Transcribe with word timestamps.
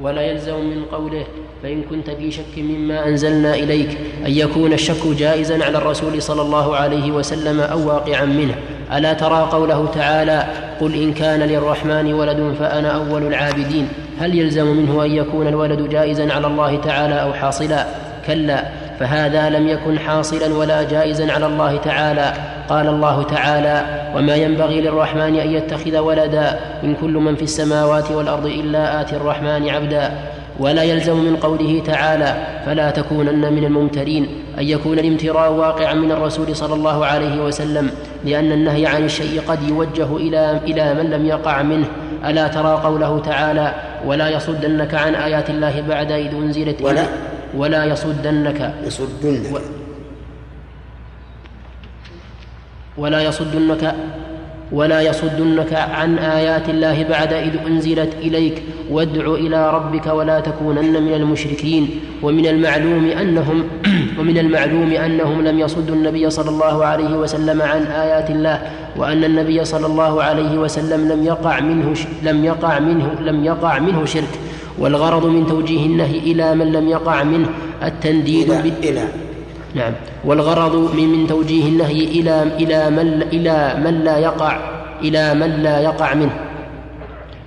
ولا 0.00 0.22
يلزم 0.22 0.54
من 0.54 0.84
قوله 0.92 1.24
فإن 1.62 1.82
كنت 1.82 2.10
في 2.10 2.30
شك 2.30 2.58
مما 2.58 3.08
أنزلنا 3.08 3.54
إليك 3.54 3.98
أن 4.26 4.30
يكون 4.30 4.72
الشك 4.72 5.06
جائزا 5.06 5.64
على 5.64 5.78
الرسول 5.78 6.22
صلى 6.22 6.42
الله 6.42 6.76
عليه 6.76 7.10
وسلم 7.10 7.60
أو 7.60 7.88
واقعا 7.88 8.24
منه. 8.24 8.54
ألا 8.96 9.12
ترى 9.12 9.48
قوله 9.52 9.88
تعالى 9.94 10.46
قل 10.80 10.94
إن 10.94 11.12
كان 11.12 11.40
للرحمن 11.40 12.12
ولد 12.12 12.54
فأنا 12.58 12.88
أول 12.90 13.26
العابدين؟ 13.26 13.88
هل 14.20 14.38
يلزم 14.38 14.66
منه 14.66 15.04
أن 15.04 15.10
يكون 15.10 15.46
الولد 15.48 15.88
جائزا 15.88 16.32
على 16.32 16.46
الله 16.46 16.76
تعالى 16.76 17.22
أو 17.22 17.32
حاصلا؟ 17.32 17.86
كلا 18.26 18.64
فهذا 19.00 19.50
لم 19.50 19.68
يكن 19.68 19.98
حاصلا 19.98 20.54
ولا 20.54 20.82
جائزا 20.82 21.32
على 21.32 21.46
الله 21.46 21.76
تعالى. 21.76 22.32
قال 22.68 22.86
الله 22.86 23.22
تعالى 23.22 24.05
وما 24.16 24.34
ينبغي 24.34 24.80
للرحمن 24.80 25.36
أن 25.36 25.50
يتخذ 25.50 25.98
ولدا 25.98 26.60
إن 26.84 26.94
كل 26.94 27.12
من 27.12 27.36
في 27.36 27.42
السماوات 27.42 28.10
والأرض 28.10 28.46
إلا 28.46 29.00
آتي 29.00 29.16
الرحمن 29.16 29.68
عبدا. 29.68 30.12
ولا 30.60 30.82
يلزم 30.82 31.16
من 31.16 31.36
قوله 31.36 31.82
تعالى 31.86 32.46
فلا 32.66 32.90
تكونن 32.90 33.52
من 33.52 33.64
الممترين. 33.64 34.28
أن 34.58 34.64
يكون 34.64 34.98
الامتراء 34.98 35.52
واقعا 35.52 35.94
من 35.94 36.12
الرسول 36.12 36.56
صلى 36.56 36.74
الله 36.74 37.06
عليه 37.06 37.44
وسلم 37.44 37.90
لأن 38.24 38.52
النهي 38.52 38.86
عن 38.86 39.04
الشيء 39.04 39.40
قد 39.48 39.68
يوجه 39.68 40.16
إلى 40.16 40.60
إلى 40.64 40.94
من 40.94 41.10
لم 41.10 41.26
يقع 41.26 41.62
منه. 41.62 41.86
ألا 42.24 42.48
ترى 42.48 42.80
قوله 42.84 43.18
تعالى 43.18 43.74
ولا 44.06 44.28
يصدنك 44.28 44.94
عن 44.94 45.14
آيات 45.14 45.50
الله 45.50 45.80
بعد 45.80 46.12
إذ 46.12 46.34
أنزلت 46.34 46.82
ولا. 46.82 47.04
ولا 47.56 47.84
يصدنك. 47.84 48.74
يصدنك 48.86 49.52
و 49.52 49.58
ولا 52.98 53.20
يصدنك 53.20 53.94
ولا 54.72 55.00
يصدنك 55.00 55.72
عن 55.72 56.18
آيات 56.18 56.68
الله 56.68 57.02
بعد 57.08 57.32
إذ 57.32 57.52
أنزلت 57.66 58.14
إليك. 58.22 58.62
وادع 58.90 59.34
إلى 59.34 59.70
ربك 59.70 60.06
ولا 60.06 60.40
تكونن 60.40 61.02
من 61.02 61.14
المشركين. 61.14 61.90
ومن 62.22 62.46
المعلوم 62.46 63.04
أنهم 63.06 63.64
ومن 64.18 64.38
المعلوم 64.38 64.90
أنهم 64.92 65.40
لم 65.44 65.58
يصدوا 65.58 65.94
النبي 65.94 66.30
صلى 66.30 66.50
الله 66.50 66.84
عليه 66.84 67.16
وسلم 67.16 67.62
عن 67.62 67.82
آيات 67.82 68.30
الله. 68.30 68.62
وأن 68.96 69.24
النبي 69.24 69.64
صلى 69.64 69.86
الله 69.86 70.22
عليه 70.22 70.58
وسلم 70.58 71.08
لم 71.12 71.24
يقع 71.24 71.60
منه 71.60 71.94
لم 72.22 72.44
يقع 72.44 72.78
منه 72.78 73.14
لم 73.20 73.44
يقع 73.44 73.78
منه 73.78 74.04
شرك. 74.04 74.34
والغرض 74.78 75.26
من 75.26 75.46
توجيه 75.46 75.86
النهي 75.86 76.18
إلى 76.18 76.54
من 76.54 76.72
لم 76.72 76.88
يقع 76.88 77.22
منه 77.22 77.48
التنديد 77.82 78.50
إلى, 78.50 78.72
إلى 78.90 79.02
نعم. 79.76 79.92
والغرض 80.24 80.94
من, 80.94 81.08
من 81.08 81.26
توجيه 81.26 81.68
النهي 81.68 82.04
إلى 82.04 82.42
إلى 82.42 82.90
من 82.90 83.22
إلى 83.22 83.80
من 83.84 84.04
لا 84.04 84.18
يقع 84.18 84.58
إلى 85.02 85.34
من 85.34 85.50
لا 85.62 85.80
يقع 85.80 86.14
منه. 86.14 86.36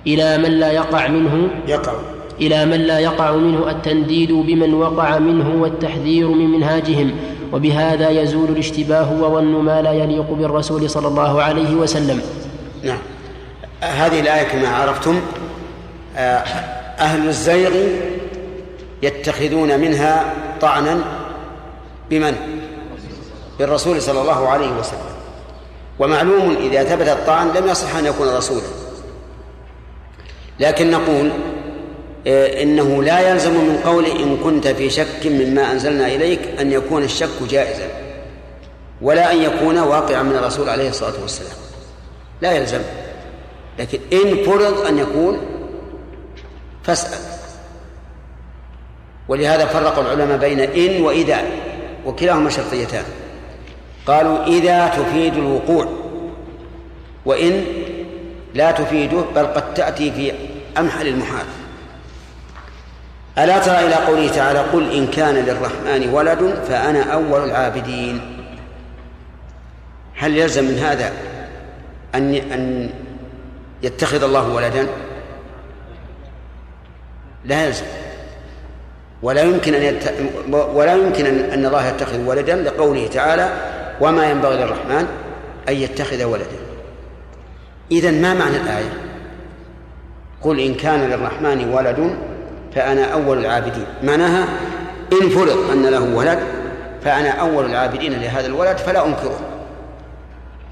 إلى 0.06 0.38
من 0.38 0.50
لا 0.50 0.72
يقع 0.72 1.08
منه. 1.08 1.48
يقع. 1.68 1.92
إلى 2.40 2.66
من 2.66 2.80
لا 2.80 2.98
يقع 2.98 3.32
منه 3.32 3.70
التنديد 3.70 4.32
بمن 4.32 4.74
وقع 4.74 5.18
منه 5.18 5.62
والتحذير 5.62 6.28
من 6.28 6.50
منهاجهم. 6.50 7.10
وبهذا 7.52 8.10
يزول 8.10 8.48
الاشتباه 8.48 9.12
وظن 9.12 9.64
ما 9.64 9.82
لا 9.82 9.92
يليق 9.92 10.30
بالرسول 10.30 10.90
صلى 10.90 11.08
الله 11.08 11.42
عليه 11.42 11.74
وسلم. 11.74 12.20
نعم. 12.84 12.98
هذه 13.80 14.20
الآية 14.20 14.48
كما 14.48 14.68
عرفتم 14.68 15.20
آه، 16.16 16.44
أهل 16.98 17.28
الزيغ 17.28 17.70
يتخذون 19.02 19.80
منها 19.80 20.24
طعنا 20.60 21.19
بمن؟ 22.10 22.36
بالرسول 23.58 24.02
صلى 24.02 24.20
الله 24.20 24.48
عليه 24.48 24.72
وسلم. 24.78 25.10
ومعلوم 25.98 26.56
إذا 26.56 26.84
ثبت 26.84 27.08
الطعن 27.08 27.48
لم 27.52 27.68
يصح 27.68 27.96
أن 27.96 28.06
يكون 28.06 28.28
رسولا. 28.28 28.66
لكن 30.60 30.90
نقول 30.90 31.30
آه، 32.26 32.62
إنه 32.62 33.02
لا 33.02 33.30
يلزم 33.30 33.52
من 33.52 33.80
قول 33.84 34.06
إن 34.06 34.36
كنت 34.36 34.68
في 34.68 34.90
شك 34.90 35.26
مما 35.26 35.72
أنزلنا 35.72 36.06
إليك 36.06 36.40
أن 36.60 36.72
يكون 36.72 37.02
الشك 37.02 37.42
جائزا 37.50 37.88
ولا 39.02 39.32
أن 39.32 39.42
يكون 39.42 39.78
واقعا 39.78 40.22
من 40.22 40.36
الرسول 40.36 40.68
عليه 40.68 40.88
الصلاة 40.88 41.20
والسلام. 41.22 41.56
لا 42.42 42.52
يلزم. 42.52 42.80
لكن 43.78 43.98
إن 44.12 44.44
فرض 44.44 44.86
أن 44.86 44.98
يكون 44.98 45.40
فاسأل. 46.82 47.18
ولهذا 49.28 49.66
فرق 49.66 49.98
العلماء 49.98 50.38
بين 50.38 50.60
إن 50.60 51.02
وإذا. 51.02 51.42
وكلاهما 52.06 52.50
شرطيتان. 52.50 53.04
قالوا 54.06 54.44
إذا 54.46 54.88
تفيد 54.88 55.34
الوقوع 55.34 55.88
وإن 57.24 57.64
لا 58.54 58.70
تفيده 58.70 59.20
بل 59.34 59.46
قد 59.46 59.74
تأتي 59.74 60.12
في 60.12 60.32
أمحل 60.78 61.06
المحال 61.06 61.46
ألا 63.38 63.58
ترى 63.58 63.78
إلى 63.78 63.94
قوله 63.94 64.28
تعالى 64.28 64.58
قل 64.58 64.92
إن 64.92 65.06
كان 65.06 65.34
للرحمن 65.34 66.08
ولد 66.08 66.64
فأنا 66.68 67.02
أول 67.02 67.44
العابدين. 67.44 68.20
هل 70.16 70.36
يلزم 70.36 70.64
من 70.64 70.78
هذا 70.78 71.12
أن 72.14 72.34
أن 72.34 72.90
يتخذ 73.82 74.22
الله 74.22 74.48
ولدا؟ 74.48 74.86
لا 77.44 77.66
يلزم. 77.66 77.84
ولا 79.22 79.42
يمكن 79.42 79.74
أن 79.74 79.82
يت... 79.82 80.12
ولا 80.52 80.94
يمكن 80.94 81.26
أن 81.26 81.66
الله 81.66 81.88
يتخذ 81.88 82.24
ولدا 82.26 82.56
لقوله 82.56 83.06
تعالى 83.06 83.50
وما 84.00 84.30
ينبغي 84.30 84.56
للرحمن 84.56 85.06
أن 85.68 85.74
يتخذ 85.74 86.24
ولدا. 86.24 86.58
إذا 87.90 88.10
ما 88.10 88.34
معنى 88.34 88.56
الآية؟ 88.56 88.92
قل 90.42 90.60
إن 90.60 90.74
كان 90.74 91.10
للرحمن 91.10 91.70
ولد 91.72 92.16
فأنا 92.74 93.04
أول 93.04 93.38
العابدين. 93.38 93.86
معناها 94.02 94.44
إن 95.22 95.28
فرض 95.28 95.70
أن 95.70 95.86
له 95.86 96.16
ولد 96.16 96.38
فأنا 97.04 97.30
أول 97.30 97.64
العابدين 97.64 98.20
لهذا 98.20 98.46
الولد 98.46 98.76
فلا 98.76 99.06
أنكره. 99.06 99.40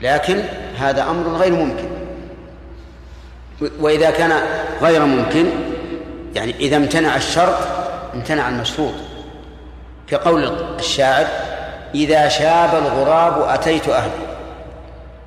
لكن 0.01 0.43
هذا 0.79 1.03
أمر 1.03 1.29
غير 1.29 1.53
ممكن. 1.53 1.89
وإذا 3.81 4.11
كان 4.11 4.33
غير 4.83 5.05
ممكن 5.05 5.47
يعني 6.35 6.55
إذا 6.61 6.77
امتنع 6.77 7.17
الشرط 7.17 7.78
امتنع 8.15 8.49
المشروط 8.49 8.95
كقول 10.11 10.53
الشاعر 10.79 11.27
إذا 11.95 12.29
شاب 12.29 12.71
الغراب 12.75 13.43
أتيت 13.49 13.89
أهلي 13.89 14.29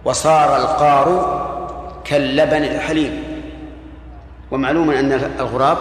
وصار 0.06 0.58
القار 0.58 1.42
كاللبن 2.06 2.64
الحليب. 2.64 3.12
ومعلوم 4.52 4.92
أن 4.92 5.12
الغراب 5.40 5.78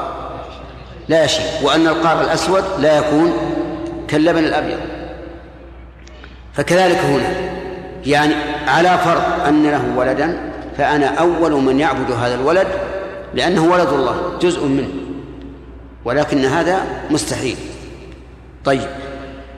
لا 1.08 1.24
يشيب 1.24 1.44
وأن 1.62 1.86
القار 1.86 2.20
الأسود 2.20 2.64
لا 2.78 2.98
يكون 2.98 3.32
كاللبن 4.08 4.44
الأبيض. 4.44 4.78
فكذلك 6.54 6.98
هنا 6.98 7.34
يعني 8.06 8.34
على 8.66 8.98
فرض 8.98 9.46
أن 9.48 9.70
له 9.70 9.84
ولدا 9.96 10.52
فأنا 10.78 11.06
أول 11.06 11.52
من 11.52 11.80
يعبد 11.80 12.10
هذا 12.10 12.34
الولد 12.34 12.68
لأنه 13.34 13.64
ولد 13.64 13.88
الله 13.88 14.38
جزء 14.40 14.66
منه. 14.66 14.99
ولكن 16.04 16.44
هذا 16.44 16.86
مستحيل. 17.10 17.56
طيب 18.64 18.88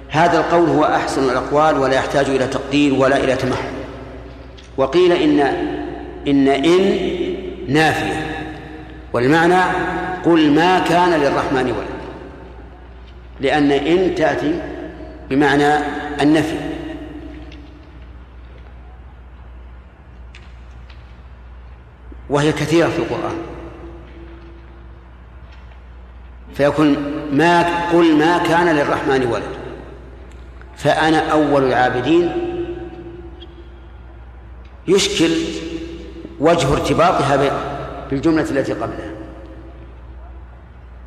هذا 0.08 0.38
القول 0.38 0.68
هو 0.68 0.84
أحسن 0.84 1.24
الأقوال 1.30 1.78
ولا 1.78 1.94
يحتاج 1.94 2.28
إلى 2.28 2.46
تقدير 2.46 2.94
ولا 2.94 3.16
إلى 3.16 3.36
تمحل 3.36 3.72
وقيل 4.76 5.12
إن 5.12 5.40
إن 6.28 6.48
إن 6.48 6.98
نافية. 7.68 8.48
والمعنى 9.12 9.62
قل 10.24 10.50
ما 10.50 10.78
كان 10.78 11.20
للرحمن 11.20 11.64
ولد. 11.64 12.02
لأن 13.40 13.72
إن 13.72 14.14
تأتي 14.14 14.60
بمعنى 15.30 15.74
النفي. 16.20 16.56
وهي 22.30 22.52
كثيرة 22.52 22.88
في 22.88 22.98
القرآن. 22.98 23.51
فيكون 26.54 26.96
ما 27.32 27.62
قل 27.92 28.16
ما 28.16 28.38
كان 28.38 28.76
للرحمن 28.76 29.26
ولد. 29.26 29.42
فأنا 30.76 31.18
أول 31.18 31.64
العابدين 31.64 32.32
يشكل 34.88 35.30
وجه 36.40 36.72
ارتباطها 36.72 37.52
بالجملة 38.10 38.50
التي 38.50 38.72
قبلها. 38.72 39.12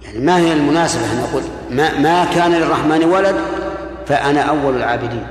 يعني 0.01 0.19
ما 0.19 0.37
هي 0.37 0.53
المناسبة 0.53 1.11
أن 1.13 1.19
أقول 1.29 1.43
ما, 1.71 1.99
ما 1.99 2.25
كان 2.25 2.51
للرحمن 2.51 3.03
ولد 3.03 3.35
فأنا 4.05 4.41
أول 4.41 4.75
العابدين. 4.75 5.27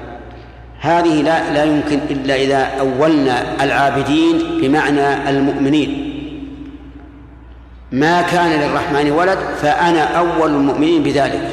هذه 0.80 1.22
لا 1.22 1.52
لا 1.52 1.64
يمكن 1.64 1.98
إلا 2.10 2.36
إذا 2.36 2.80
أولنا 2.80 3.64
العابدين 3.64 4.60
بمعنى 4.60 5.30
المؤمنين. 5.30 6.13
ما 7.94 8.22
كان 8.22 8.60
للرحمن 8.60 9.10
ولد 9.10 9.38
فأنا 9.62 10.02
أول 10.02 10.50
المؤمنين 10.50 11.02
بذلك. 11.02 11.48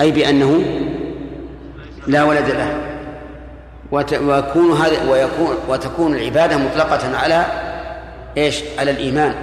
أي 0.00 0.10
بأنه 0.10 0.62
لا 2.06 2.24
ولد 2.24 2.50
له. 2.50 2.80
ويكون 3.92 4.72
هذا 4.72 5.10
ويكون 5.10 5.56
وتكون 5.68 6.14
العبادة 6.14 6.56
مطلقة 6.56 7.16
على 7.16 7.44
إيش؟ 8.36 8.62
على 8.78 8.90
الإيمان. 8.90 9.34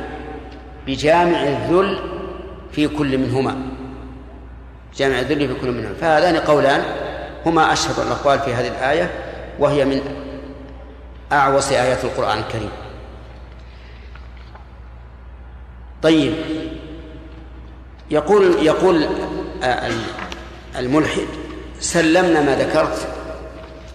بجامع 0.87 1.43
الذل 1.43 1.99
في 2.71 2.87
كل 2.87 3.17
منهما. 3.17 3.55
جامع 4.97 5.19
الذل 5.19 5.47
في 5.47 5.53
كل 5.61 5.71
منهما. 5.71 5.93
فهذان 6.01 6.37
قولان 6.37 6.81
هما 7.45 7.73
أشهر 7.73 8.05
الأقوال 8.07 8.39
في 8.39 8.53
هذه 8.53 8.67
الآية 8.67 9.09
وهي 9.59 9.85
من 9.85 10.01
أعوص 11.31 11.71
آيات 11.71 12.03
القرآن 12.03 12.37
الكريم. 12.37 12.69
طيب. 16.03 16.33
يقول 18.11 18.65
يقول 18.65 19.07
الملحد 20.79 21.27
سلمنا 21.79 22.41
ما 22.41 22.55
ذكرت 22.55 23.07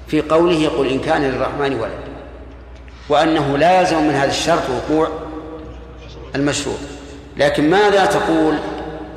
في 0.07 0.21
قوله 0.21 0.57
يقول 0.57 0.89
إن 0.89 0.99
كان 0.99 1.23
للرحمن 1.23 1.75
ولد 1.75 2.09
وأنه 3.09 3.59
لا 3.59 3.81
يلزم 3.81 4.03
من 4.03 4.15
هذا 4.15 4.31
الشرط 4.31 4.63
وقوع 4.71 5.09
المشروع. 6.35 6.77
لكن 7.37 7.71
ماذا 7.71 8.07
تقول؟ 8.07 8.59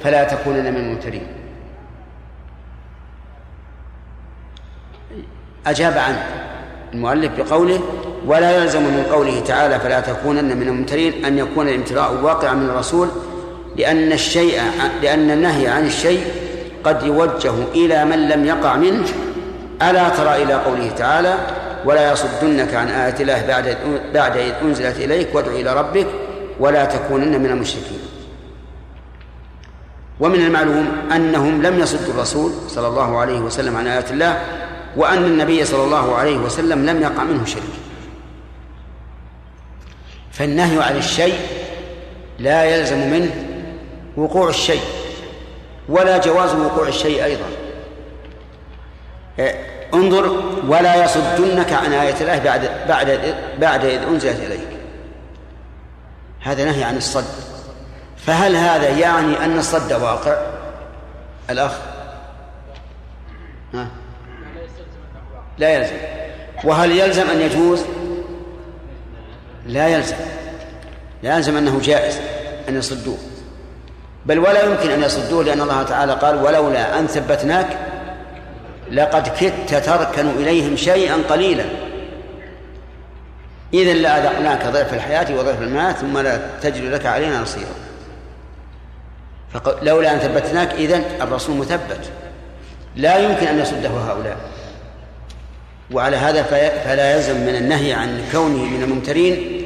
فلا 0.04 0.24
تكونن 0.24 0.74
من 0.74 0.80
الممترين 0.80 1.28
أجاب 5.68 5.98
عنه. 5.98 6.51
المؤلف 6.94 7.32
بقوله 7.38 7.80
ولا 8.26 8.58
يلزم 8.58 8.82
من 8.82 9.06
قوله 9.12 9.40
تعالى 9.40 9.80
فلا 9.80 10.00
تكونن 10.00 10.58
من 10.58 10.68
الممترين 10.68 11.26
أن 11.26 11.38
يكون 11.38 11.68
الامتراء 11.68 12.14
واقعا 12.24 12.54
من 12.54 12.70
الرسول 12.70 13.08
لأن 13.78 14.12
الشيء 14.12 14.62
لأن 15.02 15.32
النهي 15.32 15.68
عن 15.68 15.86
الشيء 15.86 16.24
قد 16.84 17.04
يوجه 17.04 17.54
إلى 17.76 18.06
من 18.06 18.30
لم 18.30 18.46
يقع 18.46 18.76
منه. 18.76 19.06
ألا 19.82 20.10
ترى 20.10 20.44
إلى 20.44 20.54
قوله 20.54 20.90
تعالى 20.90 21.36
ولا 21.86 22.12
يصدنك 22.12 22.74
عن 22.74 22.88
آيات 22.88 23.22
الله 23.22 23.46
بعد 23.48 23.78
بعد 24.14 24.38
إذ 24.38 24.54
أنزلت 24.62 24.98
إليك 24.98 25.36
وادع 25.36 25.52
إلى 25.52 25.74
ربك 25.74 26.08
ولا 26.60 26.86
تكونن 26.86 27.42
من 27.42 27.50
المشركين. 27.50 28.00
ومن 30.20 30.36
المعلوم 30.36 30.88
أنهم 31.16 31.62
لم 31.62 31.80
يصدوا 31.80 32.14
الرسول 32.14 32.52
صلى 32.68 32.88
الله 32.88 33.18
عليه 33.18 33.40
وسلم 33.40 33.78
عن 33.78 33.88
آيات 33.88 34.12
الله 34.12 34.42
وأن 34.96 35.26
النبي 35.26 35.66
صلى 35.66 35.84
الله 35.84 36.16
عليه 36.16 36.38
وسلم 36.38 36.86
لم 36.86 37.02
يقع 37.02 37.24
منه 37.24 37.46
شرك. 37.46 37.64
فالنهي 40.32 40.84
عن 40.84 40.98
الشيء 40.98 41.40
لا 42.40 42.64
يلزم 42.64 43.10
منه 43.10 43.32
وقوع 44.18 44.50
الشيء 44.50 44.82
ولا 45.90 46.18
جواز 46.18 46.56
وقوع 46.56 46.88
الشيء 46.88 47.24
أيضا. 47.24 47.46
إيه، 49.40 49.56
انظر 49.94 50.44
ولا 50.68 51.06
يصدنك 51.06 51.74
عن 51.74 51.94
آية 51.94 52.16
الله 52.22 52.40
بعد 52.40 52.70
بعد 52.88 53.36
بعد 53.60 53.86
إذ 53.86 54.04
أنزلت 54.04 54.40
إليك. 54.40 54.68
هذا 56.42 56.66
نهي 56.66 56.84
عن 56.84 56.98
الصد. 56.98 57.26
فهل 58.18 58.56
هذا 58.56 58.90
يعني 58.90 59.46
أن 59.46 59.58
الصد 59.58 59.94
واقع؟ 59.94 60.38
الأخ؟ 61.50 61.72
ها؟ 63.74 63.88
لا 65.62 65.70
يلزم. 65.70 65.96
وهل 66.64 66.92
يلزم 66.92 67.30
أن 67.30 67.42
يجوز؟ 67.42 67.82
لا 69.66 69.88
يلزم. 69.88 70.16
لا 71.24 71.36
يلزم 71.38 71.58
أنه 71.58 71.80
جائز 71.84 72.20
أن 72.70 72.78
يصدوه. 72.78 73.18
بل 74.26 74.40
ولا 74.40 74.64
يمكن 74.64 74.90
أن 74.90 75.04
يصدوه 75.04 75.44
لأن 75.44 75.62
الله 75.62 75.84
تعالى 75.84 76.14
قال 76.14 76.44
ولولا 76.44 77.00
أن 77.00 77.08
ثبتناك 77.08 77.68
لقد 78.92 79.28
كدت 79.40 79.76
تركن 79.86 80.30
إليهم 80.30 80.76
شيئا 80.76 81.18
قليلا. 81.30 81.66
إذا 83.74 83.94
لأذقناك 83.94 84.68
ضعف 84.68 84.94
الحياة 84.94 85.38
وضعف 85.40 85.62
الممات 85.62 85.96
ثم 85.96 86.18
لا 86.18 86.40
تجد 86.62 86.84
لك 86.84 87.06
علينا 87.06 87.42
نصيرا. 87.42 87.76
لولا 89.82 90.14
أن 90.14 90.20
ثبتناك 90.20 90.74
إذن 90.74 91.04
الرسول 91.22 91.58
مثبت. 91.58 92.10
لا 92.96 93.18
يمكن 93.18 93.48
أن 93.48 93.60
يصده 93.60 93.90
هؤلاء. 93.90 94.38
وعلى 95.94 96.18
هذا 96.18 96.44
فلا 96.84 97.16
يلزم 97.16 97.36
من 97.42 97.56
النهي 97.56 97.94
عن 97.94 98.22
كونه 98.32 98.64
من 98.64 98.84
الممترين 98.84 99.62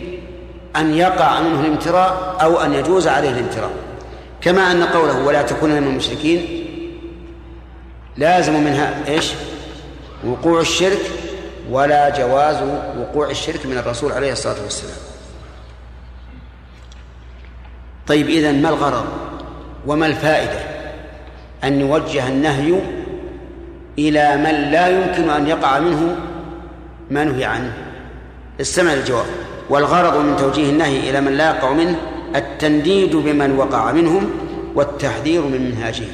أن 0.75 0.98
يقع 0.98 1.42
منه 1.42 1.60
الامتراء 1.60 2.38
أو 2.42 2.62
أن 2.62 2.74
يجوز 2.74 3.07
عليه 3.07 3.30
الامتراء 3.30 3.72
كما 4.42 4.72
أن 4.72 4.83
قوله 4.83 5.25
ولا 5.25 5.42
تكونن 5.42 5.81
من 5.81 5.88
المشركين 5.88 6.66
لازم 8.18 8.63
منها 8.63 9.07
إيش؟ 9.07 9.31
وقوع 10.27 10.62
الشرك 10.62 11.01
ولا 11.69 12.10
جواز 12.10 12.57
وقوع 13.00 13.30
الشرك 13.30 13.66
من 13.66 13.77
الرسول 13.77 14.12
عليه 14.12 14.31
الصلاة 14.31 14.63
والسلام. 14.63 14.98
طيب 18.07 18.30
اذا 18.30 18.51
ما 18.51 18.69
الغرض؟ 18.69 19.06
وما 19.88 20.06
الفائدة؟ 20.06 20.60
أن 21.63 21.81
يوجه 21.81 22.27
النهي 22.27 22.81
إلى 24.00 24.38
من 24.38 24.71
لا 24.71 24.88
يمكن 24.88 25.30
أن 25.30 25.47
يقع 25.47 25.80
منه 25.80 26.15
ما 27.12 27.24
نهي 27.24 27.45
عنه. 27.45 27.74
استمع 28.62 28.94
الجواب 28.94 29.25
والغرض 29.69 30.18
من 30.18 30.38
توجيه 30.38 30.69
النهي 30.69 31.09
إلى 31.09 31.21
من 31.21 31.38
لا 31.38 31.50
يقع 31.50 31.74
منه 31.74 31.95
التنديد 32.36 33.15
بمن 33.15 33.57
وقع 33.57 33.92
منهم 33.92 34.30
والتحذير 34.75 35.42
من 35.42 35.62
منهاجهم. 35.62 36.12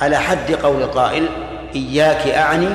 على 0.00 0.16
حد 0.16 0.52
قول 0.52 0.82
القائل 0.82 1.28
إياك 1.74 2.26
أعني 2.28 2.68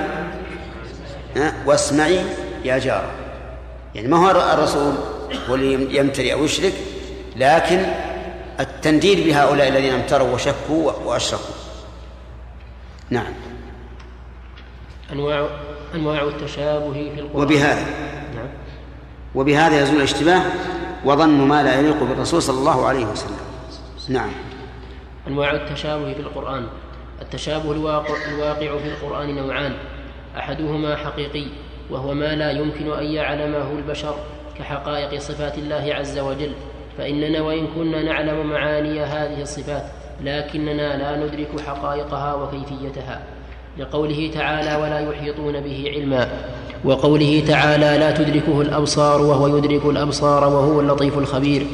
واسمعي 1.66 2.20
يا 2.66 2.78
جارة 2.78 3.12
يعني 3.96 4.08
ما 4.08 4.18
هو 4.18 4.54
الرسول 4.54 4.94
هو 5.50 5.56
اللي 5.56 5.98
يمتري 5.98 6.34
أو 6.34 6.44
يشرك 6.44 6.74
لكن 7.36 7.86
التنديد 8.60 9.28
بهؤلاء 9.28 9.68
الذين 9.68 9.94
امتروا 9.94 10.34
وشكوا 10.34 10.92
وأشركوا. 11.06 11.56
نعم. 13.10 13.34
أنواع 15.12 15.48
أنواع 15.96 16.24
التشابه 16.24 16.94
في 16.94 17.20
القرآن. 17.20 17.44
وبهذا. 17.44 17.86
نعم. 18.36 18.50
وبهذا 19.36 19.82
يزول 19.82 19.98
الاشتباه 19.98 20.42
وظن 21.06 21.48
ما 21.48 21.64
لا 21.64 21.80
يليق 21.80 22.04
بالرسول 22.04 22.42
صلى 22.42 22.60
الله 22.60 22.86
عليه 22.86 23.06
وسلم. 23.06 23.38
نعم. 24.10 24.32
أنواع 25.28 25.52
التشابه 25.52 26.14
في 26.14 26.20
القرآن. 26.20 26.68
التشابه 27.22 27.72
الواقع, 27.72 28.16
الواقع 28.30 28.78
في 28.78 28.88
القرآن 28.88 29.36
نوعان. 29.36 29.74
أحدهما 30.38 30.96
حقيقي 30.96 31.46
وهو 31.90 32.14
ما 32.14 32.36
لا 32.36 32.52
يمكن 32.52 32.92
أن 32.92 33.04
يعلمه 33.04 33.72
البشر 33.72 34.16
كحقائق 34.60 35.20
صفات 35.22 35.58
الله 35.58 35.96
عز 35.96 36.20
وجل. 36.20 36.52
فإننا 37.00 37.42
وإن 37.42 37.68
كنا 37.76 38.04
نعلم 38.04 38.50
معاني 38.50 39.02
هذه 39.02 39.42
الصفات 39.42 39.84
لكننا 40.24 40.98
لا 40.98 41.26
ندرك 41.26 41.62
حقائقها 41.68 42.34
وكيفيتها. 42.34 43.22
لقوله 43.78 44.32
تعالى 44.34 44.84
ولا 44.84 45.00
يحيطون 45.00 45.60
به 45.60 45.92
علما 45.96 46.28
وقوله 46.84 47.44
تعالى 47.48 47.98
لا 47.98 48.12
تدركه 48.12 48.62
الأبصار 48.62 49.22
وهو 49.22 49.58
يدرك 49.58 49.86
الأبصار 49.86 50.44
وهو 50.44 50.80
اللطيف 50.80 51.18
الخبير 51.18 51.66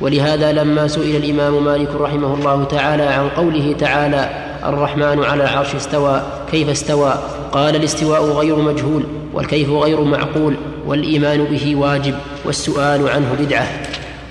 ولهذا 0.00 0.52
لما 0.52 0.88
سئل 0.88 1.16
الإمام 1.16 1.64
مالك 1.64 1.88
رحمه 2.00 2.34
الله 2.34 2.64
تعالى 2.64 3.02
عن 3.02 3.28
قوله 3.28 3.72
تعالى 3.72 4.30
الرحمن 4.64 5.24
على 5.24 5.44
العرش 5.44 5.74
استوى 5.74 6.22
كيف 6.50 6.68
استوى؟ 6.68 7.14
قال 7.52 7.76
الاستواء 7.76 8.24
غير 8.24 8.56
مجهول 8.56 9.04
والكيف 9.34 9.70
غير 9.70 10.00
معقول 10.00 10.56
والإيمان 10.86 11.44
به 11.44 11.76
واجب 11.76 12.14
والسؤال 12.44 13.08
عنه 13.08 13.36
بدعة 13.40 13.66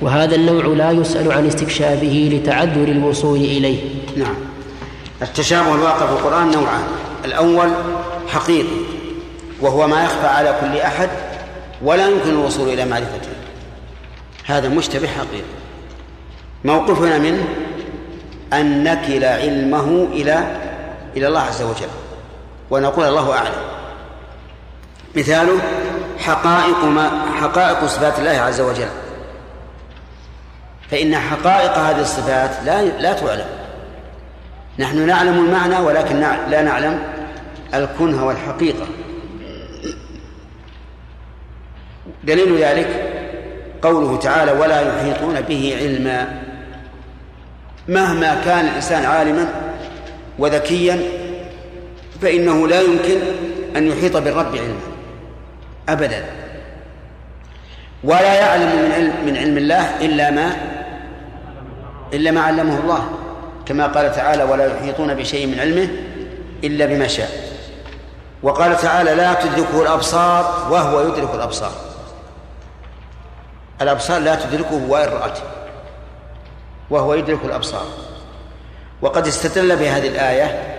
وهذا 0.02 0.36
النوع 0.36 0.66
لا 0.66 0.92
يسأل 0.92 1.32
عن 1.32 1.48
استكشافه 1.48 2.30
لتعذر 2.32 2.88
الوصول 2.88 3.38
إليه. 3.38 3.82
نعم. 4.18 4.36
التشابه 5.22 5.76
الواقع 5.76 6.06
في 6.06 6.14
القرآن 6.14 6.52
نوعان. 6.52 6.84
الأول 7.26 7.70
حقيقي 8.28 8.78
وهو 9.62 9.88
ما 9.88 10.04
يخفى 10.04 10.28
على 10.28 10.56
كل 10.62 10.78
أحد 10.78 11.10
ولا 11.82 12.08
يمكن 12.08 12.30
الوصول 12.30 12.70
إلى 12.70 12.86
معرفته. 12.86 13.30
هذا 14.46 14.70
مشتبه 14.70 15.08
حقيقي. 15.08 15.44
موقفنا 16.66 17.18
منه 17.18 17.44
أن 18.54 18.84
نكل 18.84 19.26
علمه 19.26 20.08
إلى 20.12 20.44
إلى 21.18 21.28
الله 21.28 21.40
عز 21.40 21.62
وجل 21.62 21.88
ونقول 22.72 23.06
الله 23.06 23.34
أعلم. 23.34 23.54
مثاله 25.16 25.60
حقائق 26.20 26.86
ما 26.86 27.12
حقائق 27.42 27.86
صفات 27.86 28.20
الله 28.20 28.32
عز 28.32 28.62
وجل. 28.62 28.88
فإن 30.94 31.16
حقائق 31.16 31.78
هذه 31.78 32.02
الصفات 32.02 32.52
لا 32.66 32.82
لا 32.82 33.14
تعلم. 33.14 33.46
نحن 34.80 35.08
نعلم 35.08 35.46
المعنى 35.46 35.78
ولكن 35.78 36.20
لا 36.50 36.62
نعلم 36.62 37.00
الكنه 37.74 38.26
والحقيقة. 38.26 38.88
دليل 42.24 42.58
ذلك 42.58 42.88
قوله 43.82 44.18
تعالى 44.18 44.52
ولا 44.52 44.82
يحيطون 44.82 45.42
به 45.42 45.78
علما. 45.80 46.42
مهما 47.88 48.42
كان 48.46 48.66
الإنسان 48.66 49.06
عالما 49.06 49.48
وذكيا 50.40 51.00
فإنه 52.22 52.68
لا 52.68 52.82
يمكن 52.82 53.20
أن 53.76 53.88
يحيط 53.88 54.18
بالرب 54.18 54.56
علما. 54.56 54.80
أبدا. 55.90 56.26
ولا 58.04 58.34
يعلم 58.34 58.66
من 58.66 58.92
علم 58.92 59.14
من 59.26 59.38
علم 59.38 59.58
الله 59.58 60.06
إلا 60.06 60.32
ما 60.32 60.73
إلا 62.14 62.32
ما 62.32 62.42
علمه 62.42 62.80
الله 62.80 63.10
كما 63.66 63.88
قال 63.88 64.16
تعالى 64.16 64.44
ولا 64.44 64.78
يحيطون 64.78 65.14
بشيء 65.14 65.48
من 65.48 65.60
علمه 65.60 65.88
إلا 66.64 66.86
بما 66.86 67.08
شاء 67.08 67.30
وقال 68.44 68.78
تعالى 68.78 69.16
لا 69.16 69.34
تدركه 69.34 69.82
الأبصار 69.82 70.68
وهو 70.72 71.02
يدرك 71.02 71.36
الأبصار 71.36 71.72
الأبصار 73.82 74.22
لا 74.22 74.36
تدركه 74.36 74.90
وإن 74.90 75.10
رأته 75.10 75.42
وهو 76.90 77.14
يدرك 77.14 77.40
الأبصار. 77.46 77.86
وقد 79.02 79.28
استدل 79.28 79.76
بهذه 79.76 80.08
الآية 80.08 80.74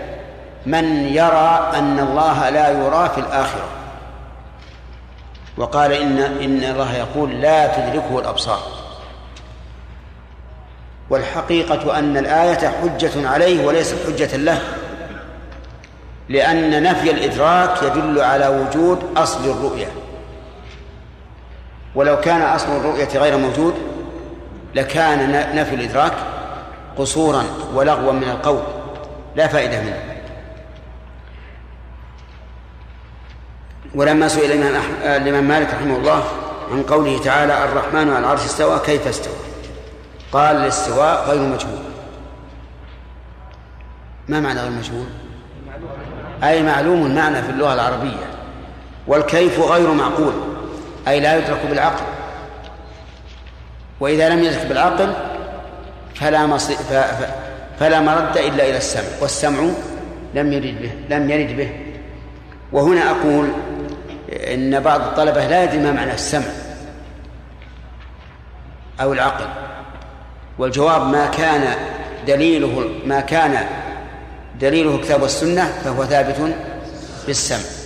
من 0.66 0.84
يرى 1.06 1.70
أن 1.74 1.98
الله 1.98 2.50
لا 2.50 2.70
يرى 2.70 3.10
في 3.14 3.20
الآخرة 3.20 3.68
وقال 5.56 5.92
إن 5.92 6.18
إن 6.18 6.64
الله 6.64 6.96
يقول 6.96 7.40
لا 7.40 7.66
تدركه 7.66 8.18
الأبصار 8.18 8.83
والحقيقة 11.10 11.98
أن 11.98 12.16
الآية 12.16 12.68
حجة 12.68 13.28
عليه 13.28 13.66
وليست 13.66 13.96
حجة 14.06 14.36
له 14.36 14.58
لأن 16.28 16.82
نفي 16.82 17.10
الإدراك 17.10 17.82
يدل 17.82 18.20
على 18.20 18.48
وجود 18.48 18.98
أصل 19.16 19.50
الرؤية. 19.50 19.86
ولو 21.94 22.20
كان 22.20 22.42
أصل 22.42 22.76
الرؤية 22.76 23.08
غير 23.14 23.36
موجود 23.36 23.74
لكان 24.74 25.32
نفي 25.56 25.74
الإدراك 25.74 26.12
قصورا 26.98 27.44
ولغوا 27.74 28.12
من 28.12 28.24
القول 28.24 28.62
لا 29.36 29.46
فائدة 29.46 29.80
منه. 29.80 29.98
ولما 33.94 34.28
سئل 34.28 34.52
الإمام 35.04 35.44
مالك 35.48 35.74
رحمه 35.74 35.96
الله 35.96 36.24
عن 36.72 36.82
قوله 36.82 37.18
تعالى 37.18 37.64
الرحمن 37.64 38.10
على 38.10 38.18
العرش 38.18 38.44
استوى 38.44 38.80
كيف 38.86 39.08
استوى؟ 39.08 39.34
قال 40.34 40.56
الاستواء 40.56 41.30
غير 41.30 41.40
مجهول. 41.40 41.84
ما 44.28 44.40
معنى 44.40 44.60
غير 44.60 44.70
مجهول؟ 44.70 45.06
أي 46.44 46.62
معلوم 46.62 47.06
المعنى 47.06 47.42
في 47.42 47.50
اللغة 47.50 47.74
العربية. 47.74 48.26
والكيف 49.06 49.60
غير 49.60 49.90
معقول 49.90 50.32
أي 51.08 51.20
لا 51.20 51.38
يدرك 51.38 51.66
بالعقل. 51.66 52.04
وإذا 54.00 54.28
لم 54.28 54.44
يدرك 54.44 54.66
بالعقل 54.66 55.12
فلا 56.14 56.46
مصير 56.46 56.76
فلا 57.80 58.00
مرد 58.00 58.36
إلا 58.36 58.68
إلى 58.68 58.76
السمع. 58.76 59.08
والسمع 59.20 59.68
لم 60.34 60.52
يرد 60.52 60.82
به 60.82 61.16
لم 61.16 61.30
يرد 61.30 61.56
به. 61.56 61.70
وهنا 62.72 63.10
أقول 63.10 63.48
إن 64.32 64.80
بعض 64.80 65.00
الطلبة 65.00 65.46
لا 65.46 65.64
يدري 65.64 65.78
ما 65.78 65.92
معنى 65.92 66.14
السمع 66.14 66.46
أو 69.00 69.12
العقل. 69.12 69.46
والجواب 70.58 71.06
ما 71.06 71.26
كان 71.26 71.76
دليله 72.26 72.90
ما 73.06 73.20
كان 73.20 73.66
دليله 74.60 74.94
الكتاب 74.94 75.22
والسنة 75.22 75.64
فهو 75.84 76.04
ثابت 76.04 76.54
بالسمع 77.26 77.84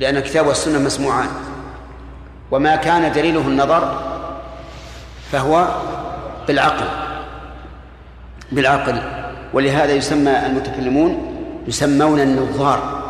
لأن 0.00 0.16
الكتاب 0.16 0.46
والسنة 0.46 0.78
مسموعان. 0.78 1.28
وما 2.50 2.76
كان 2.76 3.12
دليله 3.12 3.40
النظر 3.40 4.02
فهو 5.32 5.68
بالعقل 6.48 6.86
بالعقل. 8.52 9.02
ولهذا 9.52 9.92
يسمى 9.92 10.46
المتكلمون 10.46 11.36
يسمون 11.68 12.20
النظار 12.20 13.02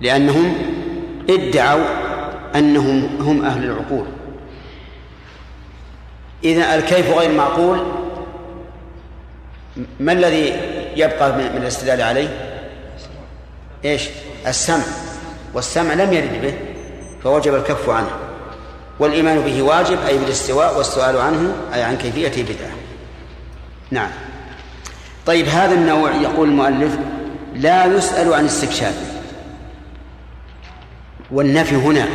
لأنهم 0.00 0.54
ادعوا 1.30 1.84
أنهم 2.54 3.08
هم 3.20 3.44
أهل 3.44 3.64
العقول. 3.64 4.06
إذا 6.44 6.74
الكيف 6.74 7.10
غير 7.10 7.32
معقول 7.32 7.86
ما 10.00 10.12
الذي 10.12 10.60
يبقى 10.96 11.32
من 11.32 11.62
الاستدلال 11.62 12.02
عليه؟ 12.02 12.28
إيش؟ 13.84 14.08
السمع. 14.46 14.84
والسمع 15.54 15.94
لم 15.94 16.12
يرد 16.12 16.42
به 16.42 16.54
فوجب 17.22 17.54
الكف 17.54 17.88
عنه. 17.88 18.10
والإيمان 18.98 19.40
به 19.40 19.62
واجب 19.62 19.98
أي 20.06 20.18
بالاستواء 20.18 20.78
والسؤال 20.78 21.16
عنه 21.16 21.54
أي 21.74 21.82
عن 21.82 21.96
كيفيته 21.96 22.42
بدعة 22.42 22.70
نعم. 23.90 24.10
طيب 25.26 25.48
هذا 25.48 25.74
النوع 25.74 26.14
يقول 26.14 26.48
المؤلف 26.48 26.98
لا 27.54 27.84
يسأل 27.86 28.34
عن 28.34 28.44
استكشاف. 28.44 28.94
والنفي 31.30 31.74
هنا 31.74 32.08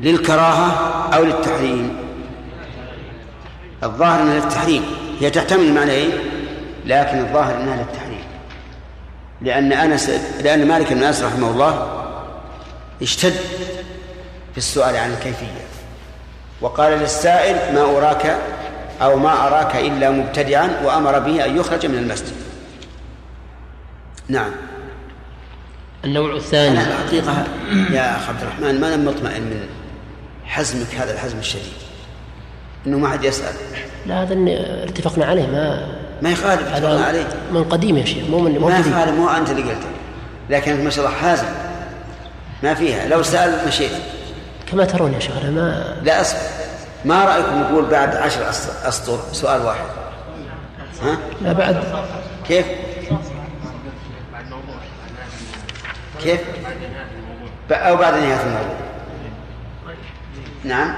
للكراهة 0.00 0.70
أو 1.14 1.24
للتحريم. 1.24 2.01
الظاهر 3.84 4.22
أنها 4.22 4.34
للتحريم. 4.34 4.82
هي 5.20 5.30
تحتمل 5.30 5.74
معنيين 5.74 6.12
لكن 6.86 7.18
الظاهر 7.18 7.56
أنها 7.56 7.76
للتحريم. 7.76 8.24
لأن 9.40 9.72
أنس 9.72 10.10
لأن 10.42 10.68
مالك 10.68 10.92
بن 10.92 11.04
أنس 11.04 11.22
رحمه 11.22 11.50
الله 11.50 12.02
اشتد 13.02 13.34
في 14.52 14.58
السؤال 14.58 14.96
عن 14.96 15.12
الكيفية. 15.12 15.62
وقال 16.60 16.92
للسائل 16.92 17.74
ما 17.74 17.82
أراك 17.82 18.38
أو 19.02 19.16
ما 19.16 19.46
أراك 19.46 19.76
إلا 19.76 20.10
مبتدعا 20.10 20.80
وأمر 20.84 21.18
به 21.18 21.44
أن 21.44 21.56
يخرج 21.56 21.86
من 21.86 21.98
المسجد. 21.98 22.32
نعم. 24.28 24.50
النوع 26.04 26.36
الثاني. 26.36 26.80
أنا 26.80 26.86
الحقيقة 26.88 27.44
يا 27.90 28.16
أخ 28.16 28.28
عبد 28.28 28.42
الرحمن 28.42 28.80
ما 28.80 28.94
أنا 28.94 28.96
مطمئن 28.96 29.42
من 29.42 29.66
حزمك 30.44 30.94
هذا 30.94 31.14
الحزم 31.14 31.38
الشديد. 31.38 31.72
إنه 32.86 32.98
ما 32.98 33.08
حد 33.08 33.24
يسأل. 33.24 33.54
لا 34.06 34.22
هذا 34.22 34.34
اتفقنا 34.84 35.24
عليه 35.24 35.46
ما 35.46 35.86
ما 36.22 36.30
يخالف 36.30 36.74
اتفقنا 36.74 37.04
عليه. 37.04 37.26
من 37.52 37.64
قديم 37.64 37.96
يا 37.96 38.04
شيخ 38.04 38.24
مو 38.30 38.38
من 38.38 38.58
ما 38.58 38.78
يخالف 38.78 39.18
مو 39.18 39.28
أنت 39.28 39.50
اللي 39.50 39.62
قلته. 39.62 39.88
لكن 40.50 40.84
ما 40.84 40.90
شاء 40.90 41.06
الله 41.06 41.16
حازم. 41.16 41.46
ما 42.62 42.74
فيها. 42.74 43.06
لو 43.06 43.22
سأل 43.22 43.68
مشيت. 43.68 43.92
كما 44.70 44.84
ترون 44.84 45.12
يا 45.12 45.18
شيخ 45.18 45.36
أنا 45.36 45.50
ما 45.50 45.96
لا 46.02 46.20
اصبر 46.20 46.38
ما 47.04 47.24
رأيكم 47.24 47.60
نقول 47.60 47.84
بعد 47.84 48.16
عشر 48.16 48.50
أسطر؟ 48.84 49.18
سؤال 49.32 49.62
واحد. 49.62 49.86
ها؟ 51.02 51.18
لا 51.42 51.52
بعد. 51.52 51.84
كيف؟ 52.48 52.66
كيف؟ 56.22 56.40
أو 57.70 57.96
بعد 57.96 58.14
نهاية 58.14 58.42
الموضوع. 58.42 58.76
نعم. 60.64 60.94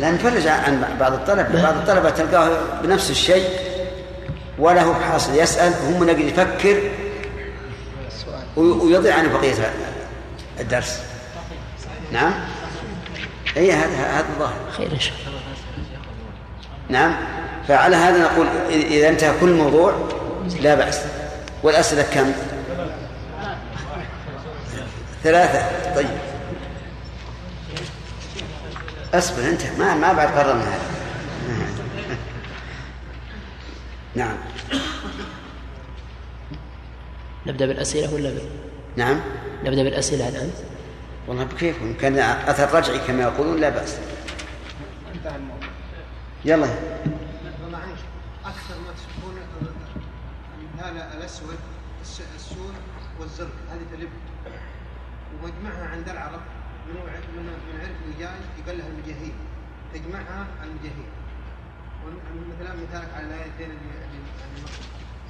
لا 0.00 0.10
نفرج 0.10 0.46
عن 0.46 0.96
بعض 1.00 1.12
الطلبة 1.12 1.62
بعض 1.62 1.74
الطلبة 1.74 2.10
تلقاه 2.10 2.50
بنفس 2.82 3.10
الشيء 3.10 3.48
ولا 4.58 4.82
هو 4.82 4.94
حاصل 4.94 5.34
يسأل 5.34 5.72
هم 5.72 6.04
نقدر 6.04 6.18
يفكر 6.18 6.80
ويضيع 8.56 9.14
عنه 9.14 9.38
بقية 9.38 9.72
الدرس. 10.60 11.00
نعم؟ 12.12 12.32
اي 13.56 13.72
هذا 13.72 13.96
هذا 13.96 14.26
الظاهر. 14.34 14.70
خير 14.70 14.92
إن 14.92 15.00
شاء 15.00 15.14
الله. 15.26 15.40
نعم؟ 16.88 17.16
فعلى 17.68 17.96
هذا 17.96 18.22
نقول 18.22 18.46
إذا 18.70 19.08
انتهى 19.08 19.32
كل 19.40 19.52
موضوع 19.52 19.94
لا 20.60 20.74
بأس. 20.74 21.00
والأسئلة 21.62 22.02
كم؟ 22.02 22.32
ثلاثة. 25.24 25.94
طيب. 25.94 26.33
اصبر 29.18 29.48
انت 29.48 29.66
ما 29.78 29.94
ما 29.94 30.12
بعد 30.12 30.28
قررنا 30.28 30.62
هذا. 30.62 30.94
نعم. 34.14 34.36
نبدأ 37.46 37.66
بالأسئلة 37.66 38.14
ولا 38.14 38.30
بال... 38.30 38.48
نعم. 38.96 39.20
نبدأ 39.64 39.82
بالأسئلة 39.82 40.28
الآن. 40.28 40.50
والله 41.28 41.44
بكيف 41.44 41.82
إن 41.82 41.94
كان 41.94 42.18
أثر 42.18 42.74
رجعي 42.74 42.98
كما 42.98 43.22
يقولون 43.22 43.60
لا 43.60 43.68
بأس. 43.68 43.98
انتهى 45.14 45.36
الموضوع. 45.36 45.68
يلا. 46.44 46.66
أكثر 48.44 48.74
ما 48.86 48.92
تشوفون 48.96 49.34
المثال 50.58 51.18
الأسود 51.18 51.58
السود 52.36 52.74
والزرق. 53.20 53.54
هذه 53.70 53.96
تلب. 53.96 54.08
ومجمعها 55.42 55.88
عند 55.88 56.08
العرب. 56.08 56.40
من 56.88 56.94
من 57.36 57.42
من 57.46 57.80
عرف 57.80 57.96
الوجاج 58.04 58.40
يقال 58.58 58.78
لها 58.78 58.86
المجاهيل 58.86 59.34
تجمعها 59.94 60.46
المجاهيل 60.64 61.08
مثلا 62.60 62.74
مثالك 62.74 63.14
على 63.14 63.26
الايتين 63.26 63.70
اللي 63.70 64.14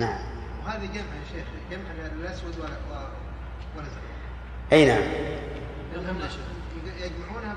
نعم. 0.01 0.19
وهذه 0.65 0.87
جمع 0.87 0.95
يا 0.95 1.25
شيخ 1.33 1.45
جمع 1.71 2.07
الاسود 2.21 2.59
والازرق 2.59 4.03
أي 4.73 4.87
نعم. 4.87 5.03
يجمعونها 6.99 7.57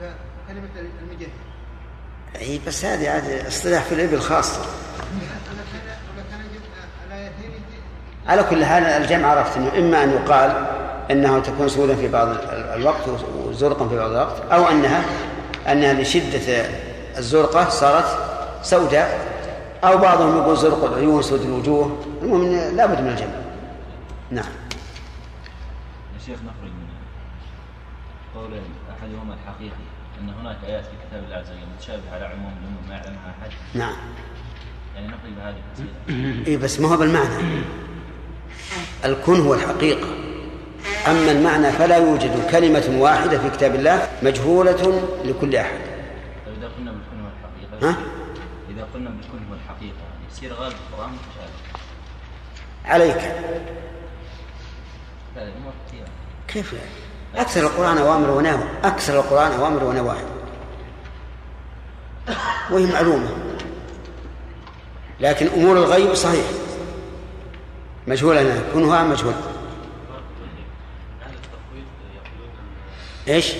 بكلمة 0.00 0.88
المجاهد 1.02 1.30
أي 2.36 2.60
بس 2.66 2.84
هذه 2.84 3.10
عاد 3.10 3.46
اصطلاح 3.46 3.82
في 3.82 3.94
الإبل 3.94 4.20
خاصة. 4.20 4.62
على 8.26 8.42
كل 8.42 8.64
حال 8.64 8.84
الجمع 8.84 9.28
عرفت 9.28 9.56
انه 9.56 9.78
إما 9.78 10.04
أن 10.04 10.10
يقال 10.10 10.81
انه 11.10 11.38
تكون 11.38 11.68
سودا 11.68 11.94
في 11.94 12.08
بعض 12.08 12.28
الوقت 12.50 13.08
وزرقا 13.36 13.88
في 13.88 13.96
بعض 13.96 14.10
الوقت 14.10 14.42
أو 14.52 14.68
انها 14.68 15.04
أنها 15.68 15.92
لشدة 15.92 16.66
الزرقة 17.18 17.68
صارت 17.68 18.18
سوداء 18.62 19.32
أو 19.84 19.98
بعضهم 19.98 20.36
يقول 20.36 20.56
زرق 20.56 20.84
العيون 20.84 21.22
سود 21.22 21.40
الوجوه 21.40 21.98
المهم 22.22 22.76
لا 22.76 22.86
بد 22.86 23.00
من 23.00 23.08
الجمع. 23.08 23.34
نعم. 24.30 24.52
يا 26.14 26.18
شيخ 26.26 26.38
نخرج 26.38 26.70
من 26.70 26.86
قول 28.34 28.50
أحدهما 28.98 29.34
الحقيقي 29.34 29.84
أن 30.20 30.28
هناك 30.40 30.56
آيات 30.66 30.84
في 30.84 30.90
كتاب 31.08 31.24
الله 31.24 31.36
عز 31.36 31.50
وجل 31.50 31.66
متشابهة 31.76 32.14
على 32.14 32.24
عموم 32.24 32.52
الأمم 32.62 32.88
ما 32.88 32.94
يعلمها 32.94 33.34
أحد. 33.40 33.50
نعم. 33.74 33.96
يعني 34.94 35.06
نخرج 35.06 35.32
بهذه 35.38 35.54
القصيدة. 35.56 36.46
إيه 36.46 36.56
بس 36.56 36.80
ما 36.80 36.88
هو 36.88 36.96
بالمعنى. 36.96 37.62
الكن 39.04 39.40
هو 39.40 39.54
الحقيقة. 39.54 40.06
أما 41.06 41.30
المعنى 41.30 41.72
فلا 41.72 41.96
يوجد 41.96 42.50
كلمة 42.50 42.96
واحدة 42.98 43.38
في 43.38 43.50
كتاب 43.50 43.74
الله 43.74 44.08
مجهولة 44.22 45.02
لكل 45.24 45.56
أحد. 45.56 45.78
طيب 46.46 46.56
إذا 46.58 46.68
قلنا 46.76 46.92
بالكن 46.92 47.24
والحقيقة 47.24 47.90
ها؟ 47.90 47.96
إذا 48.70 48.86
قلنا 48.94 49.10
بالكن 49.10 49.50
والحقيقة 49.50 49.96
يعني 49.98 50.24
يصير 50.32 50.52
غالب 50.52 50.74
القرآن 50.90 51.10
متشابه 51.10 51.82
عليك. 52.84 53.34
كيف 56.48 56.74
أكثر 57.36 57.60
القرآن 57.60 57.98
أوامر 57.98 58.30
ونواهي 58.30 58.64
أكثر 58.84 59.20
القرآن 59.20 59.52
أوامر 59.52 59.84
ونواهي. 59.84 60.24
وهي 62.70 62.86
معلومة. 62.86 63.28
لكن 65.20 65.46
أمور 65.46 65.76
الغيب 65.76 66.14
صحيح. 66.14 66.44
مجهولة 68.06 68.62
كنها 68.74 69.04
مجهول 69.04 69.34
إيش؟ 69.34 69.48
يقولون 69.52 70.24
ان 71.04 71.10
التشابه 71.12 71.20
الحقيقي 71.20 71.20
في 71.20 71.24
هذه 71.24 71.38
الصفات 71.38 71.60
يستلزم 72.38 72.58
ان 72.58 72.76
بهذه 72.84 73.11
المعنى 73.28 73.54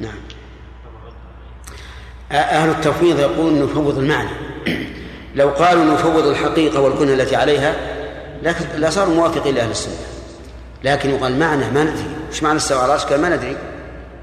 نعم. 0.00 0.14
أهل 2.32 2.70
التفويض 2.70 3.20
يقولون 3.20 3.62
نفوض 3.62 3.98
المعنى. 3.98 4.28
لو 5.34 5.48
قالوا 5.48 5.84
نفوض 5.84 6.26
الحقيقة 6.26 6.80
والكنة 6.80 7.12
التي 7.12 7.36
عليها 7.36 7.74
لكن 8.42 8.64
لا 8.76 8.90
صاروا 8.90 9.14
موافقين 9.14 9.54
لأهل 9.54 9.70
السنة. 9.70 9.94
لكن 10.84 11.10
يقال 11.10 11.38
معنى 11.38 11.70
ما 11.70 11.84
ندري. 11.84 12.16
إيش 12.30 12.42
معنى 12.42 12.56
استوى 12.56 12.82
على 12.82 12.96
قال 12.96 13.20
ما 13.20 13.36
ندري. 13.36 13.56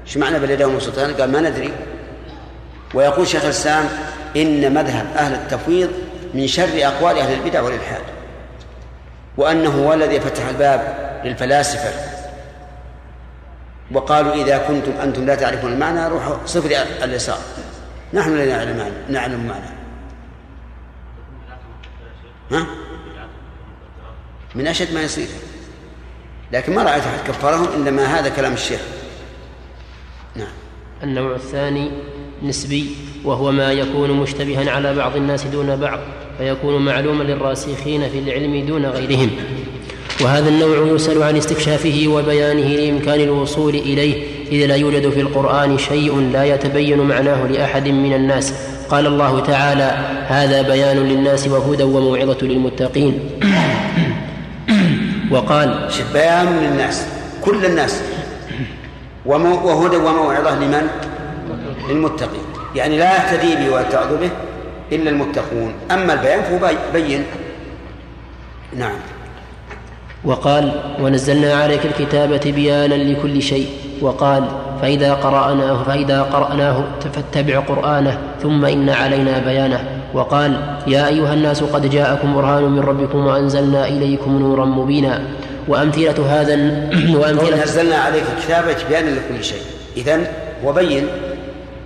إيش 0.06 0.16
معنى 0.16 0.38
بل 0.38 0.50
يداه 0.50 0.78
سلطان؟ 0.78 1.14
قال 1.14 1.32
ما 1.32 1.40
ندري. 1.40 1.72
ويقول 2.94 3.28
شيخ 3.28 3.44
الإسلام 3.44 3.88
إن 4.36 4.74
مذهب 4.74 5.06
أهل 5.16 5.34
التفويض 5.34 5.90
من 6.34 6.46
شر 6.46 6.68
أقوال 6.74 7.18
أهل 7.18 7.40
البدع 7.40 7.60
والإلحاد. 7.60 8.17
وأنه 9.38 9.70
هو 9.70 9.92
الذي 9.92 10.20
فتح 10.20 10.48
الباب 10.48 10.80
للفلاسفة. 11.24 11.90
وقالوا 13.92 14.34
إذا 14.34 14.58
كنتم 14.58 14.92
أنتم 14.92 15.26
لا 15.26 15.34
تعرفون 15.34 15.72
المعنى 15.72 16.08
روحوا 16.08 16.36
صفر 16.46 16.70
اليسار. 17.04 17.38
نحن 18.14 18.36
لا 18.36 18.46
نعلم 18.46 18.92
نعلم 19.08 19.46
معنى. 19.46 19.78
ها؟ 22.52 22.66
من 24.54 24.66
أشد 24.66 24.94
ما 24.94 25.02
يصير. 25.02 25.28
لكن 26.52 26.74
ما 26.74 26.82
رأيت 26.82 27.02
أحد 27.02 27.28
كفرهم 27.28 27.68
انما 27.76 28.04
هذا 28.04 28.28
كلام 28.28 28.52
الشيخ. 28.52 28.80
نعم. 30.36 30.52
النوع 31.02 31.34
الثاني 31.34 31.90
نسبي 32.42 32.96
وهو 33.24 33.52
ما 33.52 33.72
يكون 33.72 34.10
مشتبها 34.10 34.70
على 34.70 34.94
بعض 34.94 35.16
الناس 35.16 35.44
دون 35.44 35.76
بعض. 35.76 35.98
فيكون 36.38 36.84
معلوما 36.84 37.24
للراسخين 37.24 38.08
في 38.08 38.18
العلم 38.18 38.66
دون 38.66 38.86
غيرهم. 38.86 39.30
وهذا 40.20 40.48
النوع 40.48 40.94
يسأل 40.94 41.22
عن 41.22 41.36
استكشافه 41.36 42.04
وبيانه 42.08 42.68
لإمكان 42.68 43.20
الوصول 43.20 43.74
إليه 43.74 44.22
إذ 44.52 44.66
لا 44.66 44.74
يوجد 44.74 45.10
في 45.10 45.20
القرآن 45.20 45.78
شيء 45.78 46.30
لا 46.32 46.44
يتبين 46.44 46.98
معناه 46.98 47.46
لأحد 47.46 47.88
من 47.88 48.14
الناس. 48.14 48.54
قال 48.88 49.06
الله 49.06 49.40
تعالى 49.40 49.98
هذا 50.26 50.62
بيان 50.62 50.96
للناس 50.96 51.48
وهدى 51.48 51.82
وموعظة 51.82 52.38
للمتقين. 52.42 53.20
وقال 55.30 55.88
بيان 56.12 56.58
للناس 56.62 57.06
كل 57.44 57.64
الناس. 57.64 58.02
وهدى 59.26 59.96
وموعظة 59.96 60.58
لمن؟ 60.58 60.88
للمتقين. 61.88 62.40
يعني 62.76 62.98
لا 62.98 63.16
يهتدي 63.16 63.54
به 63.54 63.74
ويتعظ 63.74 64.12
به 64.20 64.30
إلا 64.92 65.10
المتقون. 65.10 65.72
أما 65.90 66.12
البيان 66.12 66.42
فهو 66.42 66.70
بين. 66.92 67.24
نعم. 68.76 68.96
وقال 70.24 70.72
ونزلنا 71.00 71.54
عليك 71.54 71.80
الكتاب 71.86 72.40
تبيانا 72.40 72.94
لكل 72.94 73.42
شيء. 73.42 73.68
وقال 74.00 74.44
فإذا 74.82 75.14
قرأناه 75.14 75.82
فإذا 75.82 76.22
قرأناه 76.22 76.84
فاتبع 77.14 77.58
قرآنه 77.58 78.18
ثم 78.42 78.64
إن 78.64 78.88
علينا 78.88 79.38
بيانه. 79.38 79.84
وقال 80.14 80.76
يا 80.86 81.08
أيها 81.08 81.34
الناس 81.34 81.62
قد 81.62 81.90
جاءكم 81.90 82.34
برهان 82.34 82.62
من 82.64 82.80
ربكم 82.80 83.26
وأنزلنا 83.26 83.88
إليكم 83.88 84.38
نورا 84.38 84.64
مبينا. 84.64 85.22
وأمثلة 85.68 86.40
هذا 86.40 86.54
وأمثلة 87.20 87.62
نزلنا 87.62 87.96
عليك 87.96 88.24
الكتاب 88.36 88.76
تبيانا 88.76 89.10
لكل 89.10 89.44
شيء. 89.44 89.62
إذن 89.96 90.26
وبين 90.64 91.06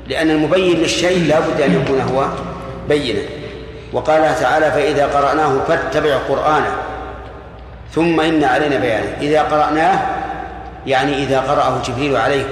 لأن 0.09 0.31
المبين 0.31 0.79
للشيء 0.79 1.27
لا 1.29 1.41
بد 1.41 1.61
أن 1.61 1.83
يكون 1.83 2.01
هو 2.01 2.27
بينا 2.89 3.21
وقال 3.93 4.41
تعالى 4.41 4.73
فإذا 4.73 5.07
قرأناه 5.07 5.59
فاتبع 5.69 6.17
قرآنه. 6.17 6.77
ثم 7.93 8.21
إن 8.21 8.45
علينا 8.45 8.79
بيانه. 8.79 9.17
إذا 9.21 9.43
قرأناه 9.43 9.99
يعني 10.87 11.23
إذا 11.23 11.41
قرأه 11.41 11.83
جبريل 11.83 12.17
عليك. 12.17 12.47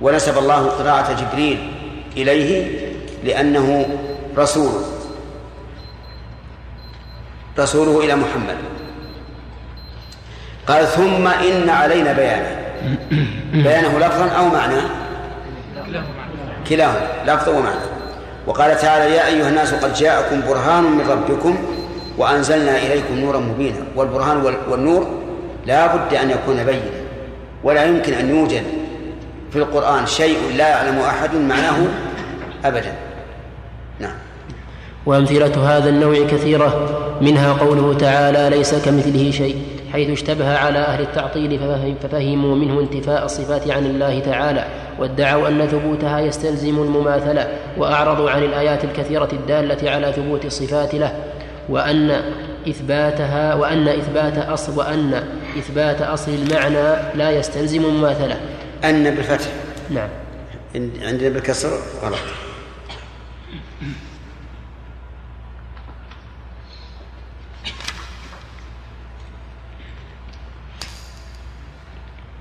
ونسب 0.00 0.38
الله 0.38 0.68
قراءة 0.68 1.12
جبريل 1.12 1.72
إليه 2.16 2.78
لأنه 3.24 3.86
رسول. 4.36 4.82
رسوله 7.58 8.04
إلى 8.04 8.14
محمد. 8.14 8.56
قال 10.66 10.86
ثم 10.86 11.26
إن 11.26 11.70
علينا 11.70 12.12
بيانه. 12.12 12.56
بيانه 13.52 13.98
لفظا 13.98 14.28
أو 14.28 14.48
معنى 14.48 14.80
كلاهما. 16.68 17.08
لفظ 17.26 17.48
ومعنى 17.48 17.93
وقال 18.46 18.76
تعالى 18.76 19.14
يا 19.14 19.26
أيها 19.26 19.48
الناس 19.48 19.74
قد 19.74 19.94
جاءكم 19.94 20.40
برهان 20.48 20.84
من 20.84 21.10
ربكم 21.10 21.58
وأنزلنا 22.18 22.78
إليكم 22.78 23.14
نورا 23.18 23.38
مبينا. 23.38 23.78
والبرهان 23.96 24.54
والنور 24.70 25.06
لا 25.66 25.96
بد 25.96 26.14
أن 26.14 26.30
يكون 26.30 26.64
بينا 26.64 26.90
ولا 27.64 27.84
يمكن 27.84 28.12
أن 28.12 28.28
يوجد 28.36 28.62
في 29.52 29.58
القرآن 29.58 30.06
شيء 30.06 30.38
لا 30.56 30.68
يعلم 30.68 30.98
أحد 30.98 31.34
معناه 31.34 31.76
أبدا. 32.64 32.92
نعم. 34.00 34.14
وأمثلة 35.06 35.76
هذا 35.76 35.88
النوع 35.88 36.14
كثيرة 36.14 36.88
منها 37.20 37.52
قوله 37.52 37.94
تعالى 37.98 38.56
ليس 38.56 38.74
كمثله 38.74 39.30
شيء. 39.30 39.56
حيث 39.94 40.10
اشتبه 40.10 40.56
على 40.58 40.78
أهل 40.78 41.00
التعطيل 41.00 41.60
ففهموا 42.02 42.56
منه 42.56 42.80
انتفاء 42.80 43.24
الصفات 43.24 43.70
عن 43.70 43.86
الله 43.86 44.20
تعالى 44.20 44.64
وادعوا 44.98 45.48
أن 45.48 45.66
ثبوتها 45.66 46.20
يستلزم 46.20 46.82
المماثلة 46.82 47.48
وأعرضوا 47.76 48.30
عن 48.30 48.42
الآيات 48.42 48.84
الكثيرة 48.84 49.28
الدالة 49.32 49.90
على 49.90 50.12
ثبوت 50.12 50.44
الصفات 50.44 50.94
له 50.94 51.12
وأن 51.68 52.22
إثباتها 52.68 53.54
وأن 53.54 53.88
إثبات 53.88 54.38
أصل 54.38 54.78
وأن 54.78 55.22
إثبات 55.58 56.02
أصل 56.02 56.34
المعنى 56.34 56.96
لا 57.14 57.30
يستلزم 57.30 57.82
مماثلة. 57.82 58.36
أن 58.84 59.14
بالفتح. 59.14 59.46
نعم. 59.90 60.08
عندنا 61.02 61.28
بالكسر؟ 61.28 61.70
غلط. 62.02 62.18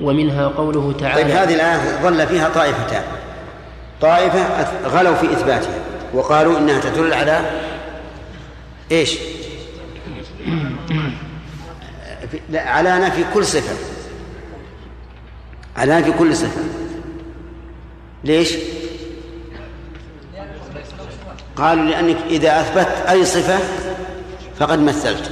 ومنها 0.01 0.47
قوله 0.47 0.93
تعالى 0.99 1.23
طيب 1.23 1.31
هذه 1.31 1.55
الآية 1.55 2.01
ظل 2.03 2.27
فيها 2.27 2.49
طائفتان. 2.49 3.03
طائفة 4.01 4.67
غلوا 4.87 5.15
في 5.15 5.33
إثباتها 5.33 5.75
وقالوا 6.13 6.57
إنها 6.57 6.79
تدل 6.79 7.13
على 7.13 7.41
إيش؟ 8.91 9.17
على 12.53 12.99
نفي 12.99 13.25
كل 13.33 13.45
صفة. 13.45 13.75
على 15.77 15.99
نفي 15.99 16.11
كل 16.11 16.35
صفة. 16.35 16.61
ليش؟ 18.23 18.53
قالوا 21.55 21.83
لأنك 21.83 22.17
إذا 22.29 22.61
أثبت 22.61 22.87
أي 23.09 23.25
صفة 23.25 23.59
فقد 24.59 24.79
مثلت. 24.79 25.31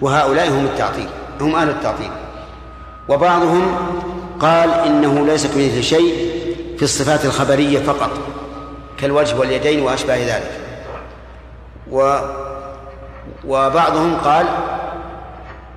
وهؤلاء 0.00 0.48
هم 0.48 0.64
التعطيل 0.64 1.08
هم 1.40 1.54
أهل 1.54 1.68
التعطيل. 1.68 2.10
وبعضهم 3.08 3.76
قال 4.40 4.70
إنه 4.70 5.26
ليس 5.26 5.46
كمثل 5.46 5.82
شيء 5.82 6.14
في 6.76 6.82
الصفات 6.82 7.24
الخبرية 7.24 7.78
فقط 7.78 8.10
كالوجه 9.00 9.38
واليدين 9.38 9.82
وأشباه 9.82 10.16
ذلك. 10.16 10.50
و 11.90 12.18
وبعضهم 13.44 14.16
قال 14.16 14.46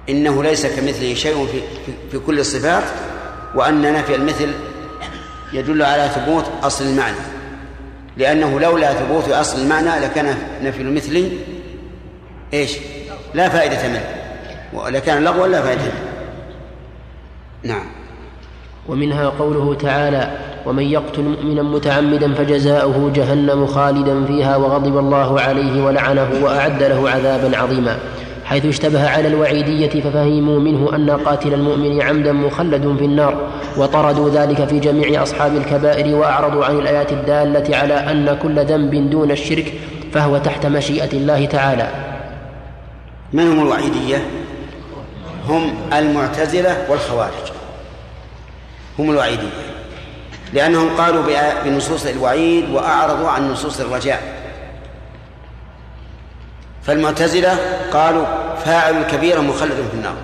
إنه 0.10 0.44
ليس 0.44 0.66
كمثله 0.66 1.14
شيء 1.14 1.46
في, 1.46 1.62
في, 1.86 1.92
في 2.12 2.20
كل 2.20 2.40
الصفات 2.40 2.84
وأن 3.56 3.94
نفي 3.94 4.16
المثل 4.16 4.52
يدل 5.54 5.84
على 5.84 6.10
ثبوت 6.10 6.46
أصل 6.64 6.86
المعنى. 6.86 7.18
لأنه 8.18 8.60
لولا 8.60 8.94
ثبوت 8.94 9.30
أصل 9.30 9.60
المعنى 9.60 10.00
لكان 10.00 10.38
نفي 10.64 10.82
المثل 10.82 11.32
إيش؟ 12.54 12.78
لا 13.34 13.50
فائدة 13.50 13.88
منه 13.88 14.06
ولكان 14.74 15.24
لغوا 15.24 15.48
لا 15.48 15.62
فائدة 15.62 15.82
منه. 15.82 16.11
نعم. 17.64 17.86
ومنها 18.90 19.30
قوله 19.30 19.74
تعالى 19.74 20.32
ومن 20.66 20.84
يقتل 20.84 21.22
مؤمنا 21.22 21.64
متعمدا 21.64 22.34
فجزاؤه 22.34 23.12
جهنم 23.16 23.66
خالدا 23.66 24.26
فيها 24.26 24.58
وغضب 24.58 24.98
الله 24.98 25.42
عليه 25.42 25.84
ولعنه 25.84 26.30
وأعد 26.44 26.84
له 26.84 27.10
عذابا 27.10 27.58
عظيما. 27.58 27.98
حيث 28.46 28.66
اشتبه 28.66 29.10
على 29.10 29.28
الوعيدية 29.28 30.02
ففهموا 30.02 30.60
منه 30.60 30.96
أن 30.96 31.10
قاتل 31.10 31.54
المؤمن 31.54 32.02
عمدا 32.02 32.32
مخلد 32.32 32.96
في 33.00 33.06
النار 33.06 33.48
وطردوا 33.78 34.30
ذلك 34.30 34.66
في 34.66 34.80
جميع 34.80 35.24
أصحاب 35.24 35.56
الكبائر 35.56 36.16
وأعرضوا 36.16 36.66
عن 36.66 36.80
الآيات 36.80 37.12
الدالة 37.12 37.78
على 37.78 37.94
أن 37.94 38.38
كل 38.44 38.66
ذنب 38.66 39.10
دون 39.10 39.32
الشرك 39.32 39.74
فهو 40.14 40.38
تحت 40.38 40.66
مشيئة 40.66 41.12
الله 41.14 41.46
تعالى. 41.46 41.88
من 43.34 43.48
هم 43.48 43.62
الوعيدية؟ 43.62 44.18
هم 45.50 45.74
المعتزلة 45.94 46.78
والخوارج. 46.90 47.51
هم 49.02 49.12
الوعيدية 49.12 49.50
لأنهم 50.54 50.98
قالوا 50.98 51.24
بنصوص 51.64 52.06
الوعيد 52.06 52.70
وأعرضوا 52.70 53.30
عن 53.30 53.52
نصوص 53.52 53.80
الرجاء. 53.80 54.22
فالمعتزلة 56.84 57.58
قالوا 57.94 58.26
فاعل 58.56 58.98
الكبيرة 58.98 59.40
مخلد 59.40 59.88
في 59.92 59.94
النار. 59.94 60.16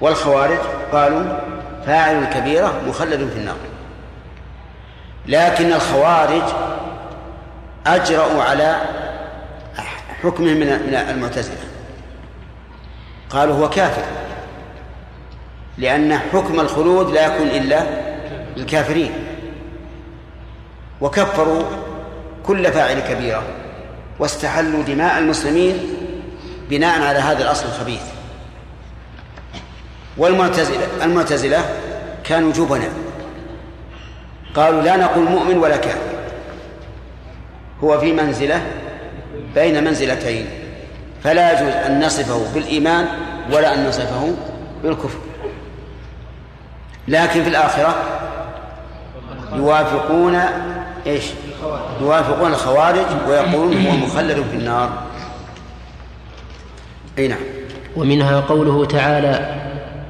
والخوارج 0.00 0.58
قالوا 0.92 1.38
فاعل 1.86 2.22
الكبيرة 2.22 2.80
مخلد 2.86 3.30
في 3.30 3.38
النار. 3.38 3.56
لكن 5.26 5.72
الخوارج 5.72 6.42
أجرأوا 7.86 8.42
على 8.42 8.80
حكمهم 10.22 10.56
من 10.56 10.94
المعتزلة. 11.10 11.56
قالوا 13.30 13.54
هو 13.54 13.70
كافر. 13.70 14.02
لأن 15.78 16.18
حكم 16.18 16.60
الخلود 16.60 17.10
لا 17.10 17.26
يكون 17.26 17.46
إلا 17.46 17.82
للكافرين. 18.56 19.10
وكفروا 21.00 21.62
كل 22.46 22.72
فاعل 22.72 23.00
كبيرة 23.00 23.42
واستحلوا 24.18 24.82
دماء 24.82 25.18
المسلمين 25.18 25.78
بناء 26.70 27.02
على 27.02 27.18
هذا 27.18 27.42
الأصل 27.42 27.66
الخبيث. 27.66 28.02
والمعتزلة 30.16 31.04
المعتزلة 31.04 31.64
كانوا 32.24 32.52
جبنا 32.52 32.88
قالوا 34.54 34.82
لا 34.82 34.96
نقول 34.96 35.24
مؤمن 35.24 35.58
ولا 35.58 35.76
كافر. 35.76 36.16
هو 37.84 38.00
في 38.00 38.12
منزلة 38.12 38.62
بين 39.54 39.84
منزلتين. 39.84 40.46
فلا 41.24 41.52
يجوز 41.52 41.74
أن 41.74 42.04
نصفه 42.06 42.54
بالإيمان 42.54 43.06
ولا 43.52 43.74
أن 43.74 43.88
نصفه 43.88 44.34
بالكفر. 44.82 45.18
لكن 47.08 47.42
في 47.42 47.48
الآخرة 47.48 47.94
يوافقون 49.56 50.40
إيش؟ 51.06 51.24
يوافقون 52.00 52.50
الخوارج 52.50 53.06
ويقولون 53.28 53.86
هو 53.86 53.92
مخلد 53.92 54.44
في 54.50 54.56
النار. 54.56 54.90
أي 57.18 57.28
نعم. 57.28 57.38
ومنها 57.96 58.40
قوله 58.40 58.84
تعالى 58.84 59.54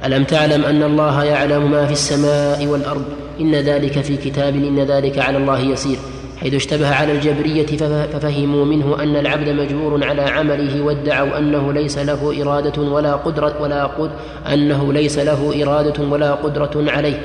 ألم 0.05 0.23
تعلم 0.23 0.65
أن 0.65 0.83
الله 0.83 1.23
يعلم 1.23 1.71
ما 1.71 1.85
في 1.85 1.91
السماء 1.91 2.65
والأرض؟ 2.65 3.05
إن 3.39 3.55
ذلك 3.55 4.01
في 4.01 4.17
كتاب 4.17 4.55
إن 4.55 4.79
ذلك 4.79 5.19
على 5.19 5.37
الله 5.37 5.59
يسير. 5.59 5.97
حيث 6.41 6.53
اشتبه 6.53 6.95
على 6.95 7.11
الجبرية 7.11 7.65
ففهموا 8.13 8.65
منه 8.65 9.03
أن 9.03 9.15
العبد 9.15 9.49
مجبور 9.49 10.03
على 10.03 10.21
عمله 10.21 10.81
وادعوا 10.81 11.37
أنه 11.37 11.73
ليس 11.73 11.97
له 11.97 12.41
إرادة 12.41 12.81
ولا 12.81 13.15
قدرة 13.15 13.61
ولا 13.61 13.85
قد 13.85 14.11
أنه 14.53 14.93
ليس 14.93 15.19
له 15.19 15.63
إرادة 15.63 16.03
ولا 16.03 16.33
قدرة 16.33 16.91
عليه. 16.91 17.21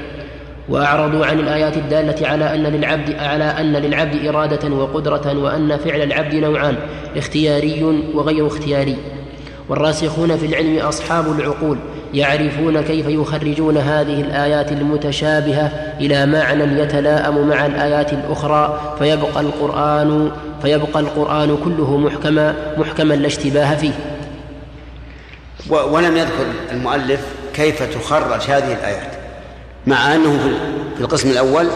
وأعرضوا 0.69 1.27
عن 1.27 1.39
الآيات 1.39 1.77
الدالة 1.77 2.29
على 2.29 2.55
أن 2.55 2.63
للعبد 2.63 3.15
على 3.15 3.45
أن 3.45 3.73
للعبد 3.73 4.27
إرادة 4.27 4.75
وقدرة 4.75 5.39
وأن 5.39 5.77
فعل 5.77 6.03
العبد 6.03 6.35
نوعان 6.35 6.77
اختياري 7.17 8.03
وغير 8.15 8.47
اختياري. 8.47 8.97
والراسخون 9.69 10.37
في 10.37 10.47
العلم 10.47 10.79
أصحاب 10.79 11.39
العقول 11.39 11.79
يعرفون 12.15 12.81
كيف 12.83 13.07
يخرجون 13.09 13.77
هذه 13.77 14.21
الآيات 14.21 14.73
المتشابهة 14.73 15.95
إلى 16.01 16.27
معنى 16.27 16.81
يتلاءم 16.81 17.49
مع 17.49 17.67
الآيات 17.67 18.13
الأخرى 18.13 18.95
فيبقى 18.99 19.41
القرآن 19.41 20.33
فيبقى 20.63 21.01
القرآن 21.01 21.59
كله 21.65 21.97
محكما 21.97 22.55
محكما 22.77 23.15
لا 23.15 23.27
اشتباه 23.27 23.75
فيه. 23.75 23.93
ولم 25.71 26.17
يذكر 26.17 26.47
المؤلف 26.73 27.21
كيف 27.55 27.83
تخرج 27.83 28.41
هذه 28.41 28.73
الآيات 28.73 29.13
مع 29.87 30.15
أنه 30.15 30.39
في 30.97 31.01
القسم 31.01 31.31
الأول 31.31 31.67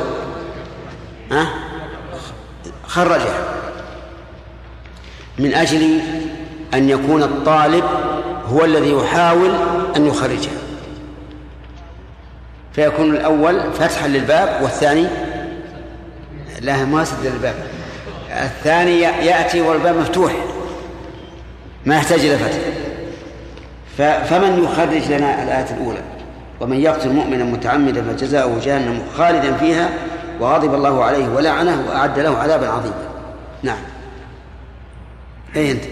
خرجها. 2.86 3.44
من 5.38 5.54
أجل 5.54 6.00
أن 6.74 6.90
يكون 6.90 7.22
الطالب 7.22 7.84
هو 8.46 8.64
الذي 8.64 8.92
يحاول 8.92 9.50
أن 9.96 10.06
يخرجها. 10.06 10.58
فيكون 12.72 13.14
الأول 13.14 13.72
فتحا 13.72 14.08
للباب 14.08 14.62
والثاني 14.62 15.06
لا 16.60 16.84
ما 16.84 17.04
سد 17.04 17.26
الباب 17.26 17.54
الثاني 18.30 19.00
يأتي 19.00 19.60
والباب 19.60 19.96
مفتوح 19.96 20.32
ما 21.86 21.96
يحتاج 21.96 22.20
إلى 22.20 22.38
فتح. 22.38 22.58
فمن 24.24 24.64
يخرج 24.64 25.12
لنا 25.12 25.42
الآية 25.42 25.76
الأولى؟ 25.76 26.02
ومن 26.60 26.80
يقتل 26.80 27.12
مؤمنا 27.12 27.44
متعمدا 27.44 28.02
فجزاؤه 28.02 28.60
جهنم 28.64 29.02
خالدا 29.16 29.56
فيها 29.56 29.88
وغضب 30.40 30.74
الله 30.74 31.04
عليه 31.04 31.28
ولعنه 31.28 31.84
وأعد 31.88 32.18
له 32.18 32.38
عذابا 32.38 32.68
عظيما. 32.68 33.08
نعم. 33.62 33.78
أي 35.56 35.72
أنت؟ 35.72 35.84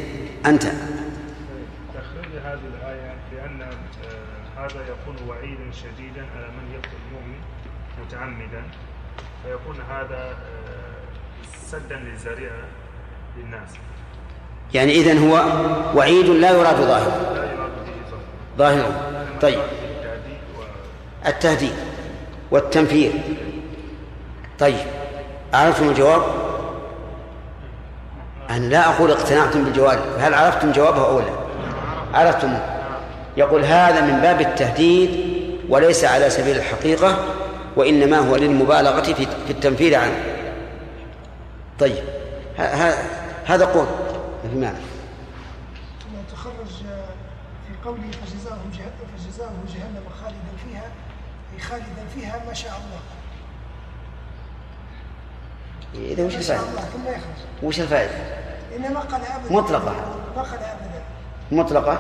أنت 0.47 0.63
تخرج 0.63 2.33
هذه 2.45 2.61
الآية 2.75 3.15
بأن 3.33 3.63
آه، 3.63 4.65
هذا 4.65 4.81
يكون 4.83 5.29
وعيدا 5.29 5.64
شديدا 5.75 6.27
على 6.37 6.47
من 6.47 6.75
يقتل 6.75 6.97
المؤمن 7.09 7.41
متعمدا 8.03 8.63
فيكون 9.43 9.77
هذا 9.91 10.23
آه، 10.23 11.05
سدا 11.67 11.97
للذريعة 11.97 12.65
للناس. 13.37 13.69
يعني 14.75 14.93
إذن 14.93 15.29
هو 15.29 15.45
وعيد 15.95 16.27
لا 16.27 16.51
يراد 16.51 16.77
ظاهره 16.77 17.35
ظاهره 18.59 18.83
ظاهر. 18.83 19.41
طيب. 19.41 19.59
التهديد 21.27 21.75
والتنفير. 22.51 23.13
طيب. 24.59 24.87
عرفتم 25.55 25.89
الجواب؟ 25.89 26.23
أنا 28.51 28.67
لا 28.67 28.89
أقول 28.89 29.11
اقتنعتم 29.11 29.65
بالجواب. 29.65 29.99
هل 30.19 30.35
عرفتم 30.35 30.73
جوابه 30.73 31.07
أو 31.07 31.21
لا؟ 31.21 31.35
عرفتم. 32.15 32.59
يقول 33.37 33.65
هذا 33.65 34.01
من 34.01 34.21
باب 34.21 34.41
التهديد 34.41 35.34
وليس 35.69 36.05
على 36.05 36.31
سبيل 36.31 36.57
الحقيقة 36.57 37.19
وإنما 37.77 38.19
هو 38.19 38.37
للمبالغة 38.37 39.03
في 39.03 39.51
التنفير 39.51 39.95
عنه. 39.95 40.25
طيب 41.79 42.05
هذا 43.47 43.65
قول. 43.65 43.87
في 44.51 44.59
معنى 44.59 44.77
تخرج 46.33 46.67
في 47.67 47.75
قوله 47.85 48.11
فجزاؤه 48.11 48.59
فجزاؤه 49.17 49.53
جهنم 49.75 50.05
خالدا 50.23 50.53
فيها 50.65 50.85
أي 51.55 51.61
خالدا 51.61 52.05
فيها 52.15 52.43
ما 52.47 52.55
شاء 52.55 52.73
الله. 52.73 53.01
إذا 56.13 56.25
وش 56.27 56.37
الفائدة؟ 56.37 56.63
ثم 56.63 57.67
وش 57.67 57.81
الفائدة؟ 57.81 58.13
إنما 58.77 59.01
قال 59.01 59.21
أبدا. 59.21 59.53
مطلقة 59.53 59.95
ما 60.37 60.43
قال 60.43 60.59
أبدا. 60.59 61.03
مطلقة؟ 61.53 61.99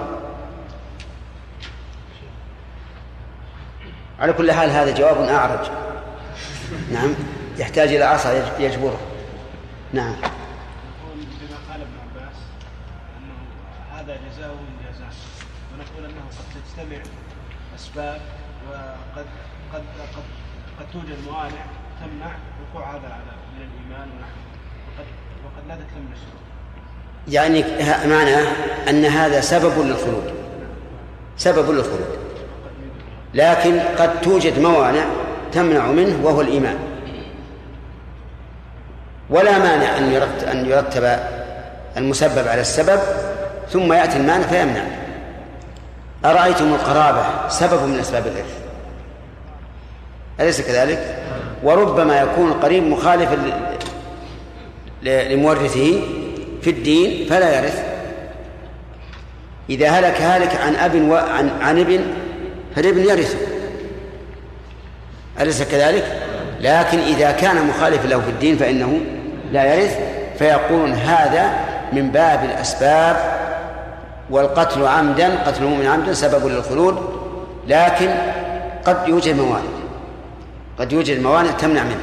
على 4.20 4.32
كل 4.32 4.52
حال 4.52 4.70
هذا 4.70 4.94
جواب 4.94 5.28
أعرج. 5.28 5.66
نعم. 6.92 7.14
يحتاج 7.58 7.88
إلى 7.88 8.04
عصا 8.04 8.52
يجبره. 8.58 9.00
نعم. 9.92 10.14
بما 10.14 11.58
قال 11.70 11.80
ابن 11.80 11.96
عباس 12.04 12.36
أنه 13.18 13.36
هذا 13.92 14.18
جزاء 14.28 14.48
من 14.48 14.92
جزاء. 14.92 15.12
ونقول 15.74 16.10
أنه 16.10 16.20
قد 16.20 16.44
تجتمع 16.54 17.02
أسباب 17.76 18.20
وقد 18.68 19.26
قد 19.72 19.82
قد 20.16 20.24
قد 20.80 20.86
توجد 20.92 21.18
موانع 21.26 21.64
تمنع 22.00 22.36
وقوع 22.62 22.90
هذا 22.90 23.06
على 23.06 23.36
من 23.56 23.62
الإيمان 23.62 24.08
ونحن. 24.08 24.38
وقد 24.88 25.06
وقد 25.44 25.68
لا 25.68 25.74
تتم 25.74 26.06
الشروط 26.12 26.44
يعني 27.28 27.64
معناه 28.08 28.46
أن 28.90 29.04
هذا 29.04 29.40
سبب 29.40 29.86
للخلود 29.86 30.34
سبب 31.36 31.70
للخلود 31.70 32.23
لكن 33.34 33.80
قد 33.98 34.20
توجد 34.20 34.58
موانع 34.58 35.04
تمنع 35.52 35.86
منه 35.86 36.20
وهو 36.22 36.40
الإيمان. 36.40 36.78
ولا 39.30 39.58
مانع 39.58 39.98
أن 39.98 40.12
يرتب, 40.12 40.48
أن 40.48 40.66
يرتب 40.66 41.18
المسبب 41.96 42.48
على 42.48 42.60
السبب 42.60 43.00
ثم 43.70 43.92
يأتي 43.92 44.16
المانع 44.16 44.46
فيمنع. 44.46 44.82
أرأيتم 46.24 46.74
القرابة 46.74 47.48
سبب 47.48 47.82
من 47.82 47.98
أسباب 47.98 48.26
الإرث؟ 48.26 48.58
أليس 50.40 50.60
كذلك؟ 50.60 51.18
وربما 51.62 52.20
يكون 52.20 52.48
القريب 52.48 52.82
مخالفا 52.82 53.36
لمورثه 55.02 56.00
في 56.62 56.70
الدين 56.70 57.28
فلا 57.28 57.58
يرث. 57.60 57.84
إذا 59.70 59.88
هلك 59.88 60.20
هالك 60.20 60.56
عن 60.56 60.76
أب 60.76 61.08
وعن 61.08 61.50
عن 61.60 61.80
ابن 61.80 62.00
فالابن 62.76 63.00
يرثه 63.00 63.38
أليس 65.40 65.62
كذلك؟ 65.62 66.22
لكن 66.60 66.98
إذا 66.98 67.30
كان 67.30 67.66
مخالفا 67.66 68.06
له 68.06 68.20
في 68.20 68.30
الدين 68.30 68.56
فإنه 68.56 69.00
لا 69.52 69.74
يرث. 69.74 69.98
فيقولون 70.38 70.92
هذا 70.92 71.52
من 71.92 72.10
باب 72.10 72.44
الأسباب 72.44 73.16
والقتل 74.30 74.86
عمدا 74.86 75.44
قتل 75.44 75.64
المؤمن 75.64 75.86
عمدا 75.86 76.12
سبب 76.12 76.46
للخلود 76.46 77.20
لكن 77.68 78.10
قد 78.84 79.08
يوجد 79.08 79.36
موانع. 79.36 79.64
قد 80.78 80.92
يوجد 80.92 81.20
موانع 81.20 81.50
تمنع 81.50 81.82
منه. 81.82 82.00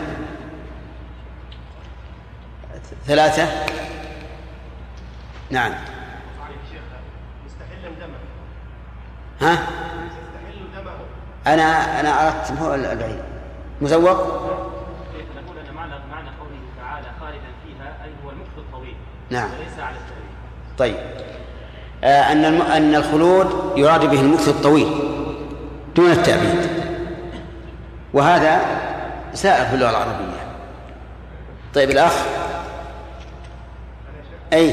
ثلاثة؟ 3.08 3.48
نعم. 5.50 5.74
ها؟ 9.42 9.58
أنا 11.48 12.00
أنا 12.00 12.28
أردت 12.28 12.52
هو 12.62 12.74
البعيد 12.74 13.20
مزوق؟ 13.82 14.12
نقول 14.12 15.58
أن 15.70 15.74
معنى 15.76 15.94
معنى 16.12 16.30
قوله 16.40 16.60
تعالى 16.80 17.08
خالدا 17.20 17.52
فيها 17.64 18.06
أي 18.06 18.12
هو 18.26 18.30
المكث 18.30 18.58
الطويل. 18.58 18.96
نعم. 19.30 19.50
وليس 19.60 19.80
على 19.80 19.96
التأويل 19.96 20.32
طيب. 20.78 20.96
آه 22.04 22.32
أن 22.32 22.46
الم... 22.46 22.62
أن 22.62 22.96
الخلود 22.96 23.74
يراد 23.78 24.06
به 24.06 24.22
المكث 24.22 24.48
الطويل 24.48 24.88
دون 25.96 26.12
التأبيد 26.12 26.70
وهذا 28.14 28.62
سائر 29.34 29.66
في 29.66 29.76
اللغة 29.76 29.90
العربية. 29.90 30.42
طيب 31.74 31.90
الأخ؟ 31.90 32.14
أي؟ 34.54 34.70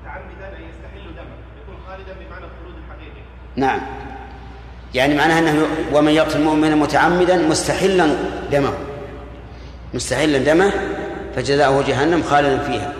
متعمدا 0.00 0.48
ان 0.48 0.62
يستحل 0.70 1.14
دمه. 1.16 1.36
يكون 1.62 1.76
خالدا 1.88 2.12
بمعنى 2.12 2.44
الخلود 2.44 2.74
الحقيقي. 2.84 3.22
نعم. 3.56 3.80
يعني 4.94 5.14
معناها 5.14 5.38
أنه 5.38 5.66
ومن 5.92 6.12
يقتل 6.12 6.42
مؤمنا 6.42 6.74
متعمدا 6.74 7.36
مستحلا 7.36 8.08
دمه. 8.52 8.72
مستحلا 9.94 10.38
دمه 10.38 10.72
فجزاؤه 11.36 11.82
جهنم 11.86 12.22
خالدا 12.22 12.58
فيها. 12.58 12.92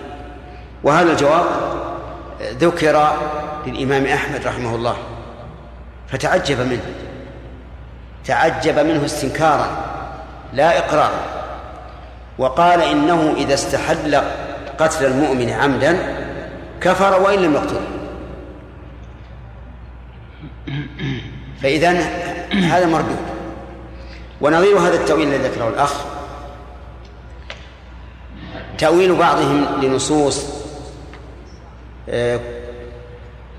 وهذا 0.84 1.12
الجواب 1.12 1.44
ذكر 2.60 3.12
للإمام 3.66 4.06
أحمد 4.06 4.46
رحمه 4.46 4.74
الله. 4.74 4.96
فتعجب 6.08 6.60
منه. 6.60 6.84
تعجب 8.24 8.78
منه 8.78 9.04
استنكارا 9.04 9.68
لا 10.52 10.78
إقرارا. 10.78 11.22
وقال 12.38 12.82
إنه 12.82 13.34
إذا 13.36 13.54
استحل 13.54 14.20
قتل 14.78 15.06
المؤمن 15.06 15.50
عمدا 15.50 15.96
كفر 16.80 17.22
وإن 17.22 17.38
لم 17.38 17.54
يقتله 17.54 17.80
فإذا 21.62 21.90
هذا 22.52 22.86
مردود. 22.86 23.16
ونظير 24.40 24.78
هذا 24.78 24.94
التأويل 24.94 25.28
الذي 25.28 25.48
ذكره 25.48 25.68
الأخ. 25.68 25.94
تأويل 28.78 29.14
بعضهم 29.14 29.66
لنصوص 29.82 30.44
آه، 32.08 32.40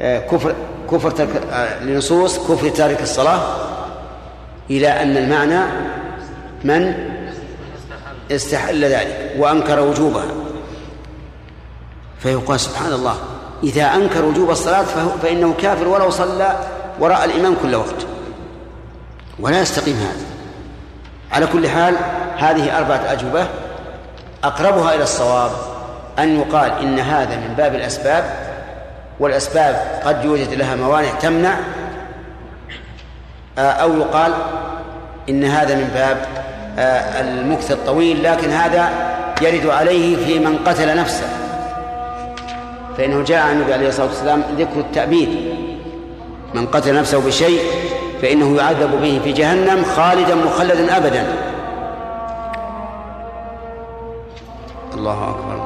آه، 0.02 0.20
كفر 0.20 0.56
كفر 0.92 1.12
ترك 1.12 1.30
آه، 1.52 1.84
لنصوص 1.84 2.40
كفر 2.40 2.70
تارك 2.70 3.02
الصلاة 3.02 3.42
إلى 4.70 4.88
أن 4.88 5.18
المعنى 5.18 5.60
من؟ 6.64 6.94
استحل 8.32 8.86
ذلك 8.86 9.34
وأنكر 9.38 9.80
وجوبها. 9.80 10.26
فيقال 12.20 12.60
سبحان 12.60 12.94
الله 12.94 13.16
إذا 13.64 13.84
أنكر 13.84 14.26
وجوب 14.26 14.50
الصلاة 14.50 14.84
فإنه 15.22 15.54
كافر 15.54 15.88
ولو 15.88 16.10
صلى 16.10 16.60
وراء 17.02 17.26
الإمام 17.26 17.56
كل 17.62 17.76
وقت. 17.76 18.08
ولا 19.40 19.62
يستقيم 19.62 19.96
هذا. 19.96 20.26
على 21.32 21.48
كل 21.48 21.70
حال 21.70 21.96
هذه 22.38 22.78
أربعة 22.78 23.12
أجوبة. 23.12 23.48
أقربها 24.44 24.96
إلى 24.96 25.04
الصواب 25.04 25.52
أن 26.20 26.40
يقال 26.40 26.72
إن 26.72 27.00
هذا 27.00 27.36
من 27.36 27.54
باب 27.58 27.76
الأسباب 27.76 28.24
والأسباب 29.20 30.02
قد 30.06 30.26
يوجد 30.26 30.54
لها 30.54 30.76
موانع 30.76 31.10
تمنع. 31.22 31.54
آه، 33.58 33.72
أو 33.72 33.98
يقال 33.98 34.34
إن 35.30 35.44
هذا 35.44 35.76
من 35.76 35.92
باب 35.94 36.18
آه، 36.80 37.22
المكث 37.22 37.72
الطويل 37.72 38.24
لكن 38.24 38.50
هذا 38.50 38.90
يرد 39.42 39.68
عليه 39.68 40.26
في 40.26 40.40
من 40.40 40.58
قتل 40.58 40.98
نفسه. 40.98 41.28
فإنه 42.98 43.24
جاء 43.24 43.42
عن 43.42 43.56
النبي 43.56 43.74
عليه 43.74 43.88
الصلاة 43.88 44.08
والسلام 44.08 44.44
ذكر 44.58 44.80
التأبيد. 44.80 45.62
من 46.54 46.66
قتل 46.68 46.96
نفسه 46.96 47.26
بشيء 47.28 47.62
فإنه 48.22 48.56
يعذب 48.56 49.02
به 49.02 49.22
في 49.24 49.32
جهنم 49.32 49.84
خالدا 49.84 50.36
مخلدا 50.36 50.98
أبدا. 50.98 51.28
الله 54.94 55.30
أكبر. 55.30 55.61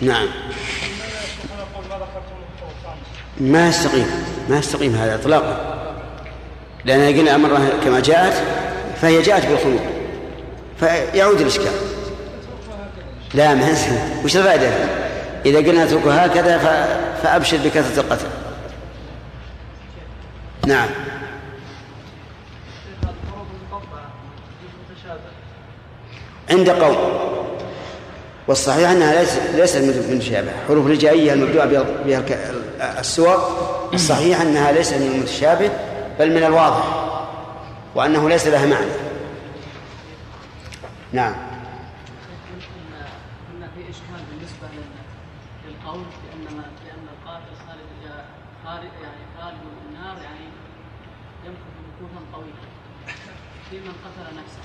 نعم. 0.00 0.28
ما 3.40 3.68
يستقيم 3.68 4.06
ما 4.48 4.58
يستقيم 4.58 4.94
هذا 4.94 5.14
اطلاقا. 5.14 5.74
لأن 6.84 7.18
قلنا 7.18 7.34
امرها 7.34 7.70
كما 7.84 8.00
جاءت 8.00 8.42
فهي 9.02 9.22
جاءت 9.22 9.46
بالخلود 9.46 9.80
فيعود 10.80 11.40
الإشكال. 11.40 11.72
لا 13.34 13.54
ما 13.54 13.76
وش 14.24 14.36
الفائدة؟ 14.36 14.70
إذا 15.46 15.58
قلنا 15.58 15.84
اتركه 15.84 16.14
هكذا 16.14 16.58
فأبشر 17.22 17.56
بكثرة 17.56 18.00
القتل. 18.00 18.28
نعم. 20.66 20.88
عند 26.50 26.70
قوم. 26.70 27.37
والصحيح 28.48 28.90
أنها 28.90 29.14
ليس 29.20 29.36
ليست 29.54 29.76
من 29.76 30.10
المتشابه 30.10 30.50
حروف 30.68 30.86
الهجائيه 30.86 31.32
المبدوءة 31.32 31.64
بها 32.04 33.00
السور. 33.00 33.38
الصحيح 33.94 34.40
أنها 34.40 34.72
ليست 34.72 34.94
من 34.94 35.06
المتشابه 35.14 35.70
بل 36.18 36.30
من 36.30 36.44
الواضح 36.44 36.84
وأنه 37.94 38.28
ليس 38.28 38.46
لها 38.46 38.66
معنى. 38.66 38.90
نعم. 41.12 41.32
قلنا 41.34 43.06
قلنا 43.52 43.66
في 43.74 43.80
إشكال 43.90 44.20
بالنسبة 44.30 44.66
لل- 44.76 45.02
للقول 45.68 46.00
بأن 46.22 46.56
ما 46.56 46.62
بأن 46.84 47.06
القاتل 47.14 47.52
خالد 47.66 47.88
خالد 48.64 48.92
يعني 49.02 49.22
خالد 49.40 49.58
في 49.58 49.88
النار 49.96 50.16
يعني 50.22 50.44
يمكث 51.46 51.72
مكوثا 51.88 52.20
طويلا 52.32 52.64
في 53.70 53.76
من 53.76 53.92
قتل 54.04 54.36
نفسه. 54.40 54.64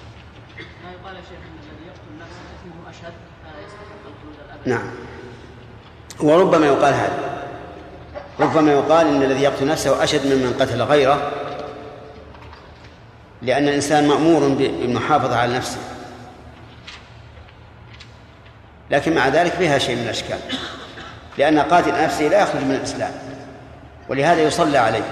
ما 0.84 0.92
يقال 0.92 1.16
يا 1.16 1.22
شيخ 1.22 1.40
إن 1.50 1.58
الذي 1.64 1.86
يقتل 1.88 2.12
نفسه 2.22 2.42
اسمه 2.56 2.90
أشد. 2.90 3.33
نعم. 4.66 4.92
وربما 6.20 6.68
يقال 6.68 6.94
هذا. 6.94 7.34
ربما 8.40 8.72
يقال 8.72 9.08
إن 9.08 9.24
الذي 9.24 9.44
يقتل 9.44 9.68
نفسه 9.68 10.04
أشد 10.04 10.28
ممن 10.28 10.54
قتل 10.60 10.82
غيره 10.82 11.32
لأن 13.42 13.68
الإنسان 13.68 14.08
مأمور 14.08 14.48
بالمحافظة 14.48 15.36
على 15.36 15.56
نفسه. 15.56 15.80
لكن 18.92 19.16
مع 19.16 19.28
ذلك 19.28 19.52
فيها 19.52 19.78
شيء 19.78 19.96
من 19.96 20.04
الأشكال. 20.04 20.40
لأن 21.38 21.60
قاتل 21.60 22.04
نفسه 22.04 22.28
لا 22.28 22.42
يخرج 22.42 22.62
من 22.62 22.76
الإسلام. 22.76 23.12
ولهذا 24.10 24.42
يصلى 24.42 24.78
عليه. 24.78 25.04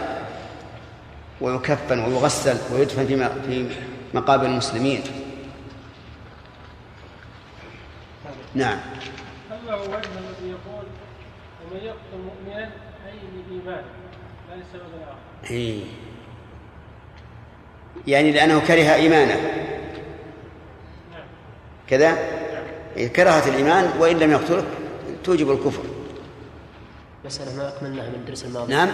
ويكفن 1.41 1.99
ويغسل 1.99 2.57
ويدفن 2.73 3.07
في 3.07 3.29
في 3.47 3.75
مقابر 4.13 4.45
المسلمين. 4.45 5.03
نعم. 8.55 8.77
هو 9.73 9.81
وجه 9.81 10.09
الذي 10.19 10.49
يقول 10.49 10.85
ومن 11.61 11.83
يقتل 11.83 12.17
مؤمنا 12.25 12.63
أي 13.07 13.19
بإيمان؟ 13.49 13.83
لا 14.49 14.55
لسبب 14.55 15.01
آخر 15.01 15.51
إيه. 15.51 15.83
يعني 18.07 18.31
لأنه 18.31 18.59
كره 18.59 18.93
إيمانه. 18.93 19.41
كذا؟ 21.87 22.17
إيه، 22.97 23.07
كراهة 23.07 23.49
الإيمان 23.49 23.99
وإن 23.99 24.19
لم 24.19 24.31
يقتلك 24.31 24.65
توجب 25.23 25.51
الكفر. 25.51 25.83
مسألة 27.25 27.55
ما 27.57 27.67
أكملناها 27.67 28.09
من 28.09 28.15
الدرس 28.15 28.45
الماضي. 28.45 28.73
نعم. 28.73 28.89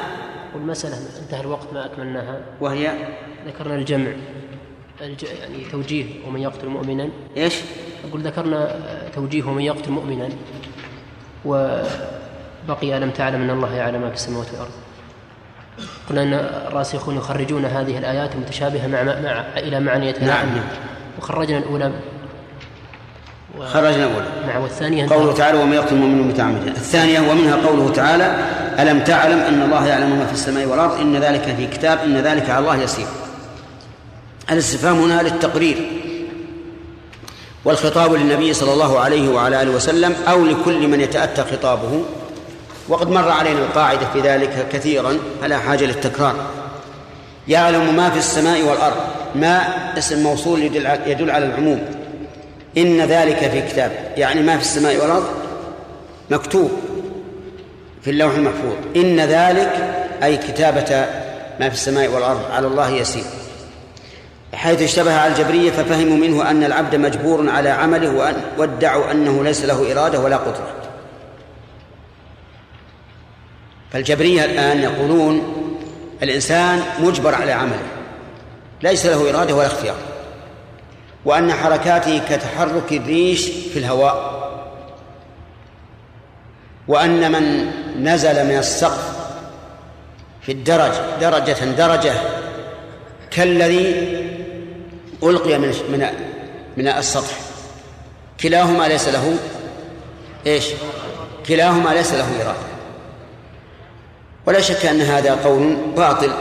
والمسألة 0.56 0.98
انتهى 1.24 1.42
الوقت 1.42 1.74
ما 1.74 1.86
أكملناها. 1.86 2.42
وهي؟ 2.62 3.08
ذكرنا 3.48 3.76
الجمع. 3.76 4.12
الج... 5.02 5.24
يعني 5.24 5.66
توجيه 5.72 6.28
ومن 6.28 6.42
يقتل 6.42 6.68
مؤمنا. 6.68 7.10
إيش؟ 7.38 7.62
أقول 8.10 8.22
ذكرنا 8.22 8.76
آه، 8.76 9.10
توجيه 9.10 9.44
ومن 9.44 9.62
يقتل 9.62 9.92
مؤمنا. 9.92 10.30
وبقي 11.48 12.98
ألم 12.98 13.10
تعلم 13.10 13.42
أن 13.42 13.50
الله 13.50 13.76
يعلم 13.76 14.02
ما 14.02 14.10
في 14.10 14.16
السماوات 14.16 14.48
والأرض. 14.52 14.72
قلنا 16.10 16.24
أن 16.24 16.34
الراسخون 16.68 17.18
يخرجون 17.18 17.66
هذه 17.66 17.98
الآيات 17.98 18.36
المتشابهة 18.36 18.88
مع, 18.88 19.04
مع... 19.04 19.46
إلى 19.58 19.80
يتناعم 20.04 20.48
نعم. 20.48 20.66
وخرجنا 21.20 21.58
الأولى 21.58 21.92
و... 23.60 23.66
خرجنا 23.66 24.06
الأولى. 24.06 24.28
نعم 24.48 24.62
والثانية 24.62 25.10
قوله 25.10 25.34
تعالى 25.34 25.58
ومن 25.58 25.74
يقتل 25.74 25.96
مؤمنا 25.96 26.24
متعمدا. 26.24 26.72
الثانية 26.72 27.20
ومنها 27.20 27.56
قوله 27.68 27.94
تعالى 27.94 28.36
ألم 28.80 29.00
تعلم 29.00 29.40
أن 29.40 29.62
الله 29.62 29.88
يعلم 29.88 30.20
ما 30.20 30.26
في 30.26 30.34
السماء 30.34 30.66
والأرض؟ 30.66 31.00
إن 31.00 31.16
ذلك 31.18 31.42
في 31.42 31.68
كتاب 31.68 32.00
إن 32.00 32.18
ذلك 32.18 32.50
على 32.50 32.60
الله 32.60 32.78
يسير. 32.78 33.08
الاستفهام 34.52 35.00
هنا 35.00 35.22
للتقرير. 35.22 35.97
والخطاب 37.68 38.14
للنبي 38.14 38.54
صلى 38.54 38.74
الله 38.74 39.00
عليه 39.00 39.30
وعلى 39.30 39.62
آله 39.62 39.72
وسلم 39.72 40.16
أو 40.28 40.46
لكل 40.46 40.88
من 40.88 41.02
يتأتى 41.02 41.44
خطابه. 41.44 42.04
وقد 42.90 43.10
مر 43.10 43.30
علينا 43.30 43.60
القاعدة 43.60 44.08
في 44.14 44.22
ذلك 44.22 44.68
كثيرا 44.72 45.18
فلا 45.42 45.58
حاجة 45.58 45.86
للتكرار. 45.86 46.36
يعلم 47.48 47.96
ما 47.96 48.10
في 48.10 48.18
السماء 48.18 48.62
والأرض 48.62 48.96
ما 49.36 49.62
اسم 49.98 50.24
موصول 50.24 50.62
يدل 51.08 51.32
على 51.32 51.46
العموم. 51.46 51.86
إن 52.78 53.02
ذلك 53.02 53.38
في 53.38 53.62
كتاب 53.62 53.92
يعني 54.18 54.42
ما 54.42 54.58
في 54.58 54.64
السماء 54.64 54.96
والأرض 54.96 55.28
مكتوب 56.30 56.72
في 58.02 58.10
اللوح 58.10 58.34
المحفوظ. 58.34 58.76
إن 58.96 59.20
ذلك 59.20 59.72
أي 60.24 60.38
كتابة 60.38 61.06
ما 61.60 61.70
في 61.70 61.76
السماء 61.76 62.08
والأرض 62.08 62.42
على 62.52 62.68
الله 62.68 62.90
يسير. 62.90 63.24
حيث 64.54 64.82
اشتبه 64.82 65.20
على 65.20 65.34
الجبرية 65.34 65.72
ففهموا 65.72 66.18
منه 66.18 66.52
أن 66.52 66.64
العبد 66.64 66.96
مجبور 66.96 67.50
على 67.50 67.70
عمله 67.70 68.10
وأن 68.10 68.36
وادعوا 68.58 69.12
أنه 69.12 69.44
ليس 69.44 69.66
له 69.66 69.92
إرادة 69.92 70.20
ولا 70.20 70.38
قدرة. 70.38 70.74
فالجبرية 73.92 74.46
الآن 74.46 74.80
يقولون 74.80 75.54
الإنسان 76.24 76.82
مجبر 77.00 77.36
على 77.36 77.52
عمله 77.52 77.84
ليس 78.82 79.06
له 79.06 79.30
إرادة 79.30 79.56
ولا 79.56 79.68
اختيار 79.68 79.96
وأن 81.26 81.54
حركاته 81.54 82.22
كتحرك 82.30 82.92
الريش 82.92 83.46
في 83.46 83.80
الهواء 83.80 84.38
وأن 86.88 87.32
من 87.32 87.72
نزل 88.04 88.46
من 88.46 88.58
السقف 88.58 89.18
في 90.42 90.52
الدرج 90.52 90.92
درجة 91.22 91.66
درجة 91.78 92.14
كالذي 93.32 94.27
ألقي 95.24 95.58
من 95.58 95.68
من 95.68 96.08
من 96.78 96.88
السطح. 96.88 97.38
كلاهما 98.40 98.88
ليس 98.88 99.08
له 99.08 99.38
إيش؟ 100.48 100.66
كلاهما 101.48 101.90
ليس 101.90 102.14
له 102.14 102.28
إرادة 102.42 102.68
ولا 104.46 104.62
شك 104.62 104.86
أن 104.86 105.02
هذا 105.02 105.36
قول 105.36 105.78
باطل. 105.98 106.32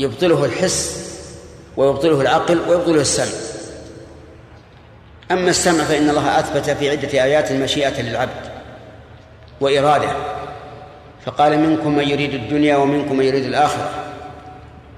يبطله 0.00 0.44
الحس 0.44 1.06
ويبطله 1.76 2.20
العقل 2.20 2.60
ويبطله 2.68 3.00
السمع. 3.00 3.40
أما 5.30 5.50
السمع 5.50 5.84
فإن 5.84 6.10
الله 6.10 6.38
أثبت 6.38 6.70
في 6.70 6.90
عدة 6.90 7.08
آيات 7.08 7.50
المشيئة 7.50 8.02
للعبد 8.02 8.50
وإرادة. 9.60 10.16
فقال 11.26 11.58
منكم 11.58 11.96
من 11.96 12.08
يريد 12.08 12.34
الدنيا 12.34 12.76
ومنكم 12.76 13.16
من 13.16 13.24
يريد 13.24 13.44
الآخرة. 13.44 13.90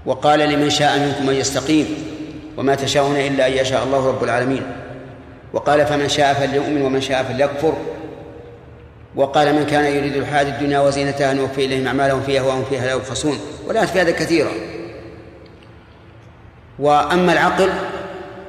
وقال 0.07 0.41
لمن 0.41 0.71
شاء 0.71 0.99
منكم 0.99 1.31
أن 1.31 1.37
يستقيم. 1.37 2.18
وما 2.59 2.75
تشاءون 2.75 3.17
إلا 3.17 3.47
أن 3.47 3.53
يشاء 3.53 3.85
الله 3.85 4.09
رب 4.09 4.25
العالمين. 4.25 4.63
وقال 5.53 5.87
فمن 5.87 6.09
شاء 6.09 6.35
فليؤمن 6.35 6.83
ومن 6.83 7.01
شاء 7.01 7.23
فليكفر. 7.23 7.75
وقال 9.17 9.55
من 9.55 9.67
كان 9.67 9.85
يريد 9.85 10.17
الحياة 10.17 10.43
الدنيا 10.43 10.81
وزينتها 10.81 11.33
نوفي 11.33 11.65
إليهم 11.65 11.87
أعمالهم 11.87 12.23
فيها 12.23 12.43
وهم 12.43 12.65
فيها 12.71 12.87
لا 12.87 12.93
يبخسون. 12.93 13.39
والآيات 13.67 13.89
في 13.89 14.01
هذا 14.01 14.11
كثيرة. 14.11 14.51
وأما 16.79 17.33
العقل 17.33 17.69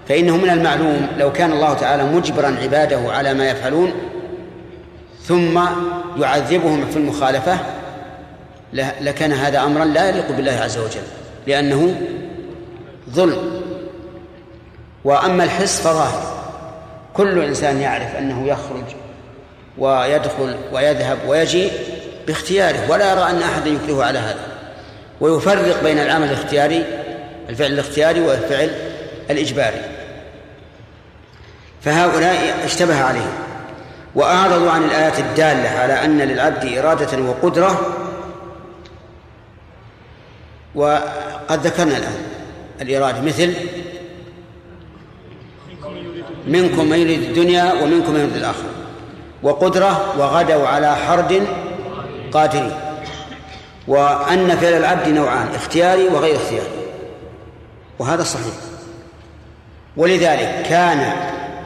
فإنه 0.08 0.38
من 0.38 0.50
المعلوم 0.50 1.08
لو 1.18 1.32
كان 1.32 1.52
الله 1.52 1.74
تعالى 1.74 2.04
مجبرا 2.04 2.58
عباده 2.62 3.00
على 3.12 3.34
ما 3.34 3.50
يفعلون 3.50 3.94
ثم 5.22 5.60
يعذبهم 6.18 6.86
في 6.92 6.98
المخالفة 6.98 7.58
لكان 9.02 9.32
هذا 9.32 9.64
أمرا 9.64 9.86
لا 9.86 10.10
يليق 10.10 10.32
بالله 10.32 10.52
عز 10.52 10.78
وجل 10.78 11.02
لأنه 11.48 12.02
ظلم. 13.10 13.69
وأما 15.04 15.44
الحس 15.44 15.82
فظاهر. 15.82 16.40
كل 17.14 17.44
إنسان 17.44 17.82
يعرف 17.82 18.16
أنه 18.16 18.48
يخرج 18.48 18.84
ويدخل 19.78 20.56
ويذهب 20.74 21.18
ويجيء 21.28 21.72
باختياره 22.28 22.92
ولا 22.92 23.12
يرى 23.12 23.30
أن 23.30 23.42
أحدا 23.42 23.70
يكرهه 23.70 24.04
على 24.04 24.20
هذا. 24.20 24.40
ويفرق 25.22 25.84
بين 25.84 26.00
العمل 26.00 26.28
الاختياري 26.28 26.86
الفعل 27.50 27.72
الاختياري 27.72 28.22
والفعل 28.22 28.72
الإجباري. 29.30 29.82
فهؤلاء 31.82 32.56
اشتبه 32.66 33.04
عليهم 33.04 33.34
وأعرضوا 34.16 34.72
عن 34.72 34.84
الآيات 34.84 35.20
الدالة 35.20 35.70
على 35.70 36.06
أن 36.06 36.18
للعبد 36.18 36.78
إرادة 36.78 37.24
وقدرة. 37.24 37.96
وقد 40.76 41.68
ذكرنا 41.68 41.98
الآن 41.98 42.24
الإرادة 42.82 43.22
مثل 43.22 43.54
منكم 46.48 46.90
من 46.90 47.00
يريد 47.00 47.22
الدنيا 47.22 47.74
ومنكم 47.74 48.14
من 48.14 48.20
يريد 48.20 48.36
الآخرة. 48.36 48.70
وقدرة 49.44 50.16
وغدوا 50.20 50.68
على 50.68 50.96
حرد 50.96 51.48
قادرين. 52.32 52.72
وأن 53.88 54.58
فعل 54.58 54.74
العبد 54.74 55.08
نوعان 55.08 55.48
اختياري 55.56 56.08
وغير 56.08 56.36
اختياري. 56.36 56.68
وهذا 58.00 58.24
صحيح. 58.24 58.54
ولذلك 59.98 60.66
كان 60.70 61.14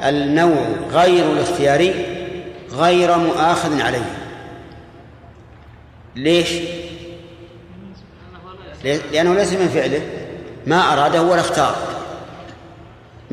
النوع 0.04 0.66
غير 0.92 1.32
الاختياري 1.32 2.06
غير 2.72 3.18
مؤاخذ 3.18 3.82
عليه. 3.82 4.16
ليش؟ 6.16 6.50
لأنه 8.84 9.34
ليس 9.34 9.54
من 9.54 9.68
فعله. 9.68 10.02
ما 10.68 10.94
أراده 10.94 11.22
ولا 11.22 11.42
اختار 11.42 11.76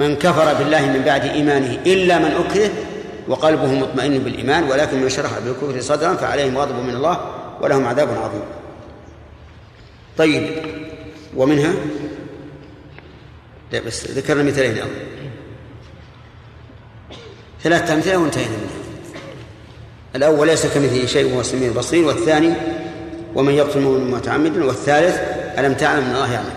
من 0.01 0.17
كفر 0.17 0.55
بالله 0.55 0.87
من 0.87 1.03
بعد 1.07 1.25
إيمانه 1.25 1.73
إلا 1.87 2.19
من 2.19 2.33
أكره 2.45 2.71
وقلبه 3.29 3.67
مطمئن 3.67 4.19
بالإيمان 4.19 4.65
ولكن 4.65 5.03
من 5.03 5.09
شرح 5.09 5.39
بالكفر 5.39 5.81
صدرا 5.81 6.15
فعليهم 6.15 6.59
غضب 6.59 6.75
من 6.75 6.95
الله 6.95 7.17
ولهم 7.61 7.87
عذاب 7.87 8.09
عظيم. 8.09 8.43
طيب 10.19 10.47
ومنها؟ 11.37 11.73
لا 13.73 13.81
بس 13.81 14.11
ذكرنا 14.11 14.43
مثالين 14.43 14.79
أول. 14.79 14.91
ثلاثة 17.63 17.95
أمثلة 17.95 18.17
وانتهينا 18.17 18.51
منها. 18.51 18.81
الأول 20.17 20.47
ليس 20.47 20.67
كمثله 20.67 21.07
شيء 21.07 21.33
وهو 21.33 21.41
السميع 21.41 21.69
البصير 21.69 22.07
والثاني 22.07 22.53
ومن 23.35 23.55
يقتل 23.55 23.81
مؤمنا 23.81 24.17
متعمدا 24.17 24.65
والثالث 24.65 25.17
ألم 25.59 25.75
تعلم 25.75 26.05
أن 26.05 26.15
الله 26.15 26.33
يعلم. 26.33 26.55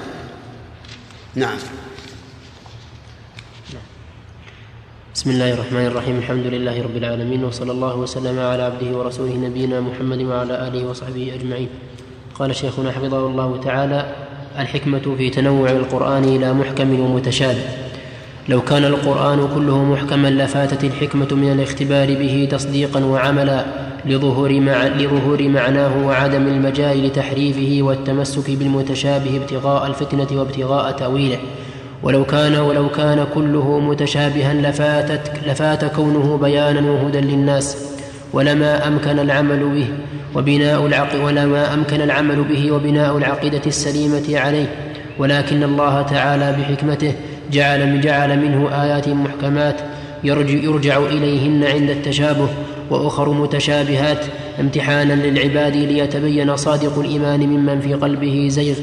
نعم. 1.35 1.57
بسم 5.23 5.31
الله 5.31 5.53
الرحمن 5.53 5.85
الرحيم. 5.85 6.17
الحمد 6.17 6.45
لله 6.45 6.83
رب 6.83 6.97
العالمين 6.97 7.43
وصلى 7.43 7.71
الله 7.71 7.95
وسلم 7.95 8.39
على 8.39 8.63
عبده 8.63 8.97
ورسوله 8.97 9.35
نبينا 9.35 9.81
محمد 9.81 10.21
وعلى 10.21 10.67
آله 10.67 10.87
وصحبه 10.89 11.31
أجمعين. 11.39 11.67
قال 12.35 12.55
شيخنا 12.55 12.91
حفظه 12.91 13.27
الله 13.27 13.59
تعالى 13.63 14.05
الحكمة 14.59 15.15
في 15.17 15.29
تنوع 15.29 15.69
القرآن 15.69 16.23
إلى 16.23 16.53
محكم 16.53 16.99
ومتشابه. 16.99 17.63
لو 18.49 18.61
كان 18.61 18.83
القرآن 18.83 19.47
كله 19.55 19.83
محكما 19.83 20.27
لفاتت 20.27 20.83
الحكمة 20.83 21.27
من 21.31 21.51
الاختبار 21.51 22.07
به 22.07 22.47
تصديقا 22.51 22.99
وعملا 23.05 23.65
لظهور, 24.05 24.59
مع 24.59 24.87
لظهور 24.87 25.47
معناه 25.47 26.07
وعدم 26.07 26.47
المجال 26.47 27.07
لتحريفه 27.07 27.77
والتمسك 27.81 28.51
بالمتشابه 28.51 29.37
ابتغاء 29.37 29.87
الفتنة 29.87 30.27
وابتغاء 30.39 30.91
تأويله. 30.91 31.39
ولو 32.03 32.25
كان 32.25 32.55
ولو 32.55 32.89
كان 32.89 33.25
كله 33.33 33.79
متشابها 33.79 34.53
لفاتت 34.53 35.31
لفات 35.47 35.85
كونه 35.85 36.37
بيانا 36.41 36.91
وهدى 36.91 37.19
للناس 37.19 37.77
ولما 38.33 38.87
أمكن 38.87 39.19
العمل 39.19 39.69
به 39.69 39.87
وبناء 40.35 40.85
العق 40.85 41.25
ولما 41.25 41.73
أمكن 41.73 42.01
العمل 42.01 42.43
به 42.43 42.71
وبناء 42.71 43.17
العقيدة 43.17 43.61
السليمة 43.67 44.39
عليه. 44.39 44.67
ولكن 45.19 45.63
الله 45.63 46.01
تعالى 46.01 46.55
بحكمته 46.59 47.13
جعل 47.51 48.01
جعل 48.01 48.39
منه 48.39 48.83
آيات 48.83 49.09
محكمات 49.09 49.75
يرجع, 50.23 50.53
يرجع 50.53 50.97
إليهن 50.97 51.63
عند 51.63 51.89
التشابه 51.89 52.47
وأخر 52.89 53.29
متشابهات 53.29 54.25
امتحانا 54.59 55.13
للعباد 55.13 55.75
ليتبين 55.75 56.55
صادق 56.57 56.99
الإيمان 56.99 57.39
ممن 57.39 57.79
في 57.79 57.93
قلبه 57.93 58.47
زيغ. 58.51 58.75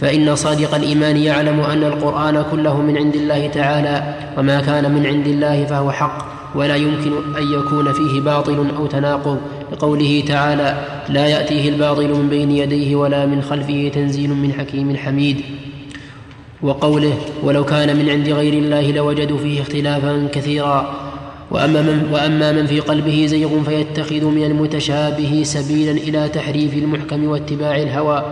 فإن 0.00 0.36
صادق 0.36 0.74
الإيمان 0.74 1.16
يعلم 1.16 1.60
أن 1.60 1.84
القرآن 1.84 2.44
كله 2.50 2.80
من 2.80 2.96
عند 2.96 3.14
الله 3.14 3.46
تعالى 3.46 4.14
وما 4.38 4.60
كان 4.60 4.92
من 4.92 5.06
عند 5.06 5.26
الله 5.26 5.64
فهو 5.64 5.90
حق 5.90 6.30
ولا 6.54 6.76
يمكن 6.76 7.12
أن 7.38 7.52
يكون 7.52 7.92
فيه 7.92 8.20
باطل 8.20 8.66
أو 8.76 8.86
تناقض. 8.86 9.38
لقوله 9.72 10.24
تعالى 10.28 10.74
لا 11.08 11.26
يأتيه 11.26 11.68
الباطل 11.68 12.08
من 12.08 12.28
بين 12.28 12.50
يديه 12.50 12.96
ولا 12.96 13.26
من 13.26 13.42
خلفه 13.42 13.90
تنزيل 13.94 14.30
من 14.30 14.52
حكيم 14.52 14.96
حميد 14.96 15.40
وقوله 16.62 17.14
ولو 17.42 17.64
كان 17.64 17.96
من 17.96 18.10
عند 18.10 18.28
غير 18.28 18.52
الله 18.52 18.92
لوجدوا 18.92 19.38
فيه 19.38 19.62
اختلافا 19.62 20.28
كثيرا 20.32 20.94
وأما 21.50 21.82
من, 21.82 22.08
وأما 22.12 22.52
من 22.52 22.66
في 22.66 22.80
قلبه 22.80 23.26
زيغ 23.26 23.62
فيتخذ 23.62 24.24
من 24.24 24.44
المتشابه 24.44 25.42
سبيلا 25.44 25.92
إلى 25.92 26.28
تحريف 26.28 26.74
المحكم 26.74 27.24
واتباع 27.24 27.76
الهوى. 27.76 28.24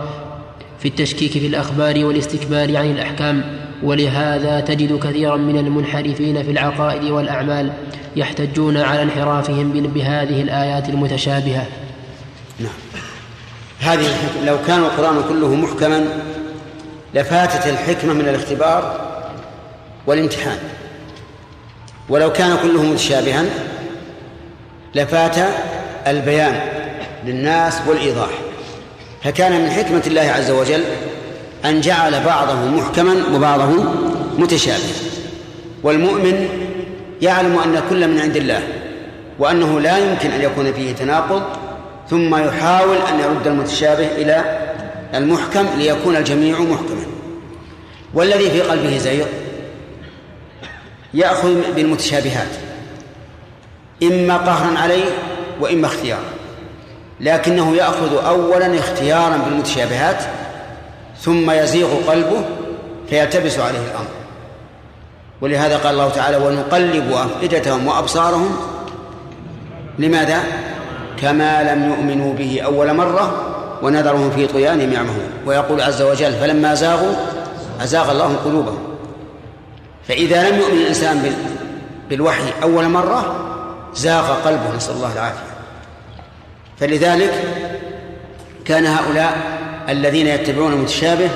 في 0.79 0.87
التشكيك 0.87 1.31
في 1.31 1.47
الأخبار 1.47 2.05
والاستكبار 2.05 2.77
عن 2.77 2.91
الأحكام 2.91 3.43
ولهذا 3.83 4.59
تجد 4.59 4.99
كثيرا 4.99 5.37
من 5.37 5.57
المنحرفين 5.57 6.43
في 6.43 6.51
العقائد 6.51 7.03
والأعمال 7.03 7.71
يحتجون 8.15 8.77
على 8.77 9.03
انحرافهم 9.03 9.71
بهذه 9.71 10.41
الآيات 10.41 10.89
المتشابهة. 10.89 11.65
نعم. 12.59 12.71
هذه 13.79 14.07
لو 14.45 14.57
كان 14.67 14.79
القرآن 14.79 15.23
كله 15.29 15.55
محكما 15.55 16.05
لفاتت 17.13 17.67
الحكمة 17.67 18.13
من 18.13 18.27
الاختبار 18.27 19.09
والامتحان. 20.07 20.57
ولو 22.09 22.31
كان 22.31 22.57
كله 22.63 22.83
متشابها 22.83 23.45
لفات 24.95 25.35
البيان 26.07 26.61
للناس 27.25 27.81
والإيضاح. 27.87 28.48
فكان 29.23 29.61
من 29.61 29.69
حكمة 29.69 30.03
الله 30.07 30.21
عز 30.21 30.51
وجل 30.51 30.83
أن 31.65 31.81
جعل 31.81 32.23
بعضه 32.23 32.65
محكما 32.65 33.15
وبعضه 33.35 33.83
متشابها. 34.37 34.95
والمؤمن 35.83 36.49
يعلم 37.21 37.59
أن 37.59 37.81
كل 37.89 38.07
من 38.07 38.19
عند 38.19 38.35
الله 38.35 38.63
وأنه 39.39 39.79
لا 39.79 39.97
يمكن 39.97 40.31
أن 40.31 40.41
يكون 40.41 40.73
فيه 40.73 40.93
تناقض 40.93 41.43
ثم 42.09 42.35
يحاول 42.35 42.97
أن 42.97 43.19
يرد 43.19 43.47
المتشابه 43.47 44.07
إلى 44.07 44.59
المحكم 45.13 45.67
ليكون 45.77 46.15
الجميع 46.15 46.59
محكما. 46.59 47.05
والذي 48.13 48.51
في 48.51 48.61
قلبه 48.61 48.97
زيغ 48.97 49.25
يأخذ 51.13 51.73
بالمتشابهات 51.75 52.49
إما 54.03 54.37
قهرا 54.37 54.77
عليه 54.79 55.05
وإما 55.61 55.87
اختيارا. 55.87 56.38
لكنه 57.19 57.75
يأخذ 57.75 58.25
أولا 58.25 58.79
اختيارا 58.79 59.37
بالمتشابهات 59.37 60.23
ثم 61.21 61.51
يزيغ 61.51 61.87
قلبه 62.07 62.41
فيلتبس 63.09 63.59
عليه 63.59 63.79
الأمر. 63.79 64.07
ولهذا 65.41 65.77
قال 65.77 65.93
الله 65.93 66.09
تعالى 66.09 66.37
ونقلب 66.37 67.11
أفئدتهم 67.11 67.87
وأبصارهم 67.87 68.57
لماذا؟ 69.99 70.43
كما 71.21 71.73
لم 71.73 71.89
يؤمنوا 71.89 72.33
به 72.33 72.61
أول 72.65 72.93
مرة 72.93 73.45
ونذرهم 73.81 74.31
في 74.31 74.47
طغيانهم 74.47 74.93
يعمهون 74.93 75.29
ويقول 75.45 75.81
عز 75.81 76.01
وجل 76.01 76.33
فلما 76.33 76.73
زاغوا 76.73 77.15
أزاغ 77.81 78.11
الله 78.11 78.35
قلوبهم. 78.45 78.79
فإذا 80.07 80.49
لم 80.49 80.59
يؤمن 80.59 80.77
الإنسان 80.77 81.33
بالوحي 82.09 82.53
أول 82.63 82.89
مرة 82.89 83.35
زاغ 83.95 84.33
قلبه 84.33 84.75
نسأل 84.75 84.95
الله 84.95 85.13
العافية. 85.13 85.48
فلذلك 86.79 87.33
كان 88.65 88.85
هؤلاء 88.85 89.37
الذين 89.89 90.27
يتبعون 90.27 90.73
المتشابه 90.73 91.29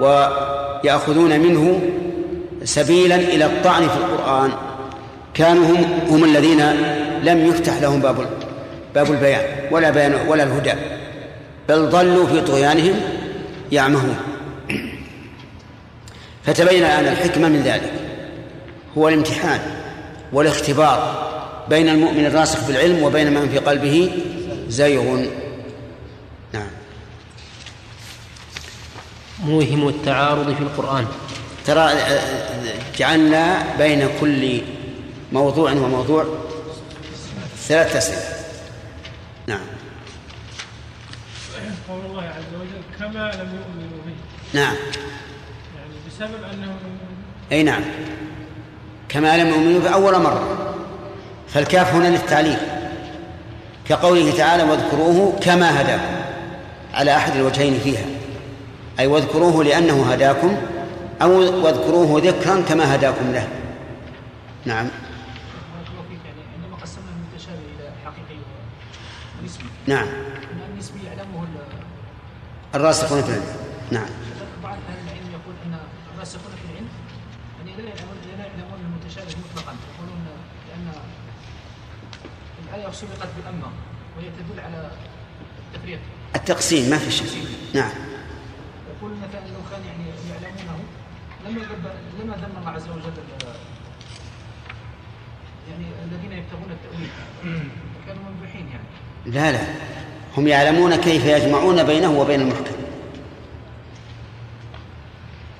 ويأخذون 0.00 1.40
منه 1.40 1.80
سبيلا 2.64 3.16
إلى 3.16 3.44
الطعن 3.44 3.88
في 3.88 3.96
القرآن. 3.96 4.50
كانوا 5.34 5.64
هم 5.66 5.84
هم 6.08 6.24
الذين 6.24 6.62
لم 7.22 7.46
يفتح 7.46 7.82
لهم 7.82 8.00
باب 8.00 8.26
باب 8.94 9.10
البيان 9.10 9.42
ولا 9.70 9.90
بيان 9.90 10.14
ولا 10.28 10.42
الهدى 10.42 10.72
بل 11.68 11.88
ضلوا 11.88 12.26
في 12.26 12.40
طغيانهم 12.40 12.94
يعمهون. 13.72 14.16
فتبين 16.44 16.84
أن 16.84 17.06
الحكمة 17.06 17.48
من 17.48 17.62
ذلك. 17.62 17.92
هو 18.98 19.08
الامتحان 19.08 19.60
والاختبار 20.32 21.26
بين 21.70 21.88
المؤمن 21.88 22.26
الراسخ 22.26 22.64
في 22.64 22.70
العلم 22.70 23.02
وبين 23.02 23.34
من 23.34 23.48
في 23.48 23.58
قلبه 23.58 24.10
زيغ. 24.68 25.26
نعم. 26.52 26.68
موهم 29.44 29.88
التعارض 29.88 30.54
في 30.54 30.60
القرآن. 30.60 31.06
ترى 31.66 31.92
جعلنا 32.98 33.76
بين 33.78 34.08
كل 34.20 34.60
موضوع 35.32 35.72
وموضوع 35.72 36.24
ثلاث 37.58 37.96
أسئلة. 37.96 38.36
نعم. 39.46 39.66
قول 41.88 42.00
الله 42.06 42.22
عز 42.22 42.54
وجل 42.54 42.82
كما 42.98 43.32
لم 43.32 43.58
يؤمنوا 43.58 44.00
به. 44.06 44.14
نعم. 44.60 44.74
يعني 45.76 45.94
بسبب 46.08 46.42
أنهم 46.52 46.76
أي 47.52 47.62
نعم. 47.62 47.82
كما 49.08 49.36
لم 49.36 49.48
يؤمنوا 49.48 49.80
به 49.80 49.88
أول 49.90 50.22
مرة. 50.22 50.74
فالكاف 51.48 51.94
هنا 51.94 52.08
للتعليل. 52.08 52.58
كقوله 53.88 54.36
تعالى 54.36 54.62
واذكروه 54.62 55.38
كما 55.40 55.80
هداكم. 55.80 56.16
على 56.94 57.16
أحد 57.16 57.36
الوجهين 57.36 57.78
فيها. 57.78 58.04
أي 58.98 59.06
واذكروه 59.06 59.64
لأنه 59.64 60.12
هداكم. 60.12 60.56
أو 61.22 61.30
واذكروه 61.64 62.20
ذكرا 62.24 62.60
كما 62.60 62.94
هداكم 62.94 63.32
له. 63.32 63.48
نعم. 64.64 64.88
نعم. 69.86 70.06
الراسخون 72.74 73.22
في 73.22 73.28
العلم. 73.28 73.66
نعم 73.90 74.08
بعض 74.62 74.78
أهل 74.88 74.98
العلم 75.06 75.30
يقول 75.30 75.54
أن 75.66 75.78
الراسخون 76.14 76.52
في 76.58 76.64
العلم 76.70 76.88
يعني 77.58 77.82
لا 77.82 77.88
يعلمون 77.88 78.16
لا 78.38 78.44
يعلمون 78.44 78.80
المتشابه 78.86 79.34
مطلقا 79.44 79.74
يقولون 79.88 80.20
لأن 80.68 80.86
سبقت 82.92 83.28
بأما 83.36 83.70
وهي 84.16 84.26
تدل 84.30 84.60
على 84.60 84.90
التفريق. 85.74 85.98
التقسيم 86.36 86.90
ما 86.90 86.98
في 86.98 87.10
شك. 87.10 87.24
نعم. 87.74 87.90
يقول 88.98 89.10
مثلا 89.10 89.40
لو 89.40 89.60
كان 89.70 89.80
يعني 89.86 90.04
يعلمونه 90.30 90.84
لما 91.44 91.60
لما 92.22 92.34
ذم 92.36 92.58
الله 92.58 92.70
عز 92.70 92.88
وجل 92.88 93.12
يعني 95.70 95.84
الذين 96.04 96.32
يبتغون 96.32 96.70
التأويل؟ 96.70 97.08
كانوا 98.06 98.22
منبحين 98.30 98.66
يعني. 98.68 98.88
لا 99.26 99.52
لا. 99.52 99.68
هم 100.36 100.48
يعلمون 100.48 100.96
كيف 100.96 101.24
يجمعون 101.24 101.82
بينه 101.82 102.20
وبين 102.20 102.40
المحكم. 102.40 102.76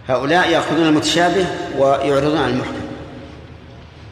هؤلاء 0.09 0.51
يأخذون 0.51 0.87
المتشابه 0.87 1.47
ويعرضون 1.79 2.39
عن 2.39 2.51
المحكم. 2.51 2.86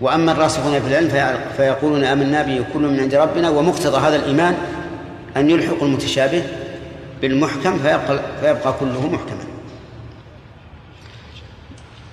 وأما 0.04 0.32
الراسخون 0.32 0.80
في 0.80 0.88
العلم 0.88 1.40
فيقولون 1.56 2.04
آمنا 2.04 2.42
به 2.42 2.64
كل 2.74 2.80
من 2.80 3.00
عند 3.00 3.14
ربنا 3.14 3.50
ومقتضى 3.50 3.96
هذا 3.96 4.16
الإيمان 4.16 4.54
أن 5.36 5.50
يلحقوا 5.50 5.86
المتشابه 5.88 6.44
بالمحكم 7.20 7.78
فيبقى, 7.78 8.20
فيبقى 8.40 8.72
كله 8.80 9.10
محكما. 9.10 9.44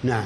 نعم. 0.03 0.25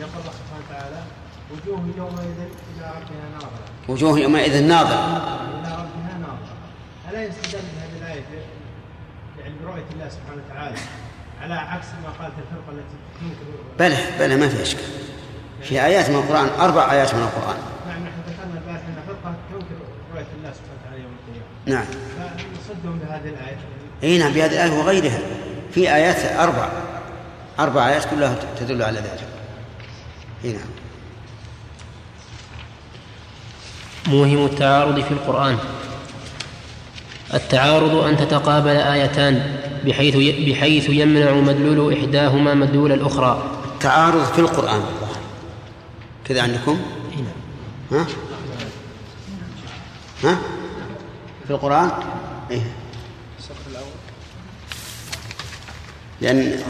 يقول 0.00 0.12
الله 0.20 0.32
سبحانه 0.32 0.64
وتعالى 0.68 1.02
وجوه 1.50 1.80
يومئذ 1.96 2.38
إلى 2.76 2.86
ربها 2.86 3.28
ناظرة. 3.32 3.66
وجوه 3.88 4.18
يومئذ 4.18 4.64
ناظرة. 4.64 5.16
إلى 5.58 5.72
ربها 5.72 6.18
ناظرة. 6.20 6.56
ألا 7.10 7.24
يستدل 7.24 7.58
بهذه 7.58 8.02
الآية 8.02 8.24
يعني 9.40 9.54
برؤية 9.64 9.84
الله 9.92 10.08
سبحانه 10.08 10.42
وتعالى؟ 10.46 10.76
على 11.42 11.54
عكس 11.54 11.86
ما 11.86 12.10
قالت 12.24 12.34
الفرقة 12.38 12.70
التي 12.72 12.96
تنكر 13.20 13.44
بلى 13.78 13.96
بلى 14.18 14.36
ما 14.36 14.48
في 14.48 14.62
إشكال. 14.62 14.84
في 15.62 15.84
آيات 15.84 16.10
من 16.10 16.16
القرآن 16.16 16.48
أربع 16.60 16.92
آيات 16.92 17.14
من 17.14 17.20
القرآن. 17.20 17.56
نعم 17.88 18.02
نحن 18.02 18.20
ذكرنا 18.28 18.54
البارحة 18.54 18.88
أن 18.88 18.96
فرقة 19.06 19.34
تنكر 19.50 19.74
رؤية 20.14 20.26
الله 20.38 20.52
سبحانه 20.52 20.80
وتعالى 20.80 21.02
يوم 21.02 21.12
القيامة. 21.18 21.46
نعم. 21.66 21.84
فنصدهم 21.84 22.98
بهذه 22.98 23.28
الآية. 23.28 23.58
إي 24.02 24.18
نعم 24.18 24.32
بهذه 24.32 24.52
الآية 24.52 24.72
وغيرها. 24.78 25.18
في 25.74 25.94
آيات 25.94 26.38
أربع. 26.40 26.68
أربع 27.58 27.88
آيات 27.88 28.04
كلها 28.10 28.36
تدل 28.60 28.82
على 28.82 28.98
ذلك. 28.98 29.28
هنا 30.44 30.60
موهم 34.06 34.44
التعارض 34.44 35.00
في 35.00 35.10
القرآن. 35.10 35.58
التعارض 37.34 37.94
أن 37.94 38.16
تتقابل 38.16 38.76
آيتان 38.76 39.56
بحيث 39.84 40.16
بحيث 40.48 40.90
يمنع 40.90 41.32
مدلول 41.32 41.98
إحداهما 41.98 42.54
مدلول 42.54 42.92
الأخرى 42.92 43.42
التعارض 43.64 44.24
في 44.24 44.38
القرآن 44.38 44.82
كذا 46.24 46.42
عندكم؟ 46.42 46.78
ها؟ 47.92 48.06
ها؟ 50.24 50.38
في 51.46 51.50
القرآن؟ 51.50 51.90
إيه؟ 52.50 52.62
لأن 56.20 56.60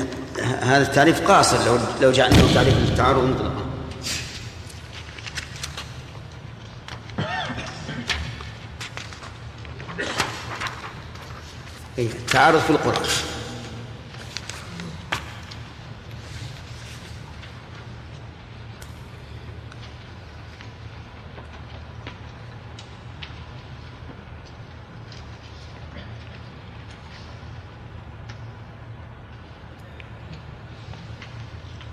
هذا 0.63 0.83
التعريف 0.83 1.31
قاصر 1.31 1.57
لو 1.67 1.79
لو 2.03 2.13
جعلناه 2.13 2.55
تعريف 2.55 2.75
للتعارض 2.79 3.25
مطلقا 3.25 3.60
التعارض 12.07 12.59
في 12.59 12.71
القرآن. 12.71 13.09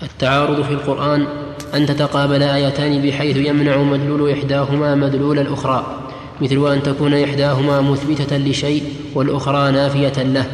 التعارض 0.02 0.62
في 0.62 0.74
القرآن 0.74 1.28
أن 1.74 1.86
تتقابل 1.86 2.44
آيتان 2.44 3.02
بحيث 3.02 3.38
يمنع 3.38 3.78
مدلول 3.78 4.32
إحداهما 4.32 4.96
مدلول 4.96 5.40
الأخرى. 5.40 6.07
مثل 6.42 6.72
أن 6.74 6.84
تكون 6.84 7.24
إحداهما 7.24 7.82
مثبتة 7.82 8.38
لشيء 8.38 8.94
والأخرى 9.16 9.72
نافية 9.72 10.24
له 10.24 10.46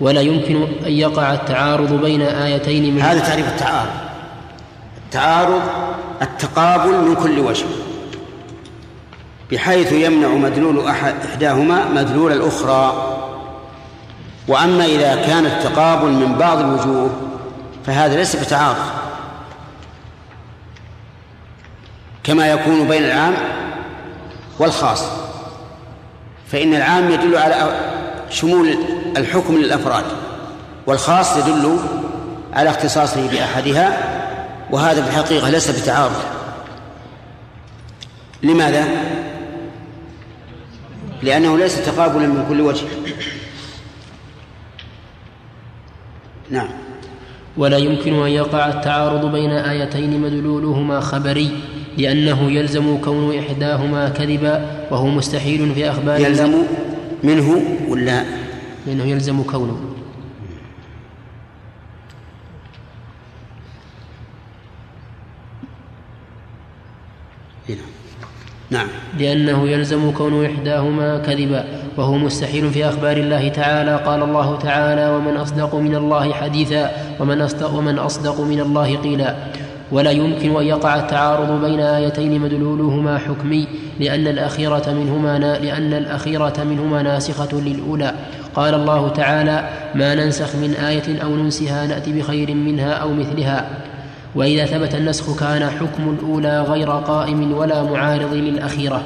ولا 0.00 0.20
يمكن 0.20 0.62
أن 0.86 0.92
يقع 0.92 1.34
التعارض 1.34 1.92
بين 1.92 2.22
آيتين 2.22 2.94
من 2.94 3.00
هذا 3.00 3.20
تعريف 3.20 3.48
التعارض. 3.48 3.90
التعارض 5.06 5.62
التقابل 6.22 7.08
من 7.08 7.14
كل 7.14 7.38
وجه 7.38 7.66
بحيث 9.52 9.92
يمنع 9.92 10.28
مدلول 10.28 10.86
أحد 10.86 11.14
إحداهما 11.30 11.88
مدلول 11.88 12.32
الأخرى. 12.32 13.14
وأما 14.48 14.84
إذا 14.84 15.14
كان 15.14 15.46
التقابل 15.46 16.08
من 16.08 16.34
بعض 16.38 16.58
الوجوه 16.58 17.10
فهذا 17.86 18.16
ليس 18.16 18.36
بتعارض 18.36 18.76
كما 22.24 22.46
يكون 22.46 22.88
بين 22.88 23.04
العام 23.04 23.34
والخاص. 24.58 25.04
فإن 26.52 26.74
العام 26.74 27.10
يدل 27.10 27.36
على 27.36 27.80
شمول 28.30 28.78
الحكم 29.16 29.56
للأفراد 29.56 30.04
والخاص 30.86 31.36
يدل 31.36 31.78
على 32.52 32.70
اختصاصه 32.70 33.30
بأحدها 33.30 34.18
وهذا 34.70 35.02
في 35.02 35.08
الحقيقة 35.08 35.50
ليس 35.50 35.70
بتعارض. 35.70 36.22
لماذا؟ 38.42 38.88
لأنه 41.22 41.58
ليس 41.58 41.86
تقابلا 41.86 42.26
من 42.26 42.46
كل 42.48 42.60
وجه. 42.60 42.86
نعم. 46.50 46.68
ولا 47.56 47.76
يمكن 47.76 48.22
أن 48.22 48.28
يقع 48.28 48.68
التعارض 48.68 49.32
بين 49.32 49.50
آيتين 49.50 50.20
مدلولهما 50.20 51.00
خبري. 51.00 51.60
لأنه 51.98 52.50
يلزم 52.50 52.96
كون 52.96 53.38
إحداهما 53.38 54.08
كذبا 54.08 54.86
وهو 54.90 55.06
مستحيل 55.06 55.74
في 55.74 55.90
أخبار 55.90 56.20
يلزم 56.20 56.54
منه 57.24 57.62
ولا؟ 57.88 58.24
منه 58.86 59.04
يلزم 59.04 59.42
كونه. 59.42 59.80
نعم. 68.70 68.86
لأنه 69.18 69.68
يلزم 69.68 70.10
كون 70.10 70.44
إحداهما 70.44 71.18
كذبا 71.18 71.64
وهو 71.96 72.14
مستحيل 72.14 72.70
في 72.70 72.88
أخبار 72.88 73.16
الله 73.16 73.48
تعالى. 73.48 73.96
قال 73.96 74.22
الله 74.22 74.58
تعالى 74.58 75.16
ومن 75.16 75.36
أصدق 75.36 75.74
من 75.74 75.94
الله 75.94 76.32
حديثا 76.32 76.90
ومن 77.20 77.40
أصدق, 77.40 77.74
ومن 77.74 77.98
أصدق 77.98 78.40
من 78.40 78.60
الله 78.60 78.96
قيلا. 78.96 79.36
ولا 79.92 80.10
يمكن 80.10 80.56
أن 80.56 80.66
يقع 80.66 80.96
التعارض 80.96 81.64
بين 81.64 81.80
آيتين 81.80 82.40
مدلولهما 82.40 83.18
حكمي 83.18 83.68
لأن 84.00 84.26
الأخيرة 84.26 84.90
منهما 84.92 85.38
لأن 85.38 85.92
الأخيرة 85.92 86.64
منهما 86.64 87.02
ناسخة 87.02 87.60
للأولى. 87.60 88.14
قال 88.54 88.74
الله 88.74 89.08
تعالى 89.08 89.68
ما 89.94 90.14
ننسخ 90.14 90.56
من 90.56 90.74
آية 90.74 91.22
أو 91.22 91.36
ننسها 91.36 91.86
نأتي 91.86 92.12
بخير 92.12 92.54
منها 92.54 92.92
أو 92.92 93.12
مثلها. 93.12 93.70
وإذا 94.34 94.66
ثبت 94.66 94.94
النسخ 94.94 95.40
كان 95.40 95.70
حكم 95.70 96.16
الأولى 96.18 96.62
غير 96.62 96.90
قائم 96.90 97.52
ولا 97.52 97.82
معارض 97.82 98.32
للأخيرة. 98.34 99.02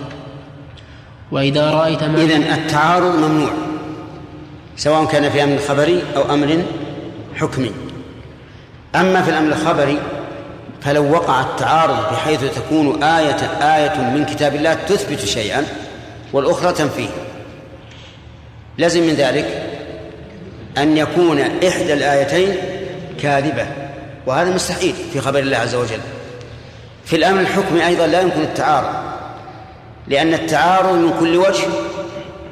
وإذا 1.32 1.70
رأيت 1.70 2.04
ما 2.04 2.22
إذن 2.22 2.42
التعارض 2.42 3.16
ممنوع 3.16 3.50
سواء 4.76 5.04
كان 5.04 5.30
في 5.30 5.44
أمر 5.44 5.58
خبري 5.58 6.02
أو 6.16 6.34
أمر 6.34 6.62
حكمي. 7.36 7.70
أما 8.96 9.22
في 9.22 9.30
الأمر 9.30 9.48
الخبري 9.48 9.98
فلو 10.84 11.12
وقع 11.12 11.40
التعارض 11.40 12.12
بحيث 12.12 12.40
تكون 12.54 13.02
آية 13.02 13.36
آية 13.76 14.00
من 14.00 14.24
كتاب 14.24 14.54
الله 14.54 14.74
تثبت 14.74 15.20
شيئا 15.24 15.66
والأخرى 16.32 16.72
تنفيه. 16.72 17.08
لازم 18.78 19.02
من 19.02 19.14
ذلك 19.14 19.62
أن 20.78 20.96
يكون 20.96 21.40
إحدى 21.40 21.92
الآيتين 21.92 22.56
كاذبة 23.22 23.66
وهذا 24.26 24.50
مستحيل 24.50 24.94
في 25.12 25.20
خبر 25.20 25.38
الله 25.38 25.56
عز 25.56 25.74
وجل. 25.74 26.00
في 27.04 27.16
الأمر 27.16 27.40
الحكمي 27.40 27.86
أيضا 27.86 28.06
لا 28.06 28.20
يمكن 28.20 28.40
التعارض 28.40 28.94
لأن 30.08 30.34
التعارض 30.34 30.92
من 30.94 31.14
كل 31.20 31.36
وجه 31.36 31.64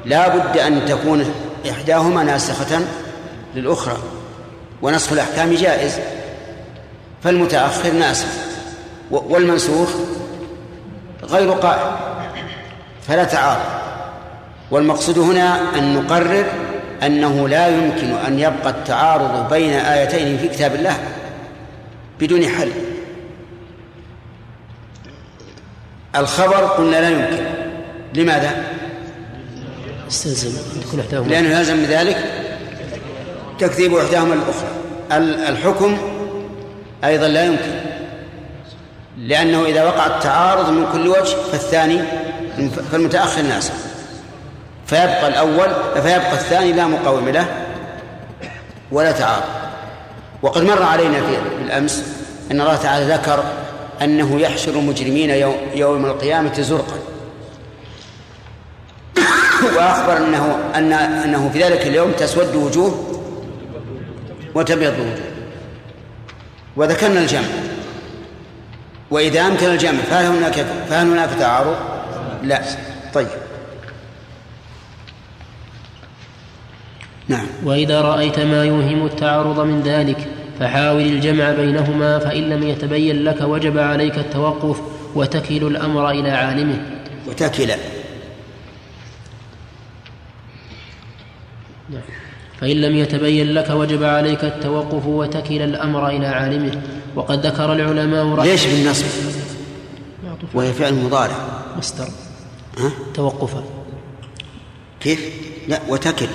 لا 0.05 0.27
بد 0.27 0.57
أن 0.57 0.85
تكون 0.85 1.33
إحداهما 1.69 2.23
ناسخة 2.23 2.79
للأخرى 3.55 3.97
ونسخ 4.81 5.11
الأحكام 5.11 5.53
جائز. 5.53 5.99
فالمتأخر 7.23 7.91
ناسخ 7.91 8.27
والمنسوخ 9.11 9.89
غير 11.23 11.51
قائم. 11.51 11.95
فلا 13.07 13.23
تعارض. 13.23 13.65
والمقصود 14.71 15.19
هنا 15.19 15.77
أن 15.77 15.95
نقرر 15.95 16.45
أنه 17.03 17.47
لا 17.49 17.67
يمكن 17.67 18.13
أن 18.27 18.39
يبقى 18.39 18.69
التعارض 18.69 19.49
بين 19.49 19.73
آيتين 19.73 20.37
في 20.37 20.47
كتاب 20.47 20.75
الله 20.75 20.97
بدون 22.19 22.47
حل. 22.47 22.71
الخبر 26.15 26.55
قلنا 26.55 27.01
لا 27.01 27.09
يمكن. 27.09 27.43
لماذا؟ 28.13 28.63
استلزم 30.07 30.51
لأنه 31.27 31.59
يلزم 31.59 31.77
من 31.77 31.85
ذلك 31.85 32.17
تكذيب 33.59 33.95
إحداهما 33.95 34.33
الأخرى. 34.33 34.69
الحكم 35.49 35.97
أيضا 37.03 37.27
لا 37.27 37.45
يمكن 37.45 37.71
لأنه 39.17 39.65
إذا 39.65 39.83
وقع 39.83 40.07
التعارض 40.07 40.69
من 40.69 40.85
كل 40.93 41.07
وجه 41.07 41.35
فالثاني 41.51 42.01
فالمتأخر 42.91 43.41
ناسخ 43.41 43.73
فيبقى 44.85 45.27
الأول 45.27 45.69
فيبقى 45.93 46.33
الثاني 46.33 46.71
لا 46.71 46.87
مقاوم 46.87 47.29
له 47.29 47.45
ولا 48.91 49.11
تعارض. 49.11 49.43
وقد 50.41 50.63
مر 50.63 50.83
علينا 50.83 51.21
في 51.21 51.37
بالأمس 51.59 52.03
أن 52.51 52.61
الله 52.61 52.75
تعالى 52.75 53.13
ذكر 53.13 53.43
أنه 54.01 54.39
يحشر 54.39 54.71
المجرمين 54.71 55.29
يوم, 55.29 55.55
يوم 55.75 56.05
القيامة 56.05 56.61
زرقا. 56.61 56.97
وأخبر 59.75 60.17
أنه 60.17 60.57
أن 60.75 60.93
أنه 60.93 61.49
في 61.53 61.63
ذلك 61.63 61.87
اليوم 61.87 62.11
تسود 62.11 62.55
وجوه 62.55 63.21
وتبيض 64.55 64.93
وجوه. 64.93 65.30
وذكرنا 66.75 67.19
الجمع. 67.19 67.47
وإذا 69.11 69.41
أمكن 69.41 69.65
الجمع 69.65 70.01
فهل 70.01 70.25
هناك 70.25 70.53
فهل 70.89 71.07
هناك 71.07 71.29
تعارض؟ 71.29 71.75
لا. 72.43 72.61
طيب. 73.13 73.27
نعم. 77.27 77.45
وإذا 77.63 78.01
رأيت 78.01 78.39
ما 78.39 78.65
يوهم 78.65 79.05
التعارض 79.05 79.59
من 79.59 79.81
ذلك 79.81 80.27
فحاول 80.59 81.01
الجمع 81.01 81.51
بينهما 81.51 82.19
فإن 82.19 82.43
لم 82.49 82.63
يتبين 82.63 83.23
لك 83.23 83.41
وجب 83.41 83.77
عليك 83.77 84.17
التوقف 84.17 84.81
وتكل 85.15 85.67
الأمر 85.67 86.09
إلى 86.11 86.29
عالمه. 86.29 86.85
وتكل. 87.27 87.67
نعم. 91.89 92.20
فإن 92.61 92.81
لم 92.81 92.95
يتبين 92.95 93.53
لك 93.53 93.69
وجب 93.69 94.03
عليك 94.03 94.43
التوقف 94.43 95.05
وتكل 95.05 95.61
الأمر 95.61 96.09
إلى 96.09 96.27
عالمه. 96.27 96.81
وقد 97.15 97.45
ذكر 97.45 97.73
العلماء 97.73 98.25
رحمه 98.25 98.43
ليش 98.43 98.65
بالنصب؟ 98.65 99.05
وهي 100.53 100.73
فعل 100.73 100.93
مضارع. 100.93 101.35
مصدر. 101.77 102.07
ها؟ 102.77 102.91
توقفا 103.13 103.63
كيف؟ 104.99 105.19
لا 105.67 105.79
وتكل. 105.89 106.27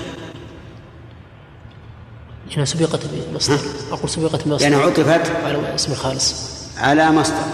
هنا 2.57 2.65
سبقت 2.65 3.01
بمصدر 3.33 3.59
أقول 3.93 4.11
سبقت 4.11 4.49
بمصدر. 4.49 4.63
يعني 4.63 4.83
عطفت؟ 4.83 5.31
على 5.45 5.75
اسم 5.75 5.93
الخالص 5.93 6.35
على 6.79 7.11
مصدر. 7.11 7.45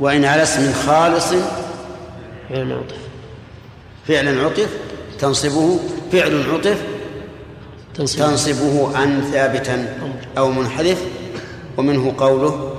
وإن 0.00 0.24
على 0.24 0.42
اسم 0.42 0.72
خالص؟ 0.72 1.28
فعل 2.48 2.72
عطف. 2.72 2.96
فعلا 4.08 4.42
عطف. 4.42 4.68
تنصبه. 5.18 5.78
فعل 6.12 6.50
عطف. 6.50 6.95
تنصبه. 7.96 8.96
عن 8.96 9.20
ثابتا 9.32 9.98
أو 10.38 10.50
منحذف 10.50 11.04
ومنه 11.76 12.14
قوله 12.18 12.72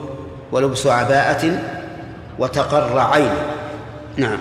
ولبس 0.51 0.87
عباءة 0.87 1.59
وتقر 2.39 2.99
عين 2.99 3.31
نعم. 4.17 4.37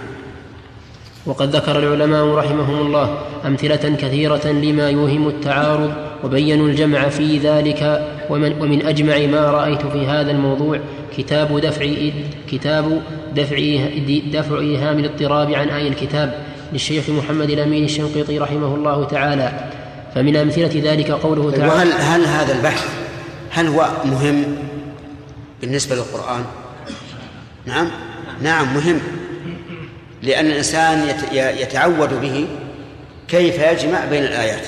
وقد 1.27 1.57
ذكر 1.57 1.79
العلماء 1.79 2.27
رحمهم 2.27 2.87
الله 2.87 3.19
أمثلة 3.47 3.97
كثيرة 4.01 4.47
لما 4.47 4.91
يوهم 4.91 5.29
التعارض 5.29 5.93
وبينوا 6.25 6.69
الجمع 6.69 7.09
في 7.09 7.39
ذلك 7.39 8.09
ومن, 8.31 8.63
ومن 8.63 8.87
أجمع 8.87 9.27
ما 9.27 9.51
رأيت 9.51 9.87
في 9.87 10.07
هذا 10.07 10.31
الموضوع 10.31 10.81
كتاب 11.17 11.61
دفع 11.61 11.87
كتاب 12.51 13.03
دفع 13.35 13.57
دفع 14.33 14.59
إيهام 14.59 14.99
الاضطراب 14.99 15.51
عن 15.53 15.69
اي 15.69 15.89
الكتاب 15.89 16.35
للشيخ 16.73 17.11
محمد 17.11 17.51
الأمين 17.51 17.85
الشنقيطي 17.85 18.39
رحمه 18.39 18.75
الله 18.75 19.05
تعالى. 19.05 19.71
فمن 20.17 20.37
أمثلة 20.37 20.93
ذلك 20.93 21.11
قوله 21.11 21.51
تعالى 21.51 21.73
وهل 21.73 21.93
هل 21.93 22.25
هذا 22.25 22.53
البحث 22.53 22.89
هل 23.51 23.67
هو 23.67 23.89
مهم 24.05 24.57
بالنسبة 25.61 25.97
للقرآن؟ 25.97 26.45
نعم. 27.67 27.91
نعم 28.43 28.75
مهم. 28.75 29.01
لأن 30.23 30.47
الإنسان 30.47 31.17
يتعود 31.33 32.21
به 32.21 32.49
كيف 33.29 33.59
يجمع 33.59 34.05
بين 34.05 34.25
الآيات. 34.25 34.67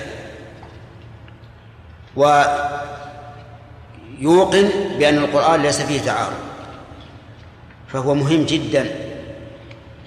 ويوقن 4.21 4.69
بأن 4.99 5.19
القرآن 5.19 5.63
ليس 5.63 5.83
فيه 5.83 6.01
تعارض. 6.01 6.39
فهو 7.93 8.15
مهم 8.15 8.45
جدا. 8.45 8.87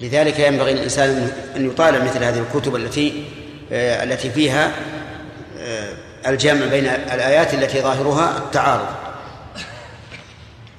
لذلك 0.00 0.38
ينبغي 0.38 0.72
للإنسان 0.72 1.30
أن 1.56 1.66
يطالع 1.66 2.04
مثل 2.04 2.24
هذه 2.24 2.38
الكتب 2.38 2.76
التي 2.76 3.24
آه، 3.72 4.04
التي 4.04 4.30
فيها 4.30 4.72
الجمع 6.26 6.66
بين 6.66 6.86
الآيات 6.86 7.54
التي 7.54 7.80
ظاهرها 7.80 8.38
التعارض. 8.38 8.86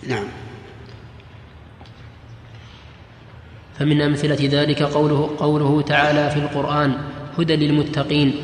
نعم. 0.07 0.27
فمن 3.79 4.01
أمثلة 4.01 4.37
ذلك 4.41 4.83
قوله, 4.83 5.29
قوله 5.39 5.81
تعالى 5.81 6.29
في 6.29 6.37
القرآن 6.37 6.97
هدى 7.37 7.55
للمتقين 7.55 8.35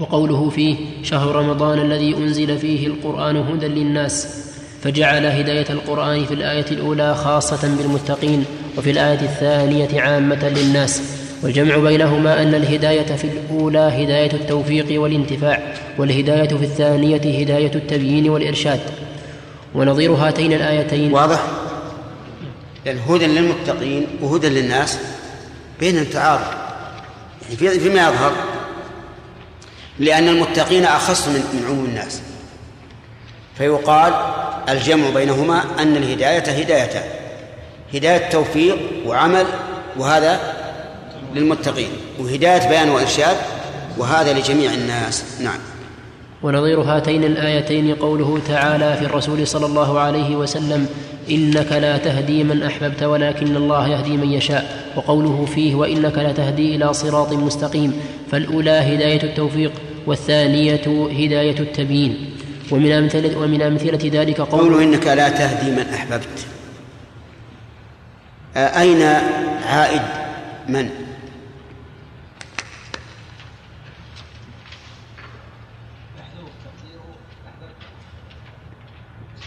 وقوله 0.00 0.50
فيه 0.50 0.76
شهر 1.02 1.36
رمضان 1.36 1.78
الذي 1.78 2.16
أنزل 2.16 2.58
فيه 2.58 2.86
القرآن 2.86 3.36
هدى 3.36 3.66
للناس 3.66 4.44
فجعل 4.82 5.26
هداية 5.26 5.70
القرآن 5.70 6.24
في 6.24 6.34
الآية 6.34 6.66
الأولى 6.70 7.14
خاصة 7.14 7.76
بالمتقين 7.76 8.44
وفي 8.78 8.90
الآية 8.90 9.20
الثانية 9.20 10.00
عامة 10.00 10.48
للناس. 10.48 11.23
والجمع 11.42 11.76
بينهما 11.76 12.42
أن 12.42 12.54
الهداية 12.54 13.16
في 13.16 13.24
الأولى 13.24 13.78
هداية 13.78 14.32
التوفيق 14.32 15.02
والانتفاع 15.02 15.74
والهداية 15.98 16.48
في 16.48 16.64
الثانية 16.64 17.42
هداية 17.42 17.74
التبيين 17.74 18.30
والإرشاد. 18.30 18.80
ونظير 19.74 20.12
هاتين 20.12 20.52
الآيتين. 20.52 21.12
واضح؟ 21.12 21.42
لأن 22.86 22.98
هدى 23.08 23.26
للمتقين 23.26 24.06
وهدى 24.20 24.48
للناس 24.48 24.98
بينهم 25.80 26.04
تعارض 26.04 26.44
يعني 27.42 27.56
في 27.56 27.80
فيما 27.80 28.02
يظهر 28.08 28.32
لأن 29.98 30.28
المتقين 30.28 30.84
أخص 30.84 31.28
من 31.28 31.34
من 31.34 31.66
عموم 31.68 31.84
الناس. 31.84 32.20
فيقال 33.58 34.12
الجمع 34.68 35.10
بينهما 35.10 35.64
أن 35.78 35.96
الهداية 35.96 36.42
هدايتان 36.42 37.02
هداية 37.94 38.30
توفيق 38.30 38.76
وعمل 39.06 39.46
وهذا 39.96 40.53
للمتقين. 41.34 41.88
وهداية 42.18 42.68
بيان 42.68 42.88
وإرشاد 42.88 43.36
وهذا 43.98 44.32
لجميع 44.32 44.74
الناس. 44.74 45.24
نعم. 45.40 45.58
ونظير 46.42 46.80
هاتين 46.80 47.24
الآيتين 47.24 47.94
قوله 47.94 48.40
تعالى 48.48 48.96
في 48.96 49.04
الرسول 49.04 49.46
صلى 49.46 49.66
الله 49.66 50.00
عليه 50.00 50.36
وسلم 50.36 50.86
إنك 51.30 51.72
لا 51.72 51.98
تهدي 51.98 52.44
من 52.44 52.62
أحببت 52.62 53.02
ولكن 53.02 53.56
الله 53.56 53.88
يهدي 53.88 54.16
من 54.16 54.32
يشاء. 54.32 54.92
وقوله 54.96 55.46
فيه 55.54 55.74
وإنك 55.74 56.18
لا 56.18 56.32
تهدي 56.32 56.76
إلى 56.76 56.92
صراط 56.94 57.32
مستقيم. 57.32 58.00
فالأولى 58.30 58.70
هداية 58.70 59.22
التوفيق 59.22 59.72
والثانية 60.06 61.08
هداية 61.10 61.58
التبيين. 61.60 62.30
ومن 62.70 62.92
أمثلة 62.92 63.38
ومن 63.38 63.62
أمثلة 63.62 64.10
ذلك 64.20 64.40
قوله 64.40 64.62
قوله 64.62 64.82
إنك 64.84 65.06
لا 65.06 65.28
تهدي 65.28 65.70
من 65.70 65.86
أحببت. 65.94 66.46
أين 68.56 69.02
عائد 69.66 70.02
من؟ 70.68 70.90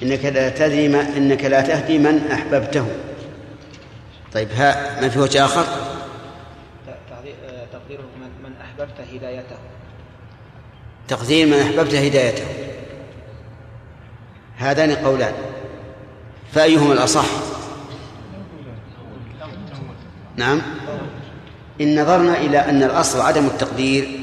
إنك 0.03 0.25
لا 0.25 0.49
تهدي 0.49 0.87
ما 0.87 1.01
إنك 1.01 1.43
لا 1.43 1.61
تهدي 1.61 1.99
من 1.99 2.31
أحببته. 2.31 2.87
طيب 4.33 4.51
ها 4.51 5.01
ما 5.01 5.09
في 5.09 5.19
وجه 5.19 5.45
آخر؟ 5.45 5.65
تقديره 7.71 8.01
من, 8.01 8.29
من 8.43 8.51
أحببت 8.61 8.95
هدايته. 9.13 9.55
تقدير 11.07 11.47
من 11.47 11.53
أحببت 11.53 11.95
هدايته. 11.95 12.45
هذان 14.57 14.95
قولان. 14.95 15.33
فأيهما 16.53 16.93
الأصح؟ 16.93 17.25
نعم. 20.35 20.61
إن 21.81 22.01
نظرنا 22.01 22.37
إلى 22.37 22.59
أن 22.59 22.83
الأصل 22.83 23.21
عدم 23.21 23.45
التقدير 23.45 24.19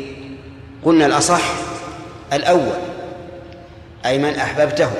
قلنا 0.84 1.06
الأصح 1.06 1.42
الأول 2.32 2.78
أي 4.06 4.18
من 4.18 4.34
أحببته. 4.34 4.90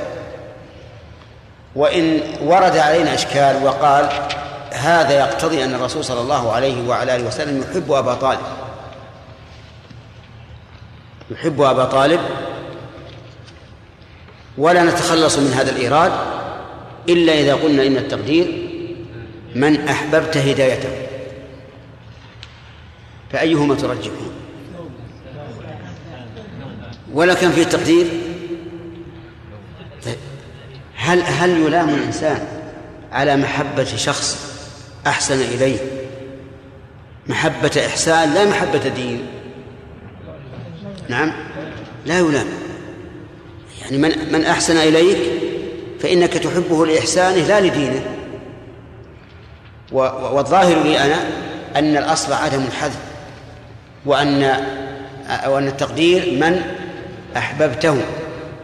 وإن 1.77 2.21
ورد 2.43 2.77
علينا 2.77 3.15
إشكال 3.15 3.65
وقال 3.65 4.09
هذا 4.73 5.19
يقتضي 5.19 5.65
أن 5.65 5.75
الرسول 5.75 6.05
صلى 6.05 6.21
الله 6.21 6.53
عليه 6.53 6.89
وعلى 6.89 7.17
آله 7.17 7.27
وسلم 7.27 7.63
يحب 7.71 7.93
أبا 7.93 8.15
طالب. 8.15 8.41
يحب 11.31 11.61
أبا 11.61 11.85
طالب. 11.85 12.21
ولا 14.59 14.83
نتخلص 14.85 15.39
من 15.39 15.53
هذا 15.53 15.71
الإيراد 15.71 16.13
إلا 17.09 17.33
إذا 17.33 17.55
قلنا 17.55 17.87
إن 17.87 17.97
التقدير 17.97 18.69
من 19.55 19.89
أحببت 19.89 20.37
هدايته. 20.37 20.89
فأيهما 23.33 23.75
ترجحون؟ 23.75 24.33
ولا 27.13 27.35
كان 27.35 27.53
فيه 27.53 27.65
تقدير؟ 27.65 28.24
هل 31.05 31.23
هل 31.23 31.51
يلام 31.51 31.89
الإنسان 31.89 32.39
على 33.13 33.37
محبة 33.37 33.85
شخص 33.85 34.39
أحسن 35.07 35.41
إليه؟ 35.41 35.79
محبة 37.27 37.71
إحسان 37.87 38.35
لا 38.35 38.45
محبة 38.45 38.89
دين. 38.97 39.27
نعم. 41.09 41.33
لا 42.07 42.19
يلام. 42.19 42.47
يعني 43.83 43.99
من 43.99 44.33
من 44.33 44.45
أحسن 44.45 44.77
إليك 44.77 45.19
فإنك 46.01 46.33
تحبه 46.33 46.87
لإحسانه 46.87 47.47
لا 47.47 47.61
لدينه. 47.61 48.03
والظاهر 49.93 50.83
لي 50.83 50.99
أنا 50.99 51.17
أن 51.77 51.97
الأصل 51.97 52.33
عدم 52.33 52.65
الحذف 52.65 53.01
وأن 54.07 54.65
وأن 55.47 55.69
التقدير 55.69 56.39
من 56.41 56.63
أحببته. 57.37 57.97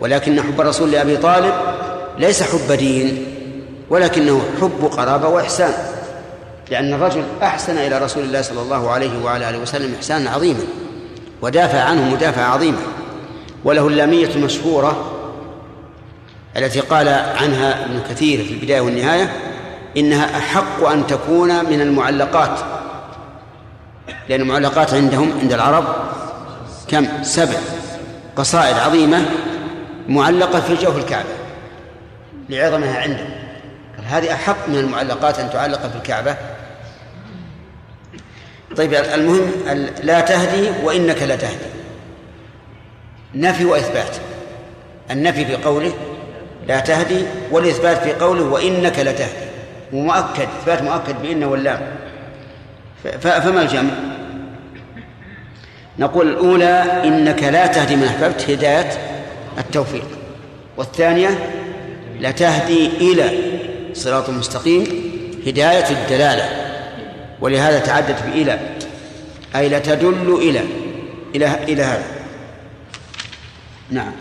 ولكن 0.00 0.42
حب 0.42 0.60
الرسول 0.60 0.90
لأبي 0.90 1.16
طالب 1.16 1.54
ليس 2.20 2.42
حب 2.42 2.72
دين 2.72 3.26
ولكنه 3.90 4.42
حب 4.60 4.84
قرابة 4.92 5.28
وإحسان 5.28 5.72
لأن 6.70 6.94
الرجل 6.94 7.24
أحسن 7.42 7.78
إلى 7.78 7.98
رسول 7.98 8.22
الله 8.22 8.42
صلى 8.42 8.62
الله 8.62 8.90
عليه 8.90 9.24
وعلى 9.24 9.50
آله 9.50 9.58
وسلم 9.58 9.94
إحسانا 9.94 10.30
عظيما 10.30 10.60
ودافع 11.42 11.80
عنه 11.80 12.10
مدافعة 12.10 12.44
عظيمة 12.44 12.78
وله 13.64 13.86
اللامية 13.86 14.26
المشهورة 14.26 15.12
التي 16.56 16.80
قال 16.80 17.08
عنها 17.08 17.84
ابن 17.84 18.00
كثير 18.10 18.44
في 18.44 18.50
البداية 18.50 18.80
والنهاية 18.80 19.32
إنها 19.96 20.38
أحق 20.38 20.88
أن 20.88 21.06
تكون 21.06 21.64
من 21.64 21.80
المعلقات 21.80 22.60
لأن 24.28 24.40
المعلقات 24.40 24.94
عندهم 24.94 25.32
عند 25.42 25.52
العرب 25.52 25.84
كم؟ 26.88 27.06
سبع 27.22 27.58
قصائد 28.36 28.78
عظيمة 28.78 29.24
معلقة 30.08 30.60
في 30.60 30.74
جوف 30.74 30.96
الكعبة. 30.96 31.39
لعظمها 32.50 33.00
عنده. 33.00 33.24
قال 33.96 34.06
هذه 34.06 34.34
أحق 34.34 34.68
من 34.68 34.78
المعلقات 34.78 35.38
أن 35.38 35.50
تعلق 35.50 35.86
في 35.86 35.96
الكعبة. 35.96 36.36
طيب 38.76 38.94
المهم 38.94 39.50
لا 40.02 40.20
تهدي 40.20 40.70
وإنك 40.82 41.22
لا 41.22 41.36
تهدي. 41.36 41.66
نفي 43.34 43.64
وإثبات. 43.64 44.16
النفي 45.10 45.44
في 45.44 45.56
قوله 45.56 45.92
لا 46.68 46.80
تهدي 46.80 47.24
والإثبات 47.50 47.98
في 47.98 48.12
قوله 48.12 48.42
وإنك 48.42 48.98
لتهدي 48.98 49.50
ومؤكد 49.92 50.48
إثبات 50.60 50.82
مؤكد 50.82 51.22
بإن 51.22 51.44
واللام. 51.44 51.80
فما 53.20 53.62
الجمع؟ 53.62 53.90
نقول 55.98 56.28
الأولى 56.28 57.02
إنك 57.04 57.42
لا 57.42 57.66
تهدي 57.66 57.96
من 57.96 58.04
أحببت 58.04 58.50
هداية 58.50 58.90
التوفيق. 59.58 60.06
والثانية 60.76 61.28
لا 62.20 62.30
تهدي 62.30 62.86
إلى 62.86 63.30
صراط 63.92 64.28
المستقيم 64.28 64.84
هداية 65.46 65.90
الدلالة. 65.90 66.48
ولهذا 67.40 67.78
تعدت 67.78 68.22
بإلى. 68.26 68.58
أي 69.56 69.68
لا 69.68 69.78
تدل 69.78 70.38
إلى. 70.42 70.60
إلى 71.34 71.64
إلى 71.64 71.82
هذا. 71.82 72.04
نعم. 73.90 74.12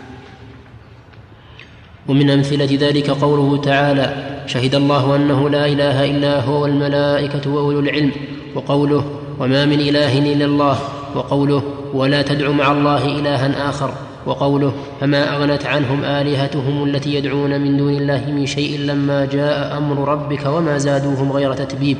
ومن 2.08 2.30
أمثلة 2.30 2.78
ذلك 2.80 3.10
قوله 3.10 3.60
تعالى 3.60 4.36
شهد 4.46 4.74
الله 4.74 5.16
أنه 5.16 5.50
لا 5.50 5.66
إله 5.66 6.04
إلا 6.04 6.40
هو 6.40 6.62
والملائكة 6.62 7.50
وأولو 7.50 7.80
العلم. 7.80 8.12
وقوله 8.54 9.20
وما 9.38 9.64
من 9.64 9.80
إله 9.80 10.18
إلا 10.18 10.44
الله. 10.44 10.78
وقوله 11.14 11.62
ولا 11.94 12.22
تدع 12.22 12.50
مع 12.50 12.72
الله 12.72 13.06
إلها 13.06 13.70
آخر. 13.70 14.09
وقوله 14.26 14.72
فما 15.00 15.36
أغنت 15.36 15.66
عنهم 15.66 16.04
آلهتهم 16.04 16.84
التي 16.84 17.14
يدعون 17.14 17.60
من 17.60 17.76
دون 17.76 17.94
الله 17.94 18.30
من 18.30 18.46
شيء 18.46 18.78
لما 18.78 19.24
جاء 19.24 19.78
أمر 19.78 20.08
ربك 20.08 20.46
وما 20.46 20.78
زادوهم 20.78 21.32
غير 21.32 21.52
تتبيب. 21.52 21.96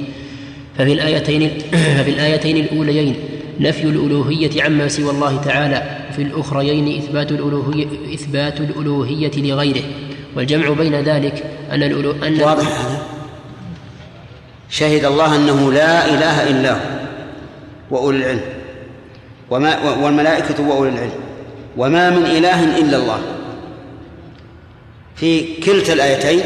ففي 0.79 0.93
الآيتين, 0.93 1.59
ففي 1.99 2.11
الآيتين 2.11 2.57
الأوليين 2.57 3.15
نفي 3.61 3.85
الألوهية 3.85 4.63
عما 4.63 4.89
سوى 4.89 5.11
الله 5.11 5.41
تعالى 5.41 5.99
وفي 6.11 6.23
الأخريين 6.23 7.03
إثبات 7.03 7.31
الألوهية, 7.31 7.87
إثبات 8.15 8.61
الألوهية 8.61 9.31
لغيره. 9.37 9.83
والجمع 10.37 10.71
بين 10.71 10.95
ذلك 10.95 11.45
أن 11.71 11.83
الألو 11.83 12.11
أن 12.11 12.41
واضح 12.41 12.67
هذا؟ 12.67 13.03
شهد 14.69 15.05
الله 15.05 15.37
أنه 15.37 15.73
لا 15.73 16.15
إله 16.15 16.51
إلا 16.51 16.73
هو 16.73 16.79
وأولي 17.91 18.19
العلم. 18.19 18.41
وما 19.51 19.95
والملائكة 20.05 20.69
وأولي 20.69 20.91
العلم. 20.91 21.30
وما 21.77 22.11
من 22.11 22.27
إله 22.27 22.79
إلا 22.79 22.97
الله. 22.97 23.21
في 25.17 25.57
كلتا 25.61 25.93
الآيتين 25.93 26.43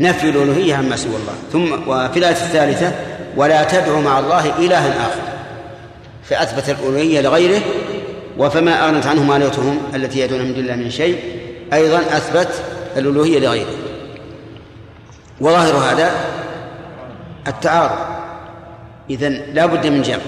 نفي 0.00 0.30
الألوهية 0.30 0.74
عما 0.74 0.96
سوى 0.96 1.16
الله. 1.16 1.34
ثم 1.52 1.88
وفي 1.88 2.18
الآية 2.18 2.32
الثالثة 2.32 2.92
ولا 3.36 3.64
تدعو 3.64 4.00
مع 4.00 4.18
الله 4.18 4.58
إلها 4.58 4.88
آخر. 4.88 5.22
فأثبت 6.24 6.68
الألوهية 6.68 7.20
لغيره 7.20 7.60
وفما 8.38 8.88
أغنت 8.88 9.06
عنهم 9.06 9.32
آلهتهم 9.32 9.78
التي 9.94 10.20
يدعون 10.20 10.42
من 10.42 10.54
دون 10.54 10.62
الله 10.62 10.76
من 10.76 10.90
شيء 10.90 11.18
أيضا 11.72 11.98
أثبت 11.98 12.62
الألوهية 12.96 13.38
لغيره. 13.38 13.74
وظاهر 15.40 15.74
هذا 15.74 16.10
التعارض. 17.46 17.98
إذن 19.10 19.42
لا 19.54 19.66
بد 19.66 19.86
من 19.86 20.02
جمع. 20.02 20.18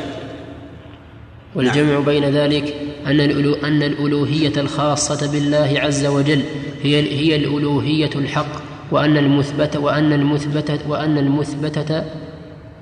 والجمع 1.54 1.92
نعم. 1.92 2.04
بين 2.04 2.24
ذلك 2.24 2.74
أن 3.06 3.20
الألو 3.20 3.54
أن 3.54 3.82
الألوهية 3.82 4.52
الخاصة 4.56 5.32
بالله 5.32 5.74
عز 5.76 6.06
وجل 6.06 6.42
هي 6.82 7.12
هي 7.18 7.36
الألوهية 7.36 8.10
الحق 8.14 8.62
وأن 8.90 9.16
المثبت 9.16 9.76
وأن 9.76 10.12
المثبتة 10.12 10.78
وأن 10.88 11.18
المثبتة 11.18 12.04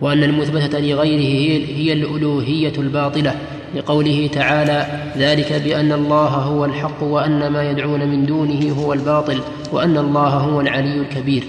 وأن 0.01 0.23
المثبتة 0.23 0.79
لغيره 0.79 1.21
هي 1.21 1.77
هي 1.77 1.93
الألوهية 1.93 2.73
الباطلة 2.79 3.35
لقوله 3.75 4.31
تعالى 4.33 4.87
ذلك 5.17 5.53
بأن 5.53 5.93
الله 5.93 6.29
هو 6.29 6.65
الحق 6.65 7.03
وأن 7.03 7.47
ما 7.47 7.71
يدعون 7.71 8.09
من 8.09 8.27
دونه 8.27 8.73
هو 8.73 8.93
الباطل 8.93 9.41
وأن 9.73 9.99
الله 9.99 10.29
هو 10.29 10.61
العلي 10.61 10.95
الكبير. 10.95 11.45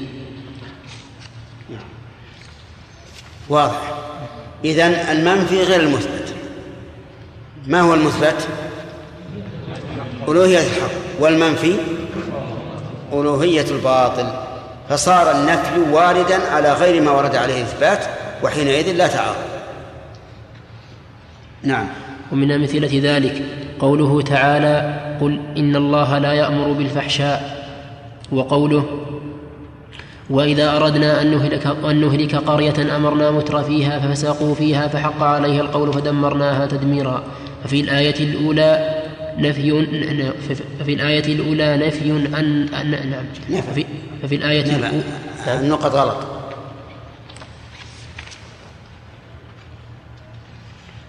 واضح. 3.49 3.93
إذن 4.65 4.91
المنفي 4.91 5.63
غير 5.63 5.79
المثبت. 5.79 6.33
ما 7.67 7.81
هو 7.81 7.93
المثبت؟ 7.93 8.47
ألوهية 10.27 10.59
الحق 10.59 10.91
والمنفي 11.19 11.75
ألوهية 13.13 13.65
الباطل 13.71 14.27
فصار 14.89 15.31
النفي 15.31 15.91
واردا 15.91 16.51
على 16.51 16.73
غير 16.73 17.01
ما 17.01 17.11
ورد 17.11 17.35
عليه 17.35 17.57
الإثبات 17.57 18.05
وحينئذ 18.43 18.91
لا 18.91 19.07
تعارض. 19.07 19.35
نعم. 21.63 21.87
ومن 22.31 22.51
أمثلة 22.51 22.99
ذلك 23.03 23.41
قوله 23.79 24.21
تعالى 24.21 24.99
قل 25.21 25.39
إن 25.57 25.75
الله 25.75 26.17
لا 26.17 26.33
يأمر 26.33 26.71
بالفحشاء 26.71 27.65
وقوله 28.31 28.83
وإذا 30.29 30.75
أردنا 30.77 31.21
أن 31.21 31.31
نهلك, 31.31 31.67
أن 31.67 32.01
نهلك 32.01 32.35
قرية 32.35 32.95
أمرنا 32.95 33.31
متر 33.31 33.63
فيها 33.63 33.99
ففسقوا 33.99 34.55
فيها 34.55 34.87
فحق 34.87 35.23
عليها 35.23 35.61
القول 35.61 35.93
فدمرناها 35.93 36.65
تدميرا. 36.65 37.23
ففي 37.63 37.79
الآية 37.79 38.19
الأولى 38.19 38.94
نفي 39.37 39.85
ففي 40.79 40.93
الآية 40.93 41.33
الأولى 41.33 41.77
نفي 41.87 42.11
أن, 42.11 42.73
أن 42.73 43.15
نعم. 43.49 43.61
ففي, 43.61 43.85
ففي 44.23 44.35
الآية 44.35 44.61
الأولى 44.61 45.01
النقط 45.47 45.91
غلط. 45.91 46.17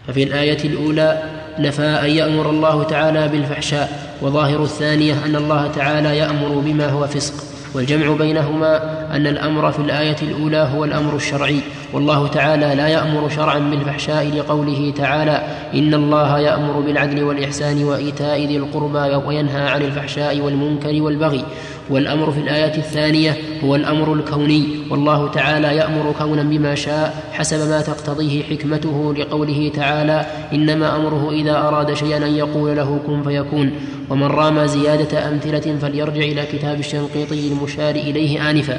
ففي 0.07 0.23
الآية 0.23 0.65
الأولى 0.65 1.23
نفى 1.59 1.83
أن 1.83 2.11
يأمر 2.11 2.51
الله 2.51 2.83
تعالى 2.83 3.29
بالفحشاء 3.29 4.17
وظاهر 4.23 4.63
الثانية 4.63 5.25
أن 5.25 5.37
الله 5.37 5.73
تعالى 5.73 6.19
يأمر 6.19 6.49
بما 6.49 6.89
هو 6.89 7.07
فسق. 7.07 7.56
والجمع 7.77 8.17
بينهما 8.17 8.77
أن 9.17 9.27
الأمر 9.27 9.73
في 9.73 9.79
الآية 9.79 10.17
الأولى 10.23 10.69
هو 10.75 10.85
الأمر 10.85 11.17
الشرعي. 11.17 11.61
والله 11.93 12.29
تعالى 12.29 12.75
لا 12.75 12.89
يأمر 12.89 13.29
شرعا 13.29 13.59
بالفحشاء 13.59 14.27
لقوله 14.37 14.93
تعالى 14.97 15.43
إن 15.75 15.95
الله 15.95 16.39
يأمر 16.39 16.81
بالعدل 16.81 17.23
والإحسان 17.23 17.85
وإيتاء 17.85 18.45
ذي 18.45 18.57
القربى 18.57 19.27
وينهى 19.27 19.69
عن 19.69 19.83
الفحشاء 19.83 20.41
والمنكر 20.41 21.03
والبغي 21.03 21.45
والأمر 21.91 22.33
في 22.33 22.41
الآية 22.41 22.79
الثانية 22.79 23.37
هو 23.65 23.77
الأمر 23.77 24.13
الكوني 24.13 24.69
والله 24.91 25.31
تعالى 25.31 25.77
يأمر 25.77 26.15
كونا 26.19 26.43
بما 26.43 26.75
شاء 26.75 27.25
حسب 27.33 27.69
ما 27.69 27.81
تقتضيه 27.81 28.43
حكمته 28.43 29.15
لقوله 29.15 29.73
تعالى 29.75 30.27
إنما 30.53 30.97
أمره 30.97 31.31
إذا 31.31 31.59
أراد 31.59 31.95
شيئا 31.95 32.17
أن 32.17 32.37
يقول 32.37 32.77
له 32.77 33.01
كن 33.07 33.23
فيكون. 33.23 33.73
ومن 34.11 34.27
رام 34.27 34.67
زيادة 34.67 35.29
أمثلة 35.29 35.79
فليرجع 35.83 36.21
إلى 36.21 36.47
كتاب 36.47 36.81
الشنقيطي 36.81 37.49
المشار 37.49 37.95
إليه 37.95 38.51
آنفا. 38.51 38.79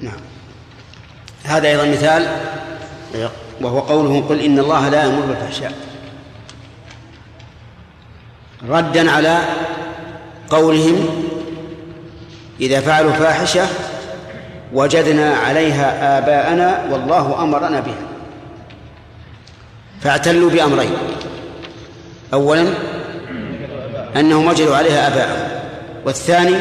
نعم. 0.00 0.20
هذا 1.44 1.68
أيضا 1.68 1.86
مثال 1.86 2.26
وهو 3.60 3.80
قوله 3.80 4.20
قل 4.28 4.40
إن 4.40 4.58
الله 4.58 4.88
لا 4.88 5.04
يأمر 5.04 5.26
بالفحشاء. 5.26 5.72
ردا 8.68 9.10
على 9.10 9.38
قولهم 10.50 11.08
إذا 12.60 12.80
فعلوا 12.80 13.12
فاحشة 13.12 13.66
وجدنا 14.72 15.34
عليها 15.34 16.18
آباءنا 16.18 16.84
والله 16.90 17.42
أمرنا 17.42 17.80
بها. 17.80 18.06
فاعتلوا 20.00 20.50
بأمرين. 20.50 20.92
أولا 22.34 22.66
أنهم 24.16 24.46
وجدوا 24.46 24.76
عليها 24.76 25.08
آباءهم. 25.08 25.48
والثاني 26.04 26.56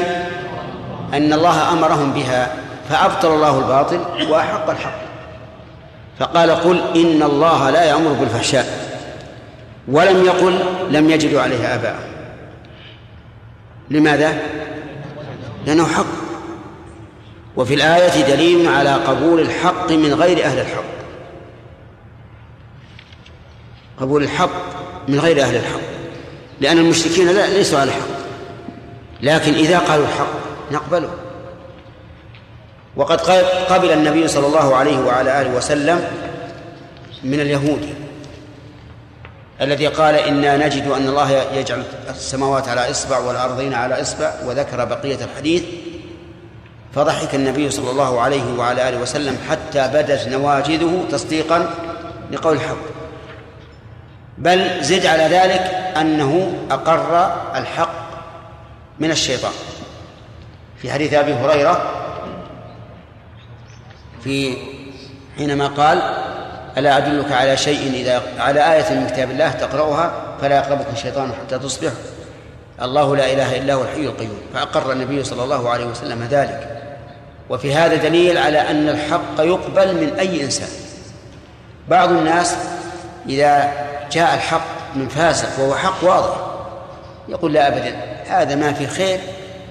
أن 1.13 1.33
الله 1.33 1.71
أمرهم 1.73 2.13
بها 2.13 2.53
فأبطل 2.89 3.27
الله 3.27 3.59
الباطل 3.59 3.99
وأحق 4.29 4.69
الحق. 4.69 4.99
فقال 6.19 6.51
قل 6.51 6.81
إن 6.95 7.23
الله 7.23 7.69
لا 7.69 7.83
يأمر 7.83 8.11
بالفحشاء. 8.13 8.89
ولم 9.87 10.25
يقل 10.25 10.59
لم 10.89 11.09
يجدوا 11.09 11.41
عليها 11.41 11.75
آباءهم. 11.75 12.09
لماذا؟ 13.89 14.37
لأنه 15.65 15.87
حق. 15.87 16.05
وفي 17.57 17.73
الآية 17.73 18.35
دليل 18.35 18.67
على 18.67 18.93
قبول 18.93 19.39
الحق 19.39 19.91
من 19.91 20.13
غير 20.13 20.45
أهل 20.45 20.59
الحق. 20.59 20.83
قبول 23.99 24.23
الحق 24.23 24.49
من 25.07 25.19
غير 25.19 25.41
أهل 25.41 25.55
الحق. 25.55 25.79
لأن 26.61 26.77
المشركين 26.77 27.27
لا 27.27 27.47
ليسوا 27.47 27.79
على 27.79 27.89
الحق. 27.89 28.19
لكن 29.21 29.53
إذا 29.53 29.79
قالوا 29.79 30.05
الحق 30.05 30.33
نقبله. 30.71 31.09
وقد 32.95 33.21
قبل 33.69 33.91
النبي 33.91 34.27
صلى 34.27 34.47
الله 34.47 34.75
عليه 34.75 34.99
وعلى 34.99 35.41
آله 35.41 35.57
وسلم 35.57 36.07
من 37.23 37.39
اليهود. 37.39 37.89
الذي 39.61 39.87
قال 39.87 40.15
إنا 40.15 40.57
نجد 40.57 40.87
أن 40.87 41.07
الله 41.07 41.31
يجعل 41.53 41.83
السماوات 42.09 42.67
على 42.67 42.91
إصبع 42.91 43.17
والأرضين 43.17 43.73
على 43.73 44.01
إصبع 44.01 44.33
وذكر 44.45 44.85
بقية 44.85 45.17
الحديث 45.25 45.63
فضحك 46.95 47.35
النبي 47.35 47.69
صلى 47.69 47.91
الله 47.91 48.21
عليه 48.21 48.57
وعلى 48.57 48.89
آله 48.89 48.97
وسلم 49.01 49.37
حتى 49.49 49.87
بدت 49.87 50.27
نواجذه 50.27 51.05
تصديقا 51.11 51.75
لقول 52.31 52.55
الحق. 52.55 52.77
بل 54.37 54.83
زد 54.83 55.05
على 55.05 55.23
ذلك 55.23 55.61
أنه 55.97 56.53
أقر 56.71 57.33
الحق 57.55 58.09
من 58.99 59.11
الشيطان. 59.11 59.51
في 60.81 60.91
حديث 60.91 61.13
أبي 61.13 61.33
هريرة 61.33 61.81
في 64.23 64.57
حينما 65.37 65.67
قال 65.67 66.01
ألا 66.77 66.97
أدلك 66.97 67.31
على 67.31 67.57
شيء 67.57 67.93
إذا 67.93 68.21
على 68.39 68.73
آية 68.73 68.93
من 68.93 69.07
كتاب 69.07 69.31
الله 69.31 69.51
تقرأها 69.51 70.11
فلا 70.41 70.57
يقربك 70.57 70.85
الشيطان 70.93 71.33
حتى 71.33 71.59
تصبح؟ 71.59 71.91
الله 72.81 73.15
لا 73.15 73.33
إله 73.33 73.57
إلا 73.57 73.73
هو 73.73 73.81
الحي 73.81 74.05
القيوم. 74.05 74.41
فأقر 74.53 74.91
النبي 74.91 75.23
صلى 75.23 75.43
الله 75.43 75.69
عليه 75.69 75.85
وسلم 75.85 76.23
ذلك. 76.31 76.81
وفي 77.49 77.73
هذا 77.73 77.95
دليل 77.95 78.37
على 78.37 78.59
أن 78.61 78.89
الحق 78.89 79.39
يقبل 79.39 79.95
من 79.95 80.13
أي 80.19 80.43
إنسان. 80.43 80.69
بعض 81.87 82.11
الناس 82.11 82.55
إذا 83.29 83.71
جاء 84.11 84.35
الحق 84.35 84.95
من 84.95 85.07
فاسق 85.07 85.59
وهو 85.59 85.75
حق 85.75 86.03
واضح 86.03 86.35
يقول 87.27 87.53
لا 87.53 87.67
أبدا 87.67 87.95
هذا 88.27 88.55
ما 88.55 88.73
في 88.73 88.87
خير 88.87 89.19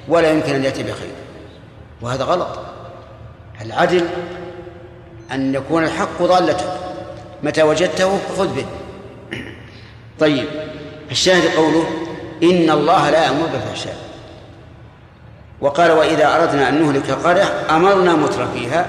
ولا 0.08 0.30
يمكن 0.30 0.54
أن 0.54 0.64
يأتي 0.64 0.82
بخير. 0.82 1.12
وهذا 2.02 2.24
غلط. 2.24 2.58
العدل 3.62 4.06
أن 5.32 5.54
يكون 5.54 5.84
الحق 5.84 6.22
ضالتك 6.22 6.87
متى 7.42 7.62
وجدته 7.62 8.18
خذ 8.38 8.54
به. 8.54 8.66
طيب 10.20 10.48
الشاهد 11.10 11.56
قوله 11.56 11.86
إن 12.42 12.70
الله 12.70 13.10
لا 13.10 13.24
يأمر 13.24 13.46
بالفحشاء. 13.46 13.96
وقال 15.60 15.90
وإذا 15.90 16.36
أردنا 16.36 16.68
أن 16.68 16.82
نهلك 16.82 17.10
قرية 17.10 17.52
أمرنا 17.70 18.12
متر 18.12 18.46
فيها 18.54 18.86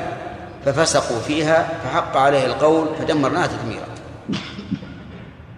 ففسقوا 0.65 1.19
فيها 1.19 1.69
فحق 1.83 2.17
عليه 2.17 2.45
القول 2.45 2.87
فدمرناها 2.99 3.47
تدميرا. 3.47 3.87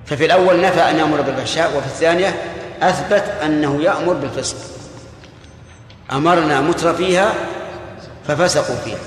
ففي 0.05 0.25
الأول 0.25 0.61
نفى 0.61 0.79
أن 0.79 0.97
يأمر 0.97 1.21
بالفحشاء 1.21 1.77
وفي 1.77 1.85
الثانية 1.85 2.35
أثبت 2.81 3.23
أنه 3.43 3.81
يأمر 3.81 4.13
بالفسق. 4.13 4.57
أمرنا 6.11 6.61
متر 6.61 6.93
فيها 6.93 7.33
ففسقوا 8.27 8.75
فيها. 8.75 8.99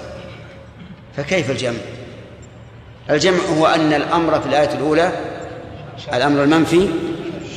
فكيف 1.16 1.51
الجمع؟ 1.51 1.78
الجمع 3.11 3.38
هو 3.59 3.66
أن 3.66 3.92
الأمر 3.92 4.40
في 4.40 4.46
الآية 4.46 4.74
الأولى 4.74 5.12
الأمر 6.14 6.42
المنفي 6.42 6.88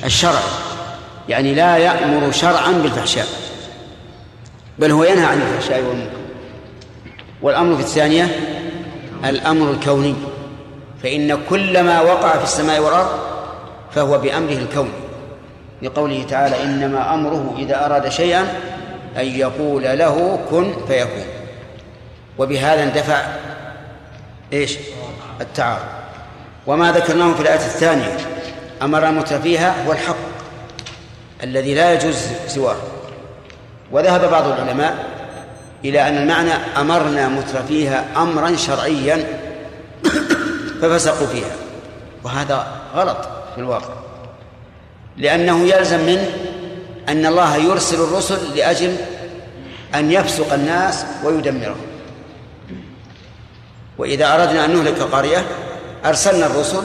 الشرعي 0.05 0.43
يعني 1.29 1.53
لا 1.53 1.77
يأمر 1.77 2.31
شرعا 2.31 2.71
بالفحشاء 2.71 3.27
بل 4.79 4.91
هو 4.91 5.03
ينهى 5.03 5.25
عن 5.25 5.41
الفحشاء 5.41 5.83
والمنكر. 5.83 6.17
والأمر 7.41 7.75
في 7.75 7.81
الثانية 7.81 8.39
الأمر 9.25 9.71
الكوني 9.71 10.15
فإن 11.03 11.39
كل 11.49 11.83
ما 11.83 12.01
وقع 12.01 12.37
في 12.37 12.43
السماء 12.43 12.79
والأرض 12.79 13.19
فهو 13.95 14.17
بأمره 14.17 14.53
الكوني. 14.53 14.89
لقوله 15.81 16.25
تعالى 16.29 16.63
إنما 16.63 17.13
أمره 17.13 17.55
إذا 17.57 17.85
أراد 17.85 18.09
شيئا 18.09 18.41
أن 19.17 19.25
يقول 19.25 19.83
له 19.83 20.39
كن 20.49 20.73
فيكون. 20.87 21.25
وبهذا 22.37 22.83
اندفع 22.83 23.21
إيش؟ 24.53 24.77
التعارض. 25.41 25.85
وما 26.67 26.91
ذكرناه 26.91 27.33
في 27.33 27.41
الآية 27.41 27.55
الثانية 27.55 28.17
أمر 28.81 29.11
متر 29.11 29.41
فيها 29.41 29.85
هو 29.87 29.91
الحق 29.91 30.15
الذي 31.43 31.73
لا 31.73 31.93
يجوز 31.93 32.17
سواه. 32.47 32.75
وذهب 33.91 34.31
بعض 34.31 34.47
العلماء 34.47 35.05
إلى 35.85 36.07
أن 36.07 36.17
المعنى 36.17 36.53
أمرنا 36.77 37.27
متر 37.27 37.63
فيها 37.67 38.05
أمرا 38.17 38.55
شرعيا 38.55 39.25
ففسقوا 40.81 41.27
فيها. 41.27 41.55
وهذا 42.23 42.67
غلط 42.95 43.29
في 43.55 43.61
الواقع. 43.61 43.93
لأنه 45.17 45.63
يلزم 45.63 45.99
منه 45.99 46.27
أن 47.09 47.25
الله 47.25 47.57
يرسل 47.57 48.03
الرسل 48.03 48.57
لأجل 48.57 48.95
أن 49.95 50.11
يفسق 50.11 50.53
الناس 50.53 51.05
ويدمرهم. 51.23 51.96
وإذا 53.97 54.33
أردنا 54.33 54.65
أن 54.65 54.75
نهلك 54.75 55.01
قرية 55.01 55.45
أرسلنا 56.05 56.45
الرسل 56.45 56.83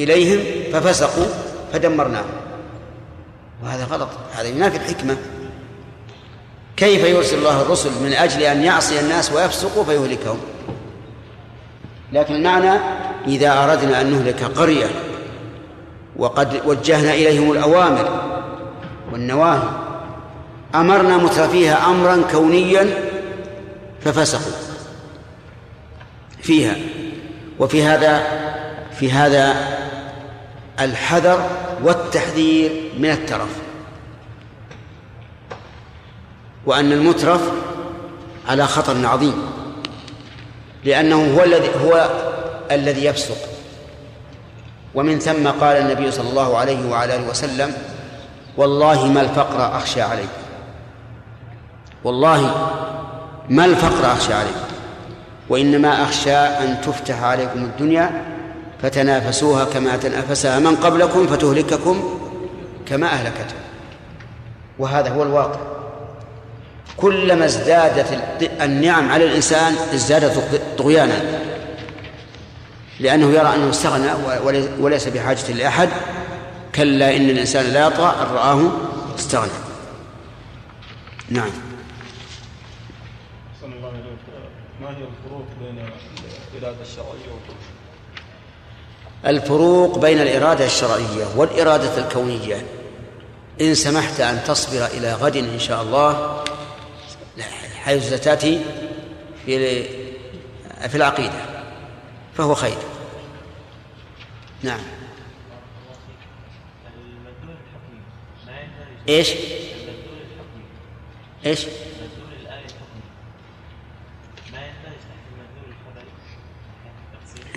إليهم 0.00 0.40
ففسقوا 0.72 1.26
فدمرناهم. 1.72 2.30
وهذا 3.64 3.84
غلط 3.84 4.08
هذا 4.32 4.48
ينافي 4.48 4.76
الحكمة. 4.76 5.16
كيف 6.76 7.04
يرسل 7.04 7.38
الله 7.38 7.62
الرسل 7.62 7.90
من 8.02 8.12
أجل 8.12 8.42
أن 8.42 8.62
يعصي 8.62 9.00
الناس 9.00 9.32
ويفسقوا 9.32 9.84
فيهلكهم؟ 9.84 10.38
لكن 12.12 12.34
المعنى 12.34 12.80
إذا 13.26 13.64
أردنا 13.64 14.00
أن 14.00 14.10
نهلك 14.10 14.44
قرية 14.44 14.86
وقد 16.16 16.60
وجهنا 16.66 17.14
إليهم 17.14 17.52
الأوامر 17.52 18.22
والنواهي 19.12 19.68
أمرنا 20.74 21.16
مترفيها 21.16 21.86
أمرا 21.86 22.22
كونيا 22.32 22.88
ففسقوا. 24.00 24.67
فيها. 26.48 26.76
وفي 27.58 27.82
هذا 27.82 28.22
في 28.98 29.12
هذا 29.12 29.56
الحذر 30.80 31.50
والتحذير 31.82 32.70
من 32.98 33.10
الترف. 33.10 33.56
وأن 36.66 36.92
المترف 36.92 37.40
على 38.48 38.66
خطر 38.66 39.06
عظيم. 39.06 39.34
لأنه 40.84 41.36
هو 41.36 41.44
الذي 41.44 41.68
هو 41.84 42.10
الذي 42.70 43.04
يفسق. 43.04 43.38
ومن 44.94 45.18
ثم 45.18 45.48
قال 45.48 45.76
النبي 45.76 46.10
صلى 46.10 46.30
الله 46.30 46.58
عليه 46.58 46.90
وعلى 46.90 47.16
آله 47.16 47.28
وسلم 47.30 47.72
والله 48.56 49.06
ما 49.06 49.20
الفقر 49.20 49.76
أخشى 49.76 50.02
عليكم 50.02 50.42
والله 52.04 52.70
ما 53.48 53.64
الفقر 53.64 54.12
أخشى 54.12 54.32
عليكم 54.34 54.67
وإنما 55.48 56.02
أخشى 56.02 56.36
أن 56.36 56.80
تفتح 56.80 57.22
عليكم 57.22 57.64
الدنيا 57.64 58.24
فتنافسوها 58.82 59.64
كما 59.64 59.96
تنافسها 59.96 60.58
من 60.58 60.76
قبلكم 60.76 61.26
فتهلككم 61.26 62.20
كما 62.86 63.06
اهلكتهم 63.06 63.60
وهذا 64.78 65.08
هو 65.08 65.22
الواقع. 65.22 65.60
كلما 66.96 67.44
ازدادت 67.44 68.20
النعم 68.62 69.10
على 69.10 69.24
الإنسان 69.24 69.74
ازدادت 69.94 70.62
طغيانا. 70.78 71.14
لأنه 73.00 73.26
يرى 73.26 73.54
أنه 73.54 73.70
استغنى 73.70 74.10
وليس 74.80 75.08
بحاجة 75.08 75.52
لأحد. 75.52 75.88
كلا 76.74 77.16
إن 77.16 77.30
الإنسان 77.30 77.64
لا 77.64 77.86
يطغى 77.86 78.14
أن 78.20 78.34
رآه 78.34 78.70
استغنى. 79.18 79.50
نعم. 81.30 81.50
بين 85.68 85.90
الإرادة 86.54 86.82
الشرعية 86.82 87.38
الفروق 89.26 89.98
بين 89.98 90.20
الإرادة 90.20 90.66
الشرعية 90.66 91.26
والإرادة 91.36 91.98
الكونية. 91.98 92.66
إن 93.60 93.74
سمحت 93.74 94.20
أن 94.20 94.44
تصبر 94.44 94.86
إلى 94.86 95.14
غد 95.14 95.36
إن 95.36 95.58
شاء 95.58 95.82
الله 95.82 96.44
حيث 97.84 98.14
ستأتي 98.14 98.60
في 99.46 99.82
في 100.88 100.94
العقيدة 100.94 101.46
فهو 102.34 102.54
خير. 102.54 102.78
نعم. 104.62 104.80
إيش؟ 109.08 109.28
إيش؟ 111.46 111.66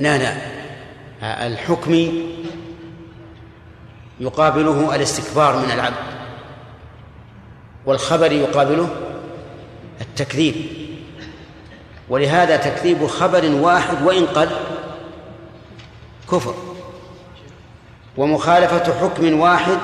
لا 0.01 0.17
لا. 0.17 0.35
الحكم 1.47 1.93
يقابله 4.19 4.95
الاستكبار 4.95 5.57
من 5.57 5.71
العبد 5.71 5.95
والخبر 7.85 8.31
يقابله 8.31 8.89
التكذيب. 10.01 10.55
ولهذا 12.09 12.57
تكذيب 12.57 13.07
خبر 13.07 13.45
واحد 13.45 14.01
وإن 14.01 14.25
قل 14.25 14.49
كفر. 16.31 16.55
ومخالفة 18.17 18.99
حكم 18.99 19.39
واحد 19.39 19.77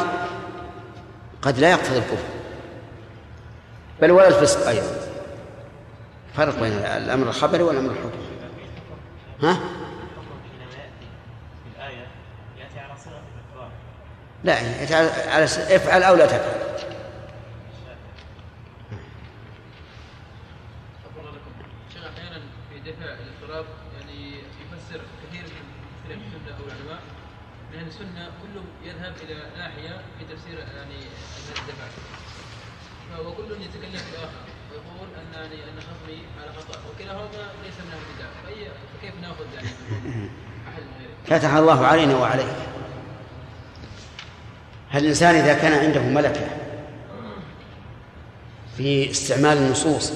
قد 1.42 1.58
لا 1.58 1.72
يقتضي 1.72 1.98
الكفر. 1.98 2.28
بل 4.02 4.12
ولا 4.12 4.28
الفسق 4.28 4.68
أيضا. 4.68 4.98
فرق 6.36 6.60
بين 6.60 6.72
الأمر 6.74 7.28
الخبري 7.28 7.64
والأمر 7.64 7.92
الحكمي 7.92 8.28
ها؟ 9.42 9.60
يأتي 12.60 12.80
على 12.80 12.94
صيغة 13.04 13.22
الإقرار 13.36 13.70
لا 14.48 14.60
يعني 14.60 14.96
على 15.30 15.46
افعل 15.46 16.04
أو 16.04 16.16
لا 16.16 16.26
تفعل. 16.26 16.68
يعني 24.00 24.38
من 26.10 26.52
أو 26.60 26.96
من 27.74 27.88
السنة 27.88 28.32
كلهم 28.42 28.66
يذهب 28.84 29.14
إلى 29.24 29.36
ناحية 29.58 30.02
في 30.20 30.36
تفسير 30.36 30.60
يعني 30.60 31.00
الدفع. 31.50 31.88
وكل 33.20 33.52
يتكلم 33.52 33.98
في 33.98 34.12
الآخر 34.12 34.42
ويقول 34.72 35.10
أن 35.18 35.34
يعني 35.34 35.64
أن 35.64 35.80
خصمي 35.80 36.20
على 36.42 36.52
خطأ 36.58 36.80
وكلاهما 36.90 37.52
ليس 37.64 37.78
من 37.80 37.94
البدع. 37.94 38.30
فكيف 38.98 39.14
نأخذ 39.22 39.46
يعني 39.56 39.68
أحد 40.68 40.84
غيره؟ 41.00 41.40
فتح 41.40 41.54
الله 41.54 41.88
علينا 41.88 42.16
وعليك. 42.16 42.77
هل 44.98 45.04
الإنسان 45.04 45.36
إذا 45.36 45.54
كان 45.54 45.74
عنده 45.74 46.02
ملكة 46.02 46.42
في 48.78 49.12
استعمال 49.12 49.58
النصوص 49.58 50.14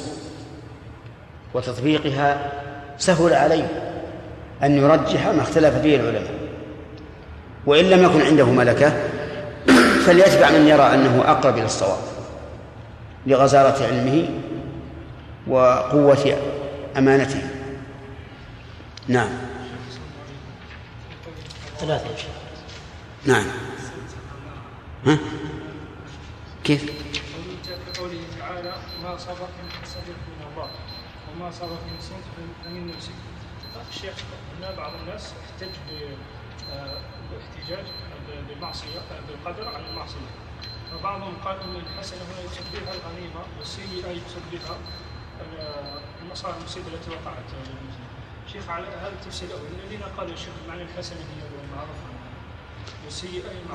وتطبيقها 1.54 2.52
سهل 2.98 3.34
عليه 3.34 3.68
أن 4.64 4.78
يرجح 4.78 5.28
ما 5.28 5.42
اختلف 5.42 5.76
فيه 5.76 5.96
العلماء. 5.96 6.34
وإن 7.66 7.86
لم 7.86 8.04
يكن 8.04 8.22
عنده 8.22 8.46
ملكة 8.46 8.94
فليتبع 10.06 10.52
من 10.52 10.68
يرى 10.68 10.94
أنه 10.94 11.24
أقرب 11.26 11.58
إلى 11.58 11.66
الصواب 11.66 12.00
لغزارة 13.28 13.84
علمه 13.84 14.30
وقوة 15.48 16.38
أمانته. 16.98 17.42
نعم. 19.08 19.30
ثلاثة 21.80 22.06
نعم. 23.26 23.46
ها؟ 25.06 25.18
كيف؟ 26.64 26.92
كقوله 27.94 28.22
تعالى 28.40 28.74
ما 29.04 29.16
أصابك 29.16 29.40
من 29.64 29.72
حسنة 29.82 30.04
من 30.28 30.46
الله 30.52 30.70
وما 31.32 31.50
أصابك 31.50 31.72
من 31.92 31.98
سيئة 32.00 32.20
فمن 32.66 32.88
نفسك 32.88 33.14
الشيخ 33.90 34.16
هنا 34.58 34.72
بعض 34.78 34.92
الناس 35.02 35.34
يحتج 35.44 35.74
ب- 35.90 36.18
آه، 36.72 37.02
باحتجاج 37.32 37.86
بالمعصية 38.48 39.00
بالقدر 39.28 39.68
عن 39.68 39.84
المعصية. 39.86 40.30
وبعضهم 40.96 41.34
قال 41.46 41.60
أن 41.62 41.76
الحسنة 41.76 42.20
هنا 42.20 42.42
يقصد 42.42 42.64
الغنيمة 42.76 43.42
والسيئة 43.60 44.08
يقصد 44.08 44.42
المصائب 46.22 46.56
المصيبة 46.60 46.88
التي 46.88 47.10
وقعت. 47.12 47.44
شيخ 48.54 48.70
على 48.70 48.88
هذا 48.88 49.14
التفسير 49.22 49.48
الأول 49.50 49.68
الذين 49.84 50.02
قالوا 50.18 50.34
الشيخ 50.34 50.54
معنى 50.68 50.82
الحسنة 50.84 51.20
هي 51.20 51.42
المعروف 51.66 51.98
والسيئة 51.98 52.11
هي 52.11 52.11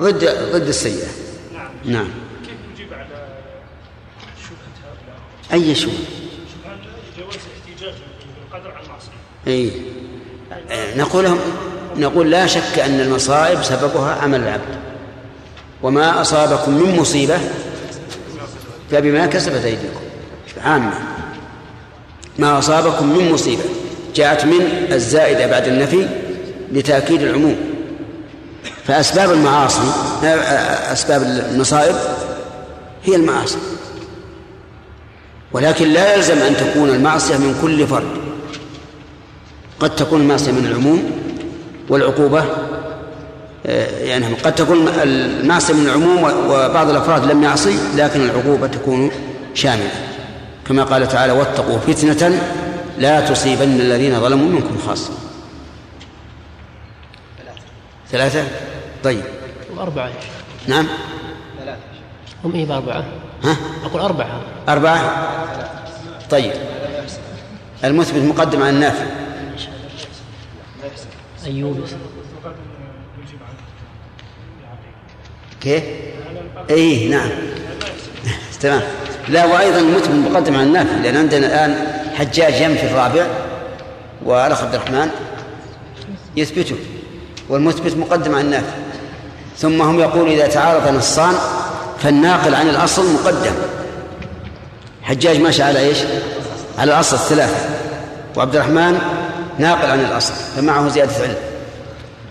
ضد 0.01 0.25
ضد 0.53 0.67
السيئة. 0.67 1.07
نعم. 1.53 1.69
نعم 1.85 2.07
كيف 2.45 2.53
نجيب 2.73 2.93
على 2.93 3.27
شبهة 4.43 4.77
هؤلاء؟ 4.83 5.19
أي 5.53 5.75
شيء 5.75 5.93
هل 6.65 6.77
جواز 7.17 7.35
الاحتجاج 7.35 7.93
بالقدر 8.51 8.71
على 8.71 8.85
المعصية؟ 8.85 9.11
أي. 9.47 9.71
نقول 10.97 11.23
لهم 11.23 11.39
نقول 11.95 12.31
لا 12.31 12.47
شك 12.47 12.79
أن 12.79 12.99
المصائب 12.99 13.63
سببها 13.63 14.15
عمل 14.15 14.39
العبد. 14.39 14.79
وما 15.83 16.21
أصابكم 16.21 16.73
من 16.73 16.99
مصيبة 16.99 17.39
فبما 18.91 19.25
كسبت 19.25 19.65
أيديكم. 19.65 19.99
عامة. 20.63 20.93
ما 22.39 22.59
أصابكم 22.59 23.17
من 23.17 23.31
مصيبة 23.31 23.63
جاءت 24.15 24.45
من 24.45 24.87
الزائدة 24.91 25.47
بعد 25.47 25.67
النفي 25.67 26.07
لتأكيد 26.71 27.21
العموم. 27.21 27.76
فأسباب 28.87 29.31
المعاصي 29.31 29.91
آه، 30.23 30.93
أسباب 30.93 31.21
المصائب 31.23 31.95
هي 33.03 33.15
المعاصي. 33.15 33.57
ولكن 35.51 35.87
لا 35.87 36.15
يلزم 36.15 36.37
أن 36.37 36.57
تكون 36.57 36.89
المعصية 36.89 37.37
من 37.37 37.59
كل 37.61 37.87
فرد. 37.87 38.07
قد 39.79 39.95
تكون 39.95 40.21
المعصية 40.21 40.51
من 40.51 40.65
العموم 40.65 41.11
والعقوبة 41.89 42.45
آه، 43.65 43.99
يعني 43.99 44.25
قد 44.33 44.55
تكون 44.55 44.87
المعصية 44.87 45.73
من 45.73 45.85
العموم 45.85 46.23
وبعض 46.23 46.89
الأفراد 46.89 47.31
لم 47.31 47.43
يعصي 47.43 47.77
لكن 47.95 48.21
العقوبة 48.21 48.67
تكون 48.67 49.11
شاملة. 49.53 49.91
كما 50.67 50.83
قال 50.83 51.07
تعالى 51.07 51.33
واتقوا 51.33 51.79
فتنة 51.79 52.41
لا 52.97 53.29
تصيبن 53.29 53.81
الذين 53.81 54.19
ظلموا 54.19 54.47
منكم 54.47 54.77
خاصة. 54.87 55.11
ثلاثة؟ 58.11 58.43
طيب. 59.03 59.23
وأربعة 59.77 60.07
يا 60.07 60.13
شيخ 60.21 60.67
نعم. 60.67 60.87
هم 62.45 62.55
إيه 62.55 62.65
بأربعة؟ 62.65 63.05
ها؟ 63.43 63.57
أقول 63.85 64.01
أربعة. 64.01 64.41
أربعة؟ 64.69 65.27
طيب. 66.29 66.53
المثبت 67.83 68.23
مقدم 68.23 68.61
على 68.61 68.69
النافع. 68.69 69.05
أيوب. 71.45 71.85
كيف؟ 75.61 75.83
اي 76.69 77.07
نعم. 77.09 77.29
تمام. 78.61 78.81
لا 79.29 79.45
وأيضا 79.45 79.79
المثبت 79.79 80.31
مقدم 80.31 80.55
على 80.55 80.63
النافع 80.63 80.95
لأن 80.97 81.17
عندنا 81.17 81.47
الآن 81.47 81.97
حجاج 82.15 82.61
ينفي 82.61 82.83
الرابع 82.87 83.27
والاخ 84.25 84.63
عبد 84.63 84.75
الرحمن 84.75 85.09
يثبته 86.37 86.75
والمثبت 87.49 87.97
مقدم 87.97 88.35
على 88.35 88.41
النافع. 88.41 88.86
ثم 89.57 89.81
هم 89.81 89.99
يقولون 89.99 90.29
إذا 90.29 90.47
تعارض 90.47 90.95
نصان 90.95 91.33
فالناقل 91.99 92.55
عن 92.55 92.69
الأصل 92.69 93.13
مقدم. 93.13 93.53
حجاج 95.03 95.39
ماشي 95.39 95.63
على 95.63 95.79
إيش؟ 95.79 95.97
على 96.77 96.93
الأصل 96.93 97.15
الثلاثة. 97.15 97.55
وعبد 98.35 98.55
الرحمن 98.55 98.99
ناقل 99.59 99.91
عن 99.91 99.99
الأصل 99.99 100.33
فمعه 100.33 100.87
زيادة 100.87 101.13
علم. 101.21 101.35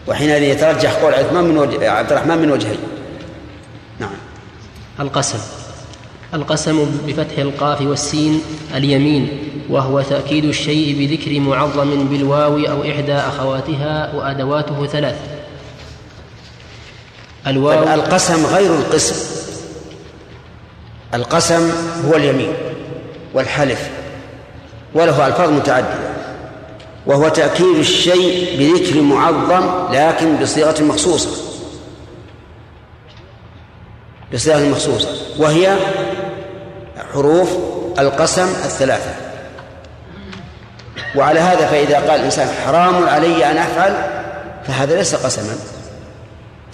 وحينئذ 0.06 0.42
يترجح 0.42 0.92
قول 0.92 1.14
عثمان 1.14 1.44
من 1.44 1.58
وجه 1.58 1.90
عبد 1.90 2.12
الرحمن 2.12 2.38
من 2.38 2.50
وجهين. 2.50 2.78
نعم. 4.00 4.10
القسم. 5.00 5.38
القسم 6.34 7.00
بفتح 7.06 7.38
القاف 7.38 7.82
والسين 7.82 8.40
اليمين 8.74 9.28
وهو 9.70 10.00
تأكيد 10.00 10.44
الشيء 10.44 10.98
بذكر 10.98 11.40
معظم 11.40 12.06
بالواو 12.06 12.58
أو 12.58 12.82
إحدى 12.82 13.14
أخواتها 13.14 14.14
وأدواته 14.14 14.86
ثلاث. 14.86 15.35
الواو. 17.46 17.84
طيب 17.84 17.94
القسم 17.94 18.46
غير 18.46 18.74
القسم. 18.74 19.36
القسم 21.14 21.72
هو 22.08 22.14
اليمين 22.16 22.52
والحلف 23.34 23.90
وله 24.94 25.26
ألفاظ 25.26 25.50
متعددة 25.50 26.16
وهو 27.06 27.28
تأكيد 27.28 27.76
الشيء 27.76 28.58
بذكر 28.58 29.00
معظم 29.00 29.94
لكن 29.94 30.36
بصيغة 30.36 30.82
مخصوصة. 30.82 31.30
بصيغة 34.34 34.68
مخصوصة. 34.68 35.08
وهي 35.38 35.76
حروف 37.12 37.48
القسم 37.98 38.48
الثلاثة. 38.64 39.14
وعلى 41.16 41.40
هذا 41.40 41.66
فإذا 41.66 41.96
قال 41.96 42.20
الإنسان 42.20 42.48
حرام 42.66 43.08
علي 43.08 43.50
أن 43.50 43.56
أفعل 43.56 43.94
فهذا 44.66 44.96
ليس 44.96 45.14
قسما. 45.14 45.56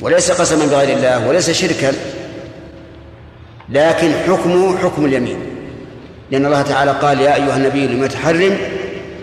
وليس 0.02 0.30
قسما 0.30 0.66
بغير 0.66 0.96
الله 0.96 1.28
وليس 1.28 1.50
شركا 1.50 1.92
لكن 3.68 4.12
حكمه 4.26 4.78
حكم 4.78 5.04
اليمين. 5.04 5.38
لأن 6.30 6.46
الله 6.46 6.62
تعالى 6.62 6.90
قال 6.90 7.20
يا 7.20 7.34
أيها 7.34 7.56
النبي 7.56 7.86
لم 7.86 8.06
تحرم 8.06 8.58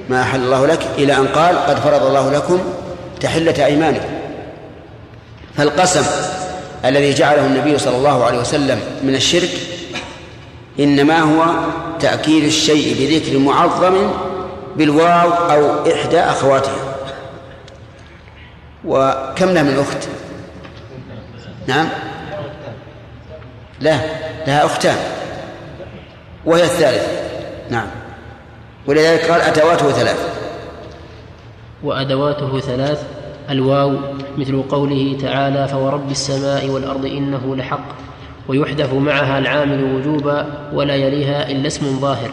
ما 0.10 0.22
أحل 0.22 0.40
الله 0.44 0.66
لك 0.66 0.80
إلى 0.98 1.18
أن 1.18 1.28
قال 1.28 1.58
قد 1.66 1.80
فرض 1.80 2.06
الله 2.06 2.32
لكم 2.32 2.60
تحلة 3.22 3.66
أيمانكم 3.66 4.10
فالقسم 5.58 6.04
الذي 6.86 7.14
جعله 7.14 7.46
النبي 7.46 7.78
صلى 7.78 7.98
الله 7.98 8.26
عليه 8.26 8.40
وسلم 8.40 8.80
من 9.04 9.16
الشرك 9.16 9.50
إنما 10.80 11.20
هو 11.20 11.46
تأكيد 12.00 12.44
الشيء 12.44 12.96
بذكر 13.00 13.40
معظم 13.40 14.12
بالواو 14.76 15.30
أو 15.30 15.92
إحدى 15.94 16.20
أخواتها. 16.20 16.76
وكم 18.86 19.50
لها 19.50 19.64
من 19.64 19.80
أخت؟ 19.80 20.08
نعم. 21.70 21.88
لا 23.80 24.00
لها 24.48 24.66
أختان. 24.66 24.98
وهي 26.46 26.64
الثالثة 26.64 27.08
نعم. 27.70 27.88
ولذلك 28.88 29.32
قال 29.32 29.42
أدواته 29.42 29.92
ثلاث. 29.92 30.18
وأدواته 31.84 32.60
ثلاث. 32.60 33.04
الواو 33.50 33.98
مثل 34.38 34.64
قوله 34.70 35.18
تعالى 35.22 35.68
فورب 35.68 36.12
السماء 36.12 36.70
والأرض 36.70 37.06
إنه 37.06 37.56
لحق 37.56 37.86
ويحذف 38.48 38.94
معها 38.94 39.40
العامل 39.40 39.84
وجوبا 39.84 40.46
ولا 40.74 40.96
يليها 40.96 41.50
إلا 41.50 41.68
اسم 41.68 42.00
ظاهر. 42.00 42.32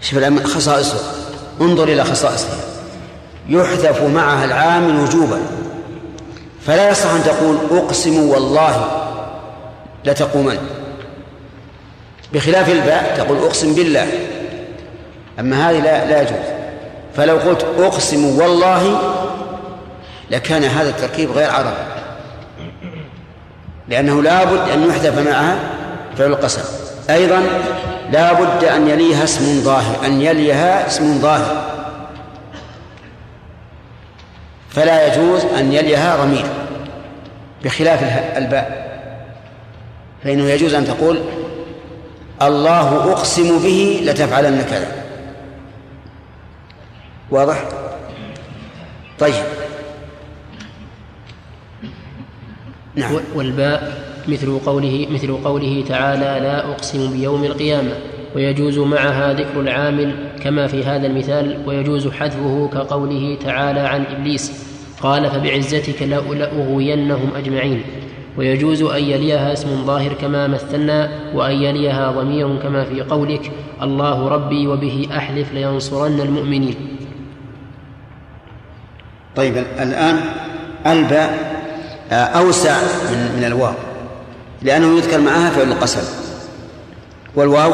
شوف 0.00 0.18
الآن 0.18 0.46
خصائصه. 0.46 0.98
انظر 1.60 1.84
إلى 1.84 2.04
خصائصها 2.04 2.56
يحذف 3.48 4.02
معها 4.02 4.44
العامل 4.44 5.00
وجوبا. 5.00 5.61
فلا 6.66 6.90
يصح 6.90 7.10
أن 7.10 7.24
تقول 7.24 7.56
أقسم 7.70 8.28
والله 8.28 9.02
لتقومن 10.04 10.58
بخلاف 12.32 12.68
الباء 12.68 13.14
تقول 13.16 13.38
أقسم 13.38 13.74
بالله. 13.74 14.08
أما 15.40 15.70
هذه 15.70 15.78
لا, 15.78 16.04
لا 16.06 16.22
يجوز. 16.22 16.46
فلو 17.16 17.36
قلت 17.36 17.66
أقسم 17.78 18.38
والله 18.38 18.98
لكان 20.30 20.64
هذا 20.64 20.88
التركيب 20.88 21.30
غير 21.30 21.50
عربي. 21.50 21.76
لأنه 23.88 24.22
لا 24.22 24.44
بد 24.44 24.68
أن 24.68 24.88
يحذف 24.88 25.18
معها 25.28 25.56
فعل 26.18 26.30
القسم. 26.30 26.62
أيضا 27.10 27.42
لا 28.12 28.32
بد 28.32 28.64
أن 28.64 28.88
يليها 28.88 29.24
اسم 29.24 29.60
ظاهر 29.64 30.06
أن 30.06 30.22
يليها 30.22 30.86
اسم 30.86 31.18
ظاهر. 31.20 31.71
فلا 34.72 35.06
يجوز 35.06 35.44
أن 35.44 35.72
يليها 35.72 36.24
ضمير 36.24 36.46
بخلاف 37.64 38.02
الباء. 38.36 38.82
فإنه 40.24 40.50
يجوز 40.50 40.74
أن 40.74 40.84
تقول 40.84 41.18
الله 42.42 43.12
أقسم 43.12 43.62
به 43.62 44.00
لتفعلن 44.04 44.62
كذا. 44.62 45.04
واضح؟ 47.30 47.64
طيب. 49.18 49.44
نعم. 52.94 53.16
والباء 53.34 54.02
مثل 54.28 54.58
قوله 54.58 55.06
مثل 55.10 55.36
قوله 55.44 55.84
تعالى 55.88 56.40
لا 56.46 56.70
أقسم 56.70 57.12
بيوم 57.12 57.44
القيامة 57.44 57.92
ويجوز 58.34 58.78
معها 58.78 59.32
ذكر 59.32 59.60
العامل 59.60 60.14
كما 60.42 60.66
في 60.66 60.84
هذا 60.84 61.06
المثال 61.06 61.58
ويجوز 61.66 62.08
حذفه 62.08 62.70
كقوله 62.72 63.38
تعالى 63.44 63.80
عن 63.80 64.04
إبليس 64.06 64.52
قال 65.00 65.30
فبعزتك 65.30 66.02
لأغوينهم 66.02 67.30
أجمعين. 67.36 67.82
ويجوز 68.38 68.82
أن 68.82 69.04
يليها 69.04 69.52
اسم 69.52 69.84
ظاهر 69.86 70.12
كما 70.12 70.46
مثلنا 70.46 71.10
وأن 71.34 71.52
يليها 71.52 72.10
ضمير 72.10 72.56
كما 72.56 72.84
في 72.84 73.00
قولك 73.00 73.50
الله 73.82 74.28
ربي 74.28 74.66
وبه 74.66 75.08
أحلف 75.16 75.52
لينصرن 75.52 76.20
المؤمنين. 76.20 76.74
طيب 79.36 79.56
الآن 79.56 80.20
الباء 80.86 81.62
أوسع 82.12 82.76
من 83.10 83.36
من 83.36 83.44
الواو 83.44 83.74
لأنه 84.62 84.96
يذكر 84.96 85.20
معها 85.20 85.50
فعل 85.50 85.72
القسم. 85.72 86.02
والواو 87.34 87.72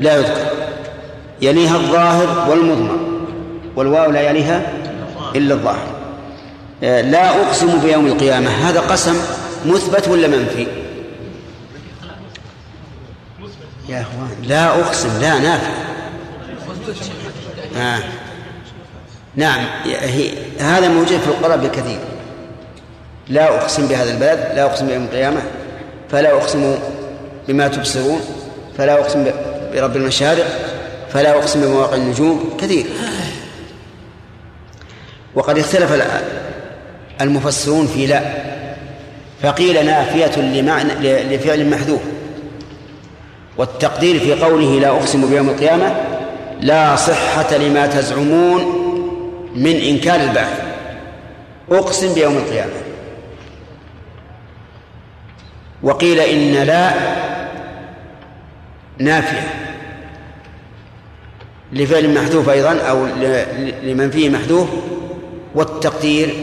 لا 0.00 0.16
يذكر. 0.16 0.57
يليها 1.42 1.76
الظاهر 1.76 2.50
والمضمر 2.50 2.98
والواو 3.76 4.10
لا 4.10 4.30
يليها 4.30 4.72
إلا 5.36 5.54
الظاهر. 5.54 5.86
لا 6.82 7.42
أقسم 7.42 7.78
بيوم 7.78 8.06
القيامة. 8.06 8.50
هذا 8.50 8.80
قسم 8.80 9.16
مثبت 9.66 10.08
ولا 10.08 10.28
منفي؟ 10.28 10.66
يا 13.88 14.00
أخوان 14.00 14.48
لا 14.48 14.66
أقسم 14.66 15.20
لا 15.20 15.38
نافع. 15.38 15.72
آه. 17.76 17.98
نعم 19.36 19.66
هي 19.84 20.30
هذا 20.60 20.88
موجود 20.88 21.18
في 21.18 21.26
القرآن 21.26 21.60
بكثير 21.60 21.98
لا 23.28 23.56
أقسم 23.56 23.86
بهذا 23.86 24.10
البلد 24.10 24.52
لا 24.54 24.64
أقسم 24.64 24.86
بيوم 24.86 25.04
القيامة 25.04 25.40
فلا 26.10 26.32
أقسم 26.32 26.78
بما 27.48 27.68
تبصرون 27.68 28.20
فلا 28.78 28.92
أقسم 29.00 29.24
برب 29.74 29.96
المشارق 29.96 30.46
فلا 31.12 31.30
أقسم 31.30 31.60
بمواقع 31.60 31.94
النجوم 31.94 32.56
كثير. 32.60 32.86
وقد 35.34 35.58
اختلف 35.58 36.04
المفسرون 37.20 37.86
في 37.86 38.06
لا. 38.06 38.22
فقيل 39.42 39.86
نافية 39.86 40.40
لمعنى 40.40 40.92
لفعل 41.02 41.70
محذوف. 41.70 42.00
والتقدير 43.58 44.20
في 44.20 44.34
قوله 44.34 44.80
لا 44.80 44.88
أقسم 44.88 45.30
بيوم 45.30 45.48
القيامة 45.48 45.96
لا 46.60 46.96
صحة 46.96 47.56
لما 47.56 47.86
تزعمون 47.86 48.62
من 49.54 49.76
إنكار 49.76 50.20
البعث 50.20 50.62
أقسم 51.70 52.14
بيوم 52.14 52.36
القيامة. 52.36 52.72
وقيل 55.82 56.20
إن 56.20 56.52
لا 56.52 56.90
نافية. 58.98 59.67
لفعل 61.72 62.14
محذوف 62.14 62.48
أيضا 62.48 62.78
أو 62.78 63.06
لمن 63.82 64.10
فيه 64.10 64.30
محذوف 64.30 64.68
والتقدير 65.54 66.34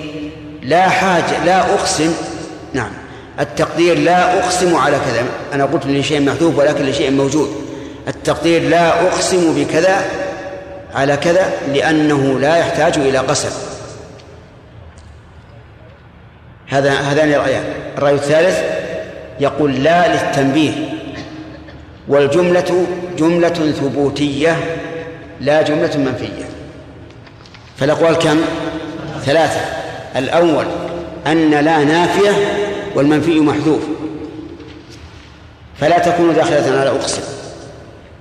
لا 0.64 0.90
حاجة 0.90 1.46
لا 1.46 1.60
أقسم 1.74 2.14
نعم 2.74 2.92
التقدير 3.40 3.98
لا 3.98 4.40
أقسم 4.40 4.76
على 4.76 4.98
كذا 4.98 5.26
أنا 5.54 5.66
قلت 5.66 5.86
لشيء 5.86 6.22
محذوف 6.22 6.58
ولكن 6.60 6.86
لشيء 6.86 7.12
موجود 7.12 7.50
التقدير 8.08 8.62
لا 8.62 9.02
أقسم 9.02 9.54
بكذا 9.56 10.06
على 10.96 11.18
كذا 11.18 11.54
لأنه 11.74 12.40
لا 12.40 12.58
يحتاج 12.58 12.98
إلى 12.98 13.18
قسم. 13.18 13.50
هذا 16.68 16.94
هذان 16.94 17.34
الرأيان. 17.34 17.64
الرأي 17.98 18.14
الثالث 18.14 18.60
يقول 19.40 19.84
لا 19.84 20.14
للتنبيه 20.14 20.72
والجملة 22.08 22.86
جملة 23.18 23.72
ثبوتية 23.72 24.58
لا 25.42 25.62
جملة 25.62 25.98
منفية. 25.98 26.46
فالأقوال 27.78 28.18
كم؟ 28.18 28.42
ثلاثة. 29.26 29.62
الأول 30.16 30.66
أن 31.28 31.50
لا 31.50 31.84
نافية 31.84 32.32
والمنفي 32.96 33.40
محذوف. 33.40 33.82
فلا 35.80 36.00
تكون 36.00 36.34
داخلة 36.34 36.80
على 36.80 36.90
أقسم. 36.90 37.22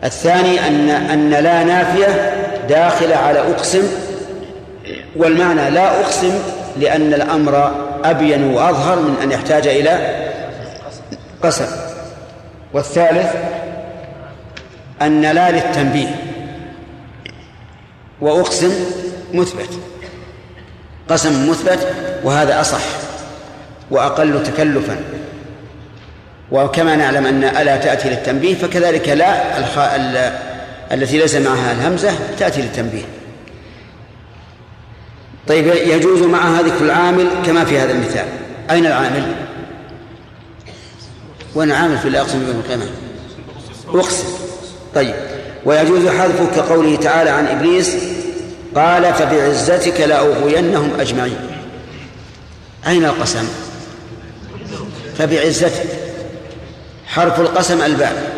الثاني 0.05 0.69
أن 0.69 0.91
أن 0.91 1.31
لا 1.31 1.65
نافية 1.65 2.35
داخلة 2.69 3.17
على 3.17 3.39
أقسم. 3.39 3.83
والمعنى 5.17 5.71
لا 5.71 6.01
أقسم 6.01 6.39
لأن 6.81 7.15
الأمر 7.15 7.75
أبين 8.05 8.45
وأظهر 8.45 8.99
من 8.99 9.17
أن 9.23 9.33
يحتاج 9.33 9.67
إلى 9.67 10.17
قسم. 11.43 11.67
والثالث 12.73 13.35
أن 15.03 15.23
لا 15.23 15.51
للتنبيه. 15.51 16.34
وأقسم 18.21 18.73
مثبت. 19.33 19.69
قسم 21.09 21.51
مثبت 21.51 21.95
وهذا 22.25 22.61
أصح 22.61 22.83
وأقل 23.91 24.43
تكلفا. 24.43 24.97
وكما 26.53 26.97
نعلم 26.97 27.27
أن 27.27 27.45
ألا 27.45 27.77
تأتي 27.77 28.09
للتنبيه 28.09 28.55
فكذلك 28.55 29.09
لا 29.09 29.59
الخ... 29.59 29.79
ال... 29.79 30.39
التي 30.93 31.19
ليس 31.19 31.35
معها 31.35 31.73
الهمزة 31.73 32.13
تأتي 32.39 32.63
للتنبيه. 32.63 33.05
طيب 35.49 35.67
يجوز 35.67 36.23
معها 36.23 36.63
ذكر 36.63 36.85
العامل 36.85 37.29
كما 37.47 37.65
في 37.65 37.79
هذا 37.79 37.93
المثال. 37.93 38.27
أين 38.71 38.87
العامل؟ 38.87 39.35
وين 41.55 41.71
العامل 41.71 41.99
في 41.99 42.09
الأقسم 42.09 42.39
بن 42.39 42.51
القيامة؟ 42.51 42.87
أقسم. 43.89 44.27
طيب. 44.95 45.15
ويجوز 45.65 46.07
حذفه 46.09 46.47
كقوله 46.57 46.97
تعالى 46.97 47.31
عن 47.31 47.47
إبليس 47.47 47.97
قال 48.75 49.15
فبعزتك 49.15 50.01
لأغوينهم 50.01 50.91
أجمعين. 51.01 51.37
أين 52.87 53.05
القسم؟ 53.05 53.49
فبعزتك. 55.19 55.87
حرف 57.07 57.41
القسم 57.41 57.83
الباء. 57.83 58.33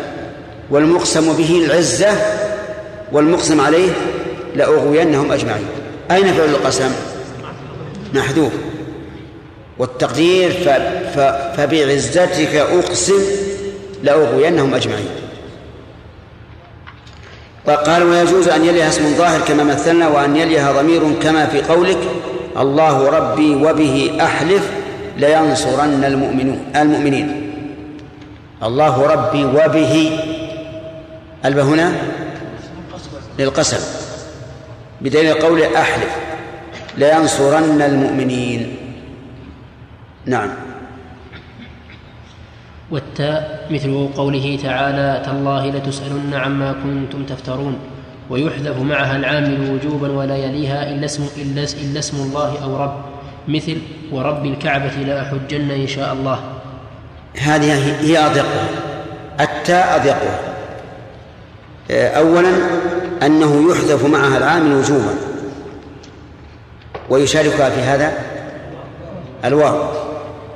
والمقسم 0.69 1.33
به 1.33 1.65
العزة 1.65 2.17
والمقسم 3.11 3.61
عليه 3.61 3.89
لأغوينهم 4.55 5.31
أجمعين. 5.31 5.67
أين 6.11 6.33
فعل 6.33 6.49
القسم؟ 6.49 6.91
محذوف. 8.13 8.51
والتقدير 9.79 10.51
فبعزتك 11.57 12.55
أقسم 12.55 13.21
لأغوينهم 14.03 14.73
أجمعين. 14.73 15.09
قال 17.75 18.03
ويجوز 18.03 18.47
أن 18.47 18.65
يليها 18.65 18.89
اسم 18.89 19.15
ظاهر 19.17 19.41
كما 19.41 19.63
مثلنا 19.63 20.07
وأن 20.07 20.35
يليها 20.35 20.71
ضمير 20.71 21.13
كما 21.23 21.45
في 21.45 21.61
قولك. 21.61 21.97
الله 22.57 23.09
ربي 23.09 23.55
وبه 23.55 24.17
أحلف 24.21 24.71
لينصرن 25.17 26.03
المؤمنون 26.03 26.59
المؤمنين. 26.75 27.51
الله 28.63 29.07
ربي 29.07 29.45
وبه 29.45 30.19
الب 31.45 31.57
هنا؟ 31.57 31.91
للقسم. 33.39 33.79
بدليل 35.01 35.33
قوله 35.33 35.81
أحلف 35.81 36.15
لينصرن 36.97 37.81
المؤمنين. 37.81 38.77
نعم. 40.25 40.66
والتاء 42.91 43.67
مثل 43.71 44.09
قوله 44.17 44.59
تعالى 44.63 45.23
تالله 45.25 45.67
لتسألن 45.67 46.33
عما 46.33 46.75
كنتم 46.83 47.23
تفترون 47.25 47.79
ويحذف 48.29 48.77
معها 48.81 49.15
العامل 49.15 49.71
وجوبا 49.71 50.11
ولا 50.11 50.37
يليها 50.37 50.89
إلا 50.89 51.05
اسم, 51.05 51.27
إلا, 51.37 51.63
إلا 51.63 51.99
اسم 51.99 52.17
الله 52.17 52.63
أو 52.63 52.83
رب. 52.83 52.95
مثل 53.47 53.77
ورب 54.11 54.45
الكعبة 54.45 54.91
لأحجن 55.07 55.71
إن 55.71 55.87
شاء 55.87 56.13
الله 56.13 56.39
هذه 57.41 57.99
هي 58.01 58.25
أضيقها 58.25 58.69
التاء 59.39 59.95
أضيقها 59.95 60.39
أولا 62.19 62.49
أنه 63.23 63.71
يحذف 63.71 64.05
معها 64.05 64.37
العامل 64.37 64.75
وجوبا. 64.75 65.13
ويشاركها 67.09 67.69
في 67.69 67.81
هذا 67.81 68.13
الواو. 69.45 69.77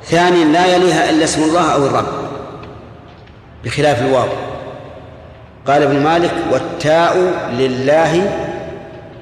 ثانيا 0.04 0.44
لا 0.44 0.76
يليها 0.76 1.10
إلا 1.10 1.24
اسم 1.24 1.42
الله 1.42 1.72
أو 1.72 1.86
الرب. 1.86 2.21
بخلاف 3.64 4.02
الواو. 4.02 4.28
قال 5.66 5.82
ابن 5.82 6.02
مالك 6.02 6.32
والتاء 6.52 7.16
لله 7.52 8.30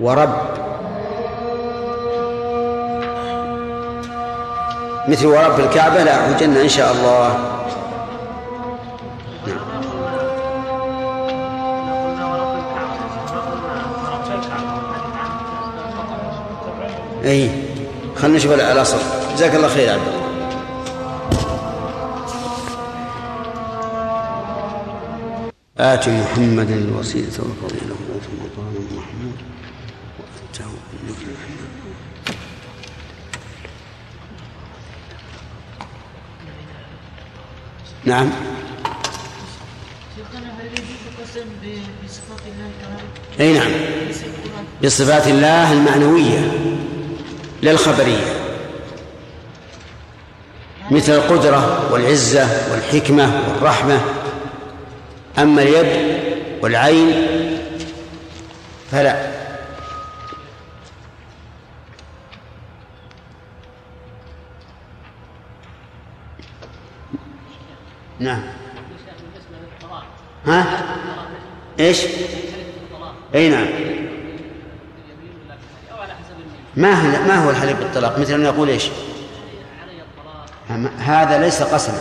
ورب. 0.01 0.35
مثل 5.09 5.27
ورب 5.27 5.61
الكعبة 5.61 6.03
لا 6.03 6.33
أحجن 6.33 6.57
إن 6.57 6.69
شاء 6.69 6.93
الله. 6.93 7.39
أي 17.25 17.51
خلينا 18.17 18.37
نشوف 18.37 18.53
الأصل. 18.53 18.99
جزاك 19.37 19.55
الله 19.55 19.69
خير 19.69 19.93
عبد 19.93 20.09
الله. 20.09 20.30
آت 25.81 26.09
محمدا 26.09 26.75
الوسيلة 26.75 27.27
والفضيلة 27.39 27.95
ثم 27.97 28.39
قال 28.57 28.75
محمود 28.97 29.37
وأتاه 30.19 30.71
بالنبي. 30.93 31.37
نعم. 38.05 38.31
أي 43.41 43.53
نعم. 43.53 43.71
بصفات 44.85 45.27
الله 45.27 45.73
المعنوية 45.73 46.53
لا 47.63 47.71
الخبريه 47.71 48.41
مثل 50.91 51.13
القدرة 51.13 51.93
والعزة 51.93 52.49
والحكمة 52.73 53.43
والرحمة 53.49 54.01
أما 55.39 55.63
اليد 55.63 56.21
والعين 56.63 57.31
فلا. 58.91 59.31
نعم. 68.21 68.43
ها؟ 70.47 70.65
إيش؟ 71.81 72.07
أي 73.35 73.49
نعم. 73.49 73.67
ما 76.77 76.93
هو 76.93 77.27
ما 77.29 77.45
هو 77.45 77.51
الحليف 77.51 77.79
بالطلاق؟ 77.79 78.19
مثل 78.19 78.35
أن 78.35 78.45
يقول 78.45 78.69
إيش؟ 78.69 78.89
هذا 80.99 81.39
ليس 81.39 81.63
قسما 81.63 81.99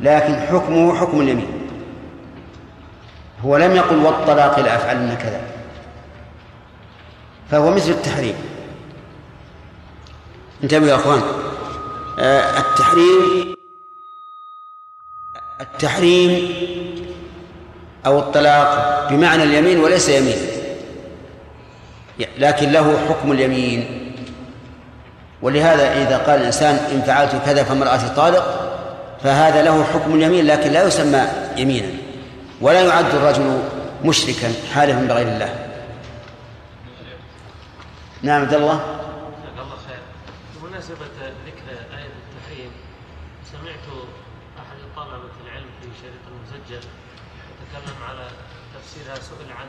لكن 0.00 0.34
حكمه 0.34 0.94
حكم 1.00 1.20
اليمين. 1.20 1.65
هو 3.44 3.56
لم 3.56 3.76
يقل 3.76 3.96
والطلاق 3.96 4.60
لافعلن 4.60 5.16
كذا. 5.22 5.40
فهو 7.50 7.70
مثل 7.70 7.90
التحريم. 7.90 8.34
انتبهوا 10.62 10.88
يا 10.88 10.94
أخوان. 10.94 11.22
آه 12.18 12.58
التحريم 12.58 13.56
التحريم 15.60 16.54
أو 18.06 18.18
الطلاق 18.18 19.08
بمعنى 19.10 19.42
اليمين 19.42 19.80
وليس 19.80 20.08
يمين. 20.08 20.38
لكن 22.38 22.72
له 22.72 22.98
حكم 23.08 23.32
اليمين. 23.32 24.12
ولهذا 25.42 25.92
إذا 25.92 26.18
قال 26.18 26.40
الإنسان 26.40 26.74
إن 26.74 27.02
فعلت 27.02 27.36
كذا 27.46 27.64
فامرأتي 27.64 28.08
طالق 28.08 28.72
فهذا 29.22 29.62
له 29.62 29.84
حكم 29.84 30.14
اليمين 30.14 30.46
لكن 30.46 30.70
لا 30.72 30.86
يسمى 30.86 31.22
يمينا. 31.56 31.88
ولا 32.60 32.82
يعد 32.82 33.14
الرجل 33.14 33.62
مشركا 34.04 34.48
حالفا 34.74 35.06
بغير 35.06 35.28
الله. 35.28 35.50
نعم 38.22 38.40
عبد 38.40 38.54
الله. 38.54 38.74
جزاك 38.74 39.58
الله 39.64 39.76
خير. 39.88 40.02
بمناسبة 40.56 41.06
ذكر 41.46 41.66
آية 41.70 42.12
التحريم 42.22 42.70
سمعت 43.52 43.86
أحد 44.58 44.78
طلبة 44.96 45.36
العلم 45.46 45.70
في 45.82 45.88
شريط 46.02 46.24
مسجل 46.44 46.82
يتكلم 47.50 47.96
على 48.08 48.26
تفسيرها 48.74 49.14
سئل 49.14 49.52
عن 49.52 49.68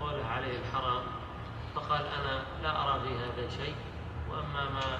قولها 0.00 0.26
عليه 0.26 0.58
الحرام 0.58 1.02
فقال 1.74 2.02
أنا 2.06 2.42
لا 2.62 2.82
أرى 2.82 3.00
في 3.00 3.08
هذا 3.08 3.48
شيء 3.64 3.74
وأما 4.30 4.70
ما 4.70 4.98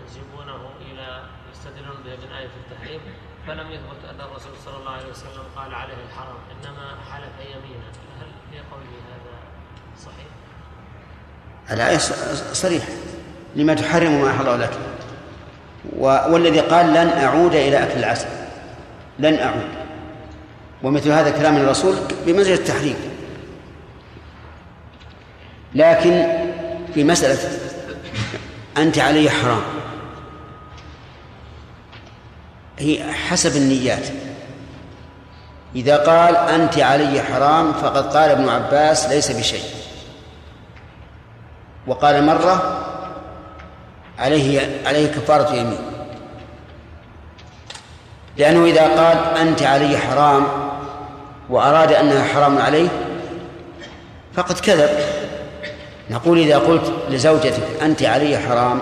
ينسبونه 0.00 0.70
إلى 0.80 1.22
يستدلون 1.52 1.96
به 2.04 2.26
من 2.26 2.32
آية 2.32 2.50
التحريم 2.60 3.00
فلم 3.48 3.70
يثبت 3.70 4.04
أن 4.10 4.20
الرسول 4.20 4.52
صلى 4.64 4.76
الله 4.76 4.90
عليه 4.90 5.10
وسلم 5.10 5.42
قال 5.56 5.74
عليه 5.74 5.94
الحرام 6.08 6.36
إنما 6.52 6.86
حلف 7.12 7.32
يمينا. 7.40 7.88
هل 8.20 8.26
في 8.50 8.58
قوله 8.58 8.94
هذا 9.08 9.34
صحيح؟ 10.04 10.26
الآية 11.70 11.98
صريحة. 12.52 12.88
لما 13.56 13.74
تحرم 13.74 14.22
ما 14.22 14.30
أحل 14.30 14.60
لك. 14.60 14.70
والذي 16.30 16.60
قال 16.60 16.86
لن 16.86 17.08
أعود 17.08 17.54
إلى 17.54 17.82
أكل 17.82 17.98
العسل. 17.98 18.28
لن 19.18 19.38
أعود. 19.38 19.68
ومثل 20.82 21.10
هذا 21.10 21.30
كلام 21.30 21.56
الرسول 21.56 21.96
بمنزلة 22.26 22.54
التحريم. 22.54 22.96
لكن 25.74 26.26
في 26.94 27.04
مسألة 27.04 27.58
أنت 28.76 28.98
علي 28.98 29.30
حرام. 29.30 29.62
هي 32.78 33.12
حسب 33.12 33.56
النيات. 33.56 34.08
إذا 35.76 35.96
قال 35.96 36.36
أنت 36.36 36.78
علي 36.78 37.22
حرام 37.22 37.72
فقد 37.72 38.16
قال 38.16 38.30
ابن 38.30 38.48
عباس 38.48 39.06
ليس 39.06 39.30
بشيء. 39.30 39.64
وقال 41.86 42.24
مرة 42.24 42.84
عليه 44.18 44.80
عليه 44.86 45.06
كفارة 45.06 45.54
يمين. 45.54 45.78
لأنه 48.36 48.64
إذا 48.64 48.82
قال 48.82 49.36
أنت 49.36 49.62
علي 49.62 49.98
حرام 49.98 50.46
وأراد 51.50 51.92
أنها 51.92 52.24
حرام 52.24 52.58
عليه 52.58 52.88
فقد 54.34 54.58
كذب. 54.58 54.90
نقول 56.10 56.38
إذا 56.38 56.58
قلت 56.58 56.92
لزوجتك 57.08 57.82
أنت 57.82 58.02
علي 58.02 58.38
حرام 58.38 58.80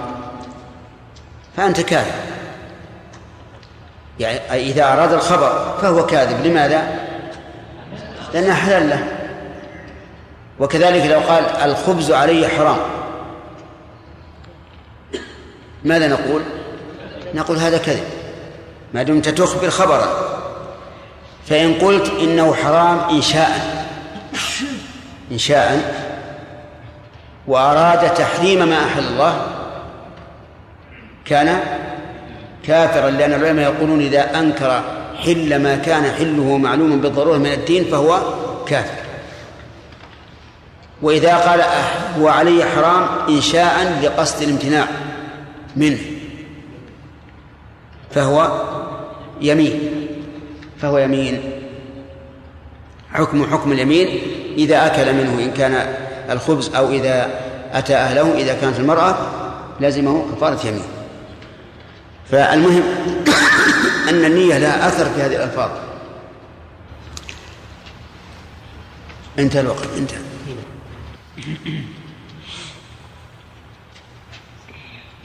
فأنت 1.56 1.80
كاذب. 1.80 2.14
يعني 4.20 4.70
إذا 4.70 4.92
أراد 4.92 5.12
الخبر 5.12 5.74
فهو 5.82 6.06
كاذب 6.06 6.46
لماذا؟ 6.46 6.98
لأنها 8.34 8.54
حلال 8.54 8.88
له. 8.88 9.04
وكذلك 10.58 11.06
لو 11.06 11.20
قال 11.20 11.44
الخبز 11.44 12.12
علي 12.12 12.48
حرام. 12.48 12.78
ماذا 15.84 16.08
نقول؟ 16.08 16.42
نقول 17.34 17.56
هذا 17.56 17.78
كذب. 17.78 18.04
ما 18.94 19.02
دمت 19.02 19.28
تخبر 19.28 19.70
خبرا. 19.70 20.08
فإن 21.46 21.74
قلت 21.74 22.10
إنه 22.20 22.54
حرام 22.54 22.98
إنشاء. 22.98 23.86
إنشاء. 25.32 25.94
وأراد 27.46 28.14
تحريم 28.14 28.68
ما 28.68 28.84
أحل 28.84 29.06
الله 29.06 29.46
كان 31.24 31.60
كافرا 32.66 33.10
لأن 33.10 33.32
العلماء 33.32 33.72
يقولون 33.72 34.00
إذا 34.00 34.38
أنكر 34.38 34.82
حل 35.16 35.62
ما 35.62 35.76
كان 35.76 36.12
حله 36.12 36.56
معلوما 36.56 36.96
بالضرورة 36.96 37.38
من 37.38 37.52
الدين 37.52 37.84
فهو 37.84 38.20
كافر. 38.66 39.06
وإذا 41.02 41.36
قال 41.36 41.62
هو 42.18 42.28
علي 42.28 42.64
حرام 42.64 43.08
إنشاء 43.28 44.00
لقصد 44.02 44.42
الامتناع 44.42 44.86
منه 45.76 45.98
فهو 48.10 48.62
يمين 49.40 49.80
فهو 50.78 50.98
يمين. 50.98 51.40
حكم 53.12 53.46
حكم 53.46 53.72
اليمين 53.72 54.20
إذا 54.56 54.86
أكل 54.86 55.14
منه 55.14 55.44
إن 55.44 55.50
كان 55.50 55.94
الخبز 56.30 56.74
أو 56.74 56.90
إذا 56.90 57.30
أتى 57.72 57.94
أهله 57.94 58.34
إذا 58.38 58.54
كانت 58.60 58.78
المرأة 58.78 59.16
لزمه 59.80 60.24
كفارة 60.32 60.66
يمين. 60.66 60.95
فالمهم 62.30 62.82
أن 64.08 64.24
النية 64.24 64.58
لها 64.58 64.88
أثر 64.88 65.04
في 65.14 65.22
هذه 65.22 65.36
الألفاظ. 65.36 65.70
انتهى 69.38 69.60
الوقت 69.60 69.88
انتهى. 69.98 70.20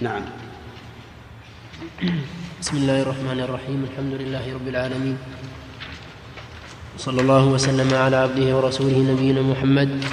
نعم. 0.02 0.22
بسم 2.62 2.78
الله 2.78 3.02
الرحمن 3.02 3.40
الرحيم 3.40 3.86
الحمد 3.92 4.14
لله 4.22 4.54
رب 4.54 4.68
العالمين. 4.68 5.18
صلى 6.98 7.22
الله 7.22 7.46
وسلم 7.46 7.94
على 7.94 8.16
عبده 8.16 8.58
ورسوله 8.58 8.98
نبينا 8.98 9.42
محمد 9.42 10.04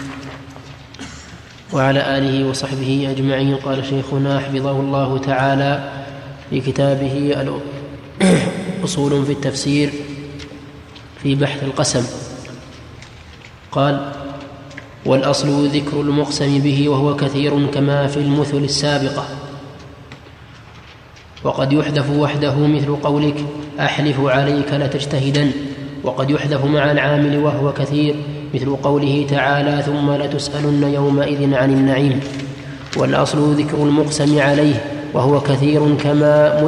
وعلى 1.73 2.19
آله 2.19 2.49
وصحبه 2.49 3.09
أجمعين. 3.11 3.57
قال 3.57 3.85
شيخنا 3.85 4.41
حفظه 4.41 4.81
الله 4.81 5.19
تعالى 5.19 6.05
في 6.51 6.61
كتابه 6.61 7.35
أصول 8.85 9.25
في 9.27 9.33
التفسير 9.33 9.91
في 11.23 11.35
بحث 11.35 11.63
القسم. 11.63 12.05
قال 13.73 14.13
والأصل 15.07 15.67
ذكر 15.67 16.01
المقسم 16.01 16.59
به 16.59 16.89
وهو 16.89 17.17
كثير 17.17 17.67
كما 17.67 18.07
في 18.07 18.17
المثل 18.17 18.57
السابقة. 18.57 19.25
وقد 21.45 21.73
يحذف 21.73 22.11
وحده 22.11 22.57
مثل 22.57 22.97
قولك 22.97 23.45
أحلف 23.81 24.21
عليك 24.21 24.73
لتجتهدن. 24.73 25.51
وقد 26.03 26.31
يحذف 26.31 26.65
مع 26.65 26.91
العامل 26.91 27.39
وهو 27.39 27.73
كثير 27.73 28.17
مثل 28.55 28.77
قوله 28.77 29.27
تعالى 29.31 29.83
ثم 29.83 30.11
لتسألن 30.11 30.95
يومئذ 30.95 31.55
عن 31.55 31.71
النعيم. 31.71 32.21
والأصل 32.97 33.55
ذكر 33.55 33.77
المقسم 33.77 34.41
عليه 34.41 34.98
وهو 35.15 35.41
كثير 35.41 35.95
كما 35.95 36.63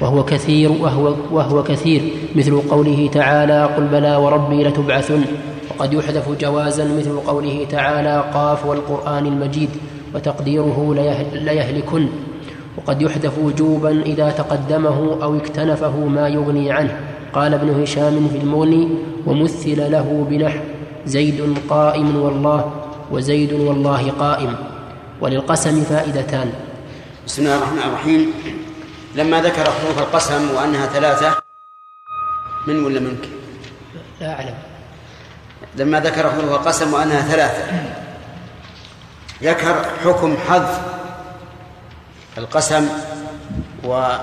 وهو 0.00 0.24
كثير 0.24 0.72
وهو, 0.72 1.14
وهو 1.32 1.62
كثير. 1.62 2.02
مثل 2.36 2.60
قوله 2.70 3.10
تعالى 3.12 3.64
قل 3.76 3.84
بلى 3.84 4.16
وربي 4.16 4.64
لتبعثن. 4.64 5.24
وقد 5.70 5.92
يحذف 5.92 6.40
جوازا 6.40 6.84
مثل 6.84 7.16
قوله 7.26 7.66
تعالى 7.70 8.24
قاف 8.34 8.66
والقرآن 8.66 9.26
المجيد 9.26 9.68
وتقديره 10.14 10.94
ليهلكن. 11.34 12.06
وقد 12.78 13.02
يحذف 13.02 13.38
وجوبا 13.38 14.02
إذا 14.02 14.30
تقدمه 14.30 15.22
أو 15.22 15.36
اكتنفه 15.36 15.96
ما 15.96 16.28
يغني 16.28 16.72
عنه. 16.72 16.96
قال 17.32 17.54
ابن 17.54 17.82
هشام 17.82 18.28
في 18.28 18.38
المغني 18.38 18.88
ومثل 19.26 19.92
له 19.92 20.26
بنحو 20.30 20.58
زيد 21.06 21.40
قائم 21.68 22.16
والله 22.22 22.72
وزيد 23.12 23.52
والله 23.52 24.10
قائم. 24.18 24.54
وللقسم 25.20 25.80
فائدتان. 25.80 26.52
بسم 27.26 27.42
الله 27.42 27.56
الرحمن 27.56 27.82
الرحيم. 27.82 28.32
لما 29.14 29.42
ذكر 29.42 29.64
حروف 29.64 29.98
القسم 29.98 30.50
وأنها 30.50 30.86
ثلاثة 30.86 31.36
من 32.66 32.84
ولا 32.84 33.00
منك؟ 33.00 33.28
لا 34.20 34.32
أعلم. 34.32 34.54
لما 35.76 36.00
ذكر 36.00 36.30
حروف 36.30 36.44
القسم 36.44 36.94
وأنها 36.94 37.20
ثلاثة 37.20 37.64
ذكر 39.42 39.86
حكم 40.04 40.36
حذف 40.48 40.80
القسم 42.38 42.88
و 43.84 44.16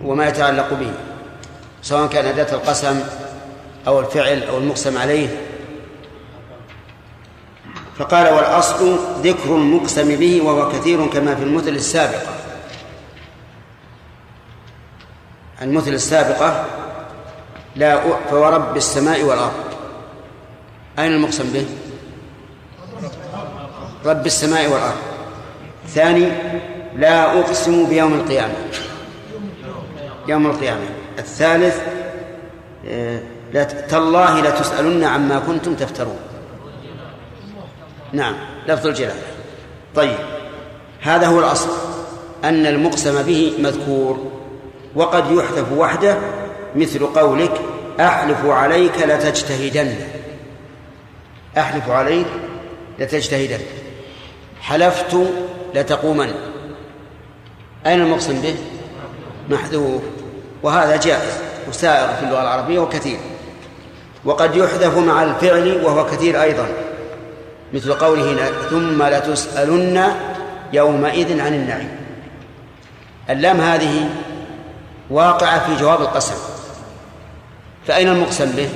وما 0.00 0.28
يتعلق 0.28 0.74
به 0.74 0.92
سواء 1.82 2.06
كان 2.08 2.26
أداة 2.26 2.54
القسم 2.54 3.00
أو 3.86 4.00
الفعل 4.00 4.42
أو 4.42 4.58
المقسم 4.58 4.98
عليه. 4.98 5.28
فقال 7.98 8.34
والأصل 8.34 8.98
ذكر 9.22 9.56
المقسم 9.56 10.16
به 10.16 10.42
وهو 10.42 10.68
كثير 10.68 11.06
كما 11.06 11.34
في 11.34 11.42
المثل 11.42 11.68
السابقة 11.68 12.36
المثل 15.62 15.94
السابقة 15.94 16.64
لا 17.76 18.00
فورب 18.30 18.76
السماء 18.76 19.22
والأرض. 19.22 19.52
أين 20.98 21.12
المقسم 21.12 21.52
به؟ 21.52 21.66
رب 24.04 24.26
السماء 24.26 24.66
والأرض. 24.66 24.96
ثاني 25.88 26.28
لا 26.96 27.40
أقسم 27.40 27.86
بيوم 27.86 28.14
القيامة. 28.14 28.54
يوم 30.28 30.46
القيامة. 30.46 30.86
الثالث 31.18 31.80
آه، 32.88 33.20
تالله 33.88 34.40
لتسألن 34.40 35.04
عما 35.04 35.38
كنتم 35.38 35.74
تفترون. 35.74 36.18
نعم 38.12 38.34
لفظ 38.68 38.86
الجلال 38.86 39.16
طيب 39.94 40.18
هذا 41.00 41.26
هو 41.26 41.38
الأصل 41.38 41.68
أن 42.44 42.66
المقسم 42.66 43.22
به 43.22 43.52
مذكور 43.58 44.32
وقد 44.94 45.30
يحذف 45.30 45.72
وحده 45.72 46.16
مثل 46.76 47.06
قولك 47.06 47.60
أحلف 48.00 48.46
عليك 48.46 48.98
لتجتهدن. 48.98 49.94
أحلف 51.58 51.90
عليك 51.90 52.26
لتجتهدن. 52.98 53.60
حلفت 54.60 55.16
لتقومن. 55.74 56.34
أين 57.86 58.00
المقسم 58.00 58.40
به؟ 58.40 58.56
محذوف. 59.48 60.02
وهذا 60.62 60.96
جائز 60.96 61.32
وسائر 61.68 62.14
في 62.14 62.22
اللغة 62.22 62.42
العربية 62.42 62.78
وكثير. 62.78 63.18
وقد 64.24 64.56
يحذف 64.56 64.98
مع 64.98 65.22
الفعل 65.22 65.84
وهو 65.84 66.06
كثير 66.06 66.42
أيضا. 66.42 66.68
مثل 67.72 67.92
قوله 67.92 68.52
ثم 68.70 69.02
لتسألن 69.02 70.02
يومئذ 70.72 71.40
عن 71.40 71.54
النعيم. 71.54 71.96
اللام 73.30 73.60
هذه 73.60 74.10
واقعة 75.10 75.66
في 75.66 75.82
جواب 75.82 76.00
القسم. 76.00 76.34
فأين 77.86 78.08
المقسم 78.08 78.52
به؟ 78.52 78.68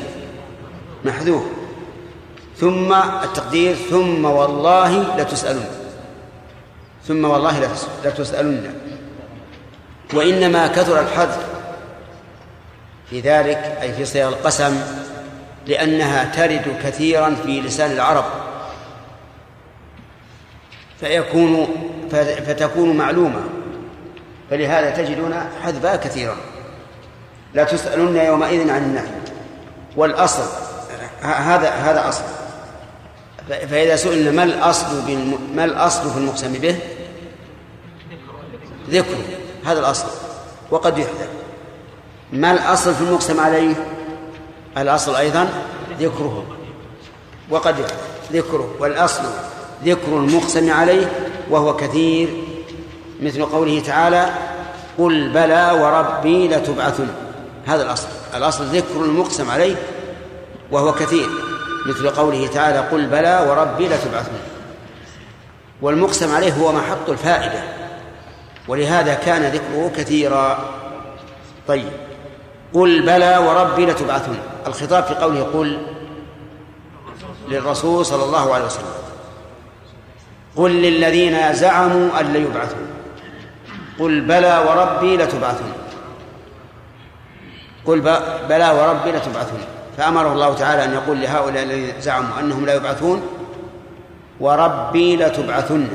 محذوف. 1.05 1.43
ثم 2.57 2.93
التقدير 3.25 3.75
ثم 3.75 4.25
والله 4.25 5.17
لتسألن. 5.17 5.69
ثم 7.09 7.25
والله 7.25 7.69
لتسألن. 8.05 8.75
وإنما 10.15 10.67
كثر 10.67 11.01
الحذف 11.01 11.39
في 13.11 13.21
ذلك 13.21 13.79
أي 13.83 13.93
في 13.93 14.05
صيغ 14.05 14.29
القسم 14.29 14.81
لأنها 15.67 16.25
ترد 16.25 16.77
كثيرا 16.85 17.37
في 17.47 17.61
لسان 17.61 17.91
العرب. 17.91 18.25
فيكون 21.01 21.67
فتكون 22.47 22.97
معلومة. 22.97 23.41
فلهذا 24.51 24.91
تجدون 24.91 25.35
حذفها 25.63 25.97
كثيرا. 25.97 26.37
لا 27.55 27.65
تسألن 27.65 28.17
يومئذ 28.17 28.71
عن 28.71 28.83
النعيم 28.83 29.21
والأصل 29.97 30.43
هذا 31.23 31.71
هذا 31.71 32.09
أصل. 32.09 32.23
فإذا 33.49 33.97
سئلنا 33.97 34.31
ما 34.31 34.43
الأصل 34.43 34.87
ما 35.55 35.65
الأصل 35.65 36.11
في 36.11 36.17
المقسم 36.19 36.53
به؟ 36.53 36.77
ذكره 38.91 39.25
هذا 39.65 39.81
الأصل. 39.81 40.07
وقد 40.71 40.99
يحذف. 40.99 41.29
ما 42.33 42.53
الأصل 42.53 42.95
في 42.95 43.01
المقسم 43.01 43.41
عليه؟ 43.41 43.75
الأصل 44.79 45.15
أيضا 45.17 45.49
ذكره. 46.01 46.45
وقد 47.51 47.75
ذكره. 48.33 48.75
والأصل 48.79 49.23
ذكر 49.85 50.17
المقسم 50.17 50.73
عليه 50.73 51.13
وهو 51.51 51.77
كثير 51.77 52.29
مثل 53.23 53.45
قوله 53.45 53.81
تعالى 53.81 54.31
قل 54.99 55.29
بلى 55.29 55.71
وربي 55.83 56.49
لتبعثن. 56.49 57.09
هذا 57.67 57.83
الأصل. 57.83 58.09
الأصل 58.35 58.65
ذكر 58.65 59.05
المقسم 59.05 59.51
عليه 59.51 59.77
وهو 60.71 60.93
كثير 60.93 61.29
مثل 61.87 62.11
قوله 62.11 62.47
تعالى 62.47 62.79
قل 62.79 63.07
بلى 63.07 63.47
وربي 63.49 63.89
لتبعثن. 63.89 64.33
والمقسم 65.83 66.35
عليه 66.35 66.53
هو 66.53 66.73
محط 66.73 67.09
الفائدة 67.09 67.63
ولهذا 68.69 69.15
كان 69.15 69.43
ذكره 69.43 69.93
كثيرا. 69.97 70.59
طيب. 71.69 71.91
قل 72.75 73.03
بلى 73.03 73.39
وربي 73.39 73.87
لتبعثن. 73.87 74.35
الخطاب 74.67 75.05
في 75.05 75.15
قوله 75.15 75.43
قل 75.43 75.79
للرسول 77.49 78.07
صلى 78.07 78.25
الله 78.25 78.55
عليه 78.55 78.65
وسلم. 78.65 79.00
قل 80.57 80.71
للذين 80.71 81.53
زعموا 81.53 82.21
أن 82.21 82.33
لا 82.33 82.39
يبعثوا. 82.39 82.87
قل 83.99 84.21
بلى 84.21 84.65
وربي 84.69 85.17
لتبعثن 85.17 85.73
قل 87.87 88.01
بلى 88.49 88.71
وربي 88.71 89.11
لتبعثن 89.11 89.59
فأمره 89.97 90.33
الله 90.33 90.55
تعالى 90.55 90.85
أن 90.85 90.95
يقول 90.95 91.21
لهؤلاء 91.21 91.63
الذين 91.63 92.01
زعموا 92.01 92.41
أنهم 92.41 92.67
لا 92.67 92.75
يبعثون 92.75 93.23
وربي 94.41 95.17
لتبعثن. 95.17 95.89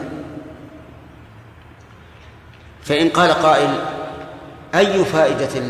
فإن 2.83 3.09
قال 3.09 3.31
قائل 3.31 3.69
أي 4.75 5.05
فائدة 5.05 5.63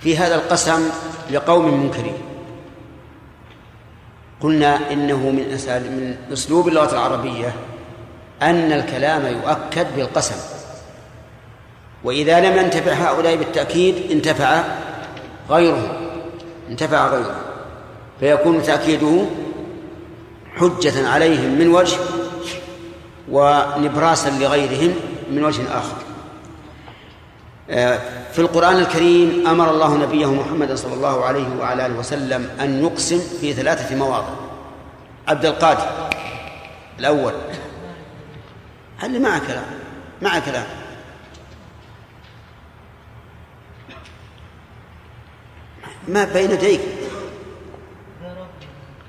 في 0.00 0.18
هذا 0.18 0.34
القسم 0.34 0.90
لقوم 1.30 1.80
منكرين؟ 1.82 2.18
قلنا 4.44 4.92
إنه 4.92 5.16
من 5.16 5.58
من 5.68 6.16
أسلوب 6.32 6.68
اللغة 6.68 6.92
العربية 6.92 7.54
أن 8.42 8.72
الكلام 8.72 9.26
يؤكد 9.26 9.86
بالقسم. 9.96 10.34
وإذا 12.04 12.40
لم 12.40 12.58
ينتفع 12.58 12.92
هؤلاء 12.92 13.36
بالتأكيد 13.36 14.10
انتفع 14.10 14.64
غيره 15.50 16.00
انتفع 16.70 17.08
غيره. 17.08 17.40
فيكون 18.20 18.62
تأكيده 18.62 19.24
حجة 20.56 21.08
عليهم 21.08 21.58
من 21.58 21.68
وجه 21.68 21.96
ونبراسا 23.30 24.30
لغيرهم 24.30 24.94
من 25.30 25.44
وجه 25.44 25.62
آخر. 25.78 25.96
في 27.68 28.38
القرآن 28.38 28.76
الكريم 28.76 29.46
أمر 29.46 29.70
الله 29.70 29.96
نبيه 29.96 30.32
محمد 30.32 30.74
صلى 30.74 30.94
الله 30.94 31.24
عليه 31.24 31.56
وعلى 31.60 31.86
آله 31.86 31.98
وسلم 31.98 32.50
أن 32.60 32.82
يقسم 32.84 33.20
في 33.40 33.52
ثلاثة 33.52 33.96
مواضع. 33.96 34.34
عبد 35.28 35.44
القادر 35.44 36.10
الأول. 36.98 37.32
هل 38.98 39.22
معه 39.22 39.46
كلام 39.46 39.64
معه 40.22 40.50
كلام. 40.50 40.66
ما 46.08 46.24
بين 46.24 46.50
يديك. 46.50 46.80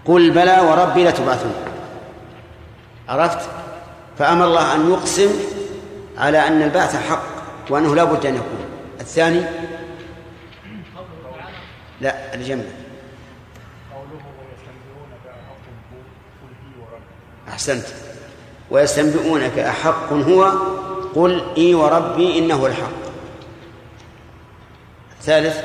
قل 0.06 0.32
بلى 0.32 0.60
وربي 0.60 1.04
لتبعثون. 1.04 1.56
عرفت؟ 3.10 3.50
فأمر 4.20 4.46
الله 4.46 4.76
أن 4.76 4.92
يقسم 4.92 5.30
على 6.18 6.48
أن 6.48 6.62
البعث 6.62 6.96
حق. 7.10 7.35
وأنه 7.70 7.96
لا 7.96 8.04
بد 8.04 8.26
أن 8.26 8.36
يكون. 8.36 8.66
الثاني؟ 9.00 9.42
لا 12.02 12.36
جنبه 12.36 12.72
أحسنت. 17.50 17.86
ويستنبئونك 18.72 19.60
أحق 19.60 20.14
هو 20.14 20.44
قل 21.16 21.54
إي 21.58 21.74
وربي 21.74 22.40
إنه 22.40 22.66
الحق. 22.66 23.06
ثالث. 25.22 25.62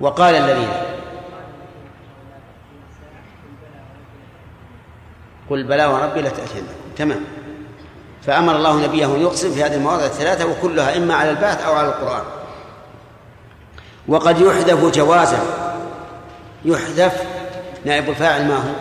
وقال 0.00 0.34
الذين. 0.34 0.68
قل 5.50 5.62
بلى 5.62 5.86
وربي 5.86 6.20
لتأتينكم 6.20 6.74
تمام. 6.96 7.24
فأمر 8.26 8.56
الله 8.56 8.86
نبيه 8.86 9.06
أن 9.06 9.20
يقسم 9.20 9.54
في 9.54 9.64
هذه 9.64 9.74
المواضع 9.74 10.04
الثلاثة 10.04 10.46
وكلها 10.46 10.96
إما 10.96 11.14
على 11.14 11.30
البعث 11.30 11.62
أو 11.62 11.74
على 11.74 11.88
القرآن. 11.88 12.22
وقد 14.08 14.40
يحذف 14.40 14.84
جوازا. 14.84 15.38
يحذف 16.64 17.22
نائب 17.84 18.08
الفاعل 18.08 18.48
ما 18.48 18.56
هو؟ 18.56 18.74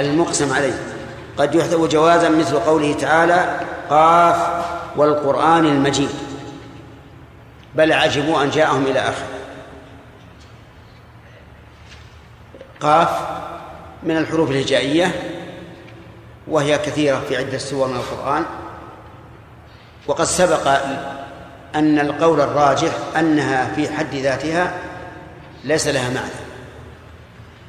المقسم 0.00 0.52
عليه. 0.52 0.82
قد 1.38 1.54
يحذف 1.54 1.80
جوازا 1.80 2.28
مثل 2.28 2.58
قوله 2.58 2.92
تعالى 2.92 3.60
قاف 3.90 4.64
والقرآن 4.96 5.66
المجيد. 5.66 6.10
بل 7.74 7.92
عجبوا 7.92 8.42
أن 8.42 8.50
جاءهم 8.50 8.86
إلى 8.86 9.00
آخر 9.00 9.26
قاف 12.80 13.08
من 14.02 14.16
الحروف 14.16 14.50
الهجائية 14.50 15.37
وهي 16.48 16.78
كثيرة 16.78 17.20
في 17.28 17.36
عدة 17.36 17.58
سور 17.58 17.88
من 17.88 17.96
القرآن. 17.96 18.44
وقد 20.06 20.24
سبق 20.24 20.68
أن 21.74 21.98
القول 21.98 22.40
الراجح 22.40 22.92
أنها 23.18 23.74
في 23.74 23.88
حد 23.88 24.14
ذاتها 24.14 24.74
ليس 25.64 25.88
لها 25.88 26.08
معنى. 26.10 26.30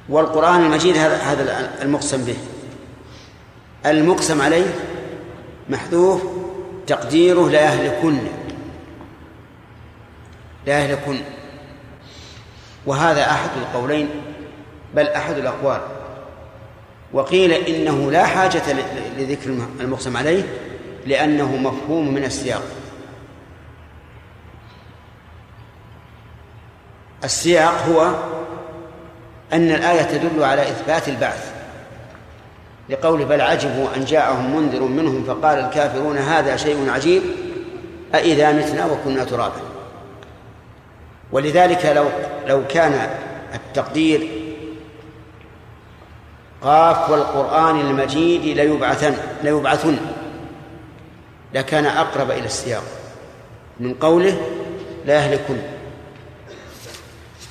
والقرآن 0.09 0.63
المجيد 0.63 0.97
هذا 0.97 1.71
المقسم 1.81 2.25
به. 2.25 2.37
المقسم 3.85 4.41
عليه 4.41 4.75
محذوف 5.69 6.23
تقديره 6.87 7.49
لا 7.49 7.61
يهلكن 7.61 8.17
لا 10.65 10.79
يهلكن 10.79 11.19
وهذا 12.85 13.31
أحد 13.31 13.49
القولين 13.57 14.09
بل 14.95 15.07
أحد 15.07 15.37
الأقوال. 15.37 15.98
وقيل 17.13 17.51
إنه 17.51 18.11
لا 18.11 18.25
حاجة 18.25 18.61
لذكر 19.17 19.49
المقسم 19.79 20.17
عليه 20.17 20.43
لأنه 21.05 21.55
مفهوم 21.55 22.13
من 22.13 22.23
السياق. 22.23 22.63
السياق 27.23 27.85
هو 27.85 28.15
أن 29.53 29.71
الآية 29.71 30.01
تدل 30.01 30.43
على 30.43 30.61
إثبات 30.61 31.09
البعث 31.09 31.53
لقول 32.89 33.25
بل 33.25 33.41
عجبوا 33.41 33.87
أن 33.95 34.05
جاءهم 34.05 34.55
منذر 34.55 34.83
منهم 34.83 35.23
فقال 35.23 35.59
الكافرون 35.59 36.17
هذا 36.17 36.57
شيء 36.57 36.89
عجيب 36.89 37.21
أإذا 38.15 38.51
متنا 38.51 38.85
وكنا 38.85 39.23
ترابا. 39.23 39.61
ولذلك 41.31 41.85
لو 41.85 42.05
لو 42.47 42.67
كان 42.67 43.09
التقدير 43.55 44.38
قاف 46.63 47.09
والقرآن 47.09 47.79
المجيد 47.79 48.57
ليبعثن 48.57 49.15
ليبعثن. 49.43 49.97
لكان 51.53 51.85
أقرب 51.85 52.31
إلى 52.31 52.45
السياق. 52.45 52.83
من 53.79 53.93
قوله 53.93 54.41
لا 55.05 55.13
يهلكن. 55.13 55.57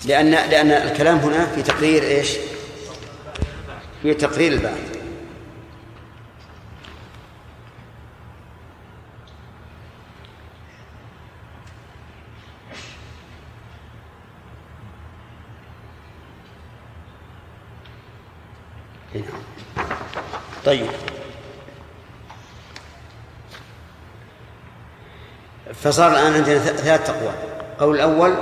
لأن 0.04 0.30
لأن 0.30 0.70
الكلام 0.70 1.18
هنا 1.18 1.46
في 1.46 1.62
تقرير 1.62 2.02
إيش؟ 2.02 2.28
في 4.02 4.14
تقرير 4.14 4.52
البعث. 4.52 4.87
طيب. 20.68 20.86
فصار 25.74 26.12
الآن 26.12 26.32
عندنا 26.32 26.58
ثلاث 26.58 27.10
أقوال. 27.10 27.34
القول 27.72 27.94
الأول 27.94 28.34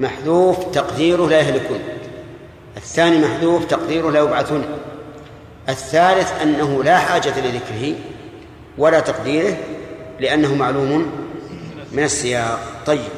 محذوف 0.00 0.64
تقديره 0.64 1.28
لا 1.28 1.38
يهلكون. 1.38 1.78
الثاني 2.76 3.18
محذوف 3.18 3.64
تقديره 3.64 4.10
لا 4.10 4.20
يبعثون. 4.20 4.64
الثالث 5.68 6.42
أنه 6.42 6.84
لا 6.84 6.98
حاجة 6.98 7.40
لذكره 7.40 7.94
ولا 8.78 9.00
تقديره 9.00 9.56
لأنه 10.20 10.54
معلوم 10.54 11.12
من 11.92 12.02
السياق. 12.02 12.60
طيب. 12.86 13.10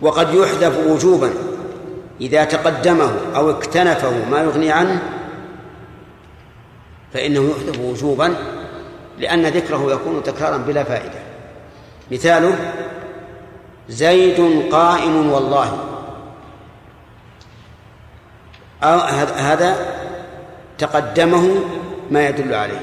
وقد 0.00 0.34
يحذف 0.34 0.86
وجوبا 0.86 1.30
إذا 2.20 2.44
تقدمه 2.44 3.12
أو 3.36 3.50
اكتنفه 3.50 4.24
ما 4.30 4.40
يغني 4.40 4.72
عنه 4.72 5.15
فإنه 7.16 7.50
يحذف 7.50 7.80
وجوبا 7.80 8.34
لأن 9.18 9.46
ذكره 9.46 9.92
يكون 9.92 10.22
تكرارا 10.22 10.56
بلا 10.56 10.84
فائدة. 10.84 11.18
مثاله 12.12 12.56
زيد 13.88 14.68
قائم 14.72 15.32
والله. 15.32 15.78
أو 18.82 18.98
هذا 19.36 19.76
تقدمه 20.78 21.54
ما 22.10 22.28
يدل 22.28 22.54
عليه. 22.54 22.80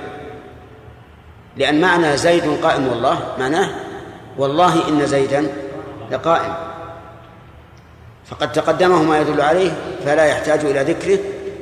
لأن 1.58 1.82
معنى 1.82 2.18
زيد 2.18 2.64
قائم 2.64 2.88
والله 2.88 3.36
معناه 3.40 3.70
والله 4.38 4.90
إن 4.90 5.06
زيدا 5.06 5.48
لقائم. 6.12 6.54
فقد 8.26 8.52
تقدمه 8.52 9.04
ما 9.04 9.20
يدل 9.20 9.42
عليه 9.42 9.72
فلا 10.06 10.26
يحتاج 10.26 10.60
إلى 10.66 10.94
ذكره 10.94 11.20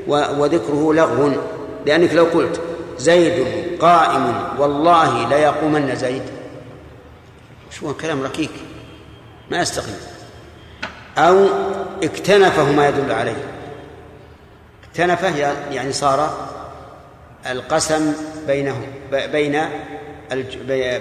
وذكره 0.08 0.94
لغو. 0.94 1.32
لأنك 1.86 2.14
لو 2.14 2.24
قلت 2.24 2.62
زيد 2.98 3.46
قائم 3.80 4.34
والله 4.58 5.30
ليقومن 5.30 5.96
زيد. 5.96 6.24
شو 7.72 7.94
كلام 7.94 8.24
ركيك؟ 8.24 8.52
ما 9.52 9.62
يستقيم. 9.62 9.98
أو 11.18 11.48
اكتنفه 12.04 12.72
ما 12.72 12.88
يدل 12.88 13.12
عليه. 13.12 13.44
اكتنفه 14.90 15.38
يعني 15.72 15.94
صار 15.94 16.48
القسم 17.50 18.14
بينه 18.48 18.88
بين 19.12 19.66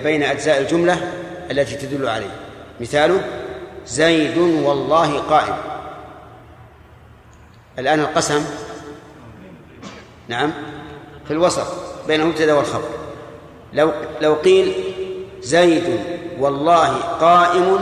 بين 0.02 0.22
أجزاء 0.22 0.60
الجملة 0.60 1.12
التي 1.50 1.76
تدل 1.76 2.08
عليه. 2.08 2.36
مثاله 2.80 3.20
زيد 3.86 4.38
والله 4.38 5.18
قائم. 5.18 5.56
الآن 7.78 8.00
القسم 8.00 8.44
نعم. 10.28 10.52
في 11.30 11.36
الوسط 11.36 11.66
بين 12.06 12.20
المبتدأ 12.20 12.54
والخبر. 12.54 12.88
لو 13.72 13.92
لو 14.20 14.34
قيل 14.34 14.74
زيد 15.40 16.00
والله 16.38 16.96
قائم 16.98 17.78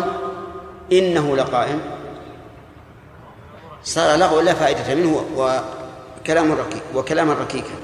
إنه 0.92 1.36
لقائم 1.36 1.80
صار 3.84 4.18
لغو 4.18 4.40
لا 4.40 4.54
فائدة 4.54 4.94
منه 4.94 5.24
وكلام 5.36 6.52
ركيك 6.52 6.82
وكلاما 6.94 7.34
ركيكا. 7.34 7.74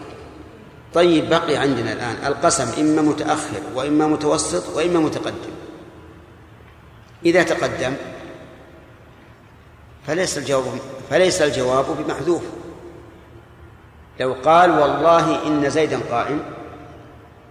طيب 0.94 1.28
بقي 1.28 1.56
عندنا 1.56 1.92
الآن 1.92 2.16
القسم 2.26 2.80
إما 2.80 3.02
متأخر 3.02 3.60
وإما 3.74 4.06
متوسط 4.06 4.76
وإما 4.76 5.00
متقدم. 5.00 5.54
إذا 7.24 7.42
تقدم 7.42 7.94
فليس 10.06 10.38
الجواب 10.38 10.64
فليس 11.10 11.42
الجواب 11.42 11.84
بمحذوف. 11.98 12.42
لو 14.20 14.36
قال 14.44 14.70
والله 14.70 15.46
إن 15.46 15.70
زيدا 15.70 16.00
قائم 16.10 16.42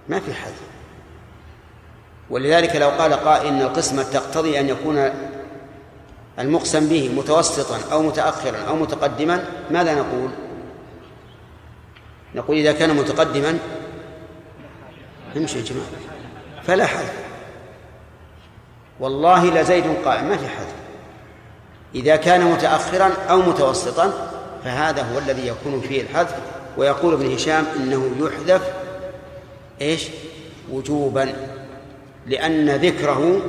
ما 0.09 0.19
في 0.19 0.33
حذف 0.33 0.61
ولذلك 2.29 2.75
لو 2.75 2.89
قال 2.89 3.13
قائل 3.13 3.47
إن 3.47 3.61
القسمة 3.61 4.03
تقتضي 4.03 4.59
أن 4.59 4.69
يكون 4.69 5.09
المقسم 6.39 6.87
به 6.87 7.09
متوسطا 7.15 7.93
أو 7.93 8.01
متأخرا 8.01 8.57
أو 8.69 8.75
متقدما 8.75 9.45
ماذا 9.71 9.93
نقول؟ 9.93 10.29
نقول 12.35 12.57
إذا 12.57 12.71
كان 12.71 12.95
متقدما 12.95 13.59
امشي 15.37 15.59
يا 15.59 15.63
جماعة. 15.63 15.87
فلا 16.63 16.85
حذف 16.85 17.23
والله 18.99 19.61
لزيد 19.61 19.83
قائم 20.05 20.29
ما 20.29 20.37
في 20.37 20.47
حذف 20.47 20.73
إذا 21.95 22.15
كان 22.15 22.41
متأخرا 22.41 23.11
أو 23.29 23.41
متوسطا 23.41 24.32
فهذا 24.63 25.01
هو 25.01 25.19
الذي 25.19 25.47
يكون 25.47 25.81
فيه 25.81 26.01
الحذف 26.01 26.35
ويقول 26.77 27.13
ابن 27.13 27.33
هشام 27.33 27.65
إنه 27.75 28.11
يحذف 28.19 28.73
إيش؟ 29.81 30.07
وجوبا 30.71 31.33
لأن 32.27 32.69
ذكره 32.69 33.41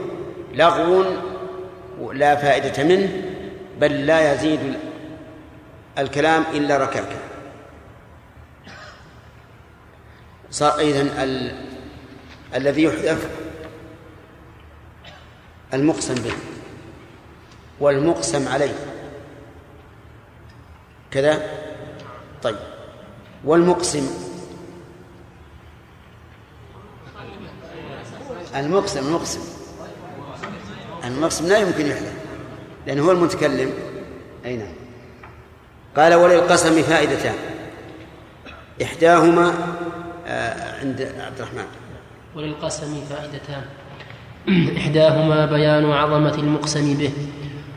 لغو 0.55 1.05
لا 2.13 2.37
فائدة 2.37 2.85
منه 2.85 3.23
بل 3.81 4.07
لا 4.07 4.35
يزيد 4.35 4.61
الكلام 5.99 6.45
إلا 6.55 6.79
ركاكا 6.79 7.19
صار 10.51 10.81
إذن 10.81 11.07
ال... 11.07 11.55
الذي 12.55 12.83
يحذف 12.83 13.29
المقسم 15.75 16.15
به 16.15 16.33
والمقسم 17.81 18.49
عليه. 18.49 18.94
كذا؟ 21.15 21.43
طيب. 22.43 22.57
والمقسم؟ 23.45 24.07
المقسم 28.57 29.07
المقسم. 29.07 29.41
المقسم 31.05 31.49
لا 31.49 31.59
يمكن 31.59 31.87
يحذف 31.87 32.13
لأنه 32.87 33.03
هو 33.03 33.11
المتكلم. 33.11 33.71
أي 34.45 34.57
نعم. 34.57 34.73
قال 35.97 36.15
وللقسم 36.15 36.83
فائدتان. 36.83 37.35
إحداهما 38.83 39.55
آه، 40.27 40.81
عند 40.81 41.13
عبد 41.21 41.39
الرحمن. 41.39 41.67
وللقسم 42.37 43.05
فائدتان. 43.11 43.65
إحداهما 44.79 45.47
بيان 45.47 45.91
عظمة 45.91 46.35
المقسم 46.35 46.95
به 46.95 47.13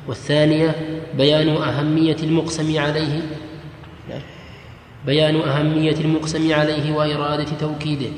والثانية 0.08 0.97
بيان 1.18 1.50
أهمية 1.50 2.16
المقسم 2.24 2.80
عليه. 2.80 3.22
بيان 5.06 5.36
أهمية 5.36 5.96
المقسم 5.96 6.54
عليه 6.54 6.96
وإرادة 6.96 7.48
توكيده. 7.60 8.10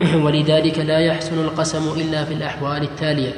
ولذلك 0.24 0.78
لا 0.78 0.98
يحسن 0.98 1.38
القسم 1.38 2.00
إلا 2.00 2.24
في 2.24 2.34
الأحوال 2.34 2.82
التالية. 2.82 3.32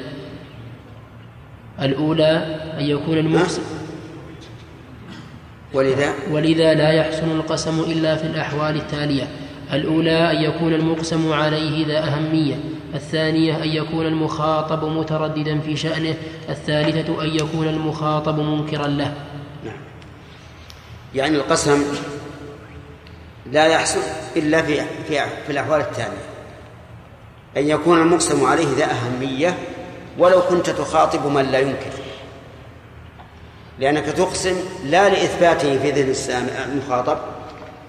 الأولى 1.81 2.59
أن 2.79 2.85
يكون 2.85 3.17
المقسم 3.17 3.61
ولذا؟ 5.73 6.13
ولذا 6.31 6.73
لا 6.73 6.91
يحسن 6.91 7.31
القسم 7.31 7.79
إلا 7.79 8.15
في 8.15 8.27
الأحوال 8.27 8.75
التالية. 8.75 9.27
الأولى 9.73 10.31
أن 10.31 10.43
يكون 10.43 10.73
المقسم 10.73 11.33
عليه 11.33 11.87
ذا 11.87 11.99
أهمية. 11.99 12.55
الثانية 12.95 13.63
أن 13.63 13.69
يكون 13.69 14.05
المخاطب 14.05 14.83
مترددا 14.83 15.59
في 15.59 15.77
شأنه 15.77 16.15
الثالثة 16.49 17.23
أن 17.23 17.27
يكون 17.27 17.67
المخاطب 17.67 18.39
منكرا 18.39 18.87
له. 18.87 19.13
نعم. 19.65 19.77
يعني 21.15 21.35
القسم 21.35 21.83
لا 23.51 23.65
يحصل 23.65 23.99
إلا 24.35 24.61
في 24.61 24.81
في 25.07 25.19
في 25.45 25.51
الأحوال 25.51 25.81
التالية 25.81 26.29
أن 27.57 27.67
يكون 27.67 28.01
المقسم 28.01 28.45
عليه 28.45 28.67
ذا 28.77 28.87
أهمية 28.91 29.57
ولو 30.17 30.41
كنت 30.41 30.69
تخاطب 30.69 31.25
من 31.27 31.45
لا 31.45 31.59
ينكر. 31.59 31.91
لأنك 33.79 34.05
تقسم 34.05 34.55
لا 34.85 35.09
لإثباته 35.09 35.79
في 35.79 35.91
ذهن 35.91 36.49
المخاطب 36.71 37.17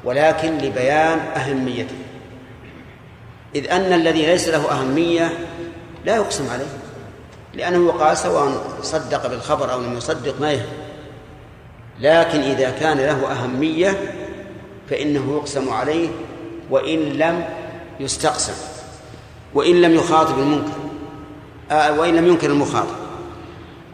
ولكن 0.05 0.59
لبيان 0.59 1.19
أهميته. 1.19 1.95
إذ 3.55 3.71
أن 3.71 3.93
الذي 3.93 4.27
ليس 4.27 4.49
له 4.49 4.71
أهمية 4.71 5.33
لا 6.05 6.17
يقسم 6.17 6.51
عليه 6.51 6.67
لأنه 7.55 7.87
يقال 7.87 8.17
سواء 8.17 8.53
صدق 8.83 9.27
بالخبر 9.27 9.73
أو 9.73 9.81
لم 9.81 9.97
يصدق 9.97 10.41
ما 10.41 10.53
يهم. 10.53 10.67
لكن 12.01 12.41
إذا 12.41 12.71
كان 12.71 12.99
له 12.99 13.33
أهمية 13.33 14.15
فإنه 14.91 15.37
يقسم 15.37 15.71
عليه 15.71 16.09
وإن 16.71 16.99
لم 16.99 17.45
يستقسم 18.01 18.53
وإن 19.55 19.81
لم 19.81 19.95
يخاطب 19.95 20.39
المنكر 20.39 20.73
آه 21.71 22.01
وإن 22.01 22.17
لم 22.17 22.27
ينكر 22.27 22.51
المخاطب. 22.51 23.01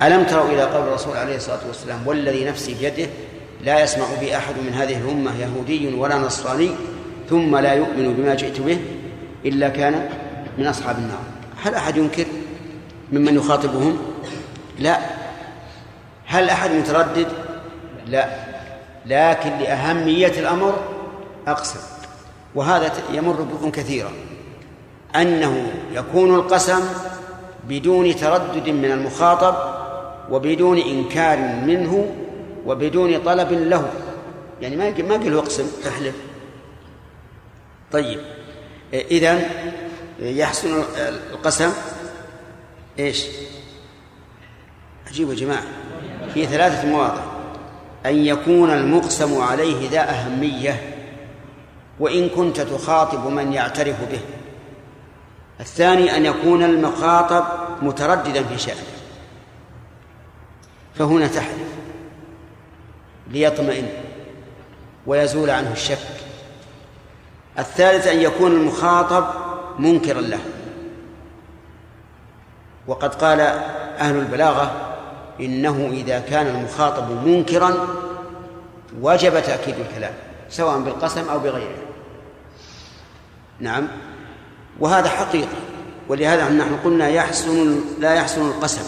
ألم 0.03 0.25
تروا 0.25 0.49
إلى 0.49 0.63
قول 0.63 0.89
الرسول 0.89 1.17
عليه 1.17 1.37
الصلاة 1.37 1.67
والسلام 1.67 2.07
والذي 2.07 2.45
نفسي 2.45 2.75
بيده 2.75 3.11
لا 3.65 3.83
يسمع 3.83 4.05
بي 4.21 4.37
أحد 4.37 4.55
من 4.67 4.73
هذه 4.73 4.97
الأمة 4.97 5.41
يهودي 5.41 5.95
ولا 5.95 6.19
نصراني 6.19 6.71
ثم 7.31 7.57
لا 7.57 7.73
يؤمن 7.73 8.15
بما 8.15 8.35
جئت 8.35 8.61
به 8.61 8.79
إلا 9.47 9.69
كان 9.69 10.09
من 10.59 10.67
أصحاب 10.67 10.99
النار. 10.99 11.23
هل 11.63 11.75
أحد 11.75 11.97
ينكر 11.97 12.27
ممن 13.13 13.37
يخاطبهم؟ 13.37 13.99
لا. 14.79 14.99
هل 16.27 16.51
أحد 16.51 16.71
متردد؟ 16.71 17.27
لا. 18.07 18.29
لكن 19.07 19.51
لأهمية 19.59 20.33
الأمر 20.39 20.75
أقسم. 21.47 21.81
وهذا 22.55 22.93
يمر 23.13 23.43
بكم 23.43 23.71
كثيرا. 23.71 24.11
أنه 25.17 25.73
يكون 25.93 26.35
القسم 26.35 26.81
بدون 27.69 28.17
تردد 28.17 28.69
من 28.69 28.91
المخاطب 28.91 29.57
وبدون 30.31 30.79
إنكار 30.79 31.39
منه 31.39 32.15
وبدون 32.67 33.19
طلب 33.19 33.53
له. 33.53 33.91
يعني 34.61 34.77
ما 34.77 34.91
ما 34.91 35.15
قال 35.15 35.37
اقسم 35.37 35.67
أحلف. 35.89 36.15
طيب. 37.93 38.36
إذا 38.93 39.41
يحسن 40.21 40.83
القسم 41.33 41.73
إيش؟ 42.99 43.25
عجيب 45.07 45.31
يا 45.31 45.35
جماعة. 45.35 45.63
في 46.35 46.47
ثلاثة 46.47 46.89
مواضع. 46.89 47.23
أن 48.07 48.27
يكون 48.27 48.71
المقسم 48.71 49.41
عليه 49.41 49.91
ذا 49.91 50.11
أهمية 50.11 50.97
وإن 52.01 52.29
كنت 52.29 52.61
تخاطب 52.61 53.27
من 53.27 53.53
يعترف 53.53 53.97
به. 54.11 54.21
الثاني 55.61 56.17
أن 56.17 56.27
يكون 56.27 56.63
المخاطب 56.63 57.45
مترددا 57.83 58.45
في 58.45 58.59
شأنه. 58.59 58.87
فهنا 60.95 61.27
تحلف. 61.27 61.69
ليطمئن. 63.31 63.89
ويزول 65.07 65.51
عنه 65.51 65.73
الشك. 65.73 66.26
الثالث 67.59 68.07
أن 68.07 68.21
يكون 68.21 68.53
المخاطب 68.53 69.27
منكرا 69.79 70.21
له. 70.21 70.39
وقد 72.87 73.15
قال 73.15 73.41
أهل 73.99 74.17
البلاغة 74.17 74.97
إنه 75.41 75.91
إذا 75.93 76.19
كان 76.19 76.47
المخاطب 76.47 77.27
منكرا 77.27 77.75
وجب 79.01 79.43
تأكيد 79.43 79.75
الكلام 79.79 80.13
سواء 80.49 80.81
بالقسم 80.81 81.29
أو 81.29 81.39
بغيره. 81.39 81.77
نعم. 83.61 83.89
وهذا 84.81 85.09
حقيقة 85.09 85.57
ولهذا 86.09 86.49
نحن 86.49 86.77
قلنا 86.85 87.09
يحسن 87.09 87.81
لا 88.01 88.15
يحسن 88.15 88.47
القسم. 88.49 88.83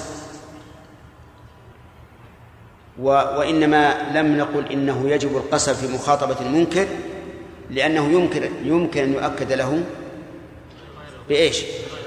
و 3.02 3.08
وإنما 3.08 3.94
لم 4.14 4.36
نقل 4.36 4.66
إنه 4.72 5.10
يجب 5.10 5.36
القسم 5.36 5.74
في 5.74 5.94
مخاطبة 5.94 6.36
المنكر 6.40 6.86
لأنه 7.70 8.12
يمكن 8.12 8.50
يمكن 8.62 9.02
أن 9.02 9.12
يؤكد 9.12 9.52
له 9.52 9.84
بإيش؟ 11.28 11.64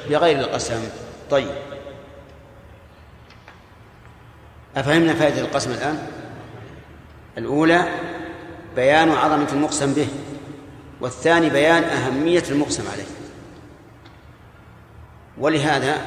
بغير 0.09 0.39
القسم 0.39 0.89
طيب 1.29 1.51
أفهمنا 4.75 5.13
فائدة 5.13 5.41
القسم 5.41 5.71
الآن؟ 5.71 6.07
الأولى 7.37 7.85
بيان 8.75 9.09
عظمة 9.11 9.47
المقسم 9.53 9.93
به 9.93 10.07
والثاني 11.01 11.49
بيان 11.49 11.83
أهمية 11.83 12.43
المقسم 12.49 12.83
عليه 12.91 13.05
ولهذا 15.37 16.01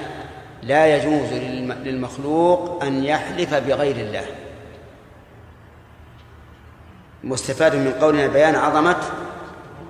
لا 0.63 0.97
يجوز 0.97 1.33
للمخلوق 1.85 2.85
أن 2.85 3.05
يحلف 3.05 3.55
بغير 3.55 3.97
الله 3.97 4.25
مستفاد 7.25 7.77
من 7.77 7.93
قولنا 7.93 8.27
بيان 8.27 8.55
عظمة 8.55 8.97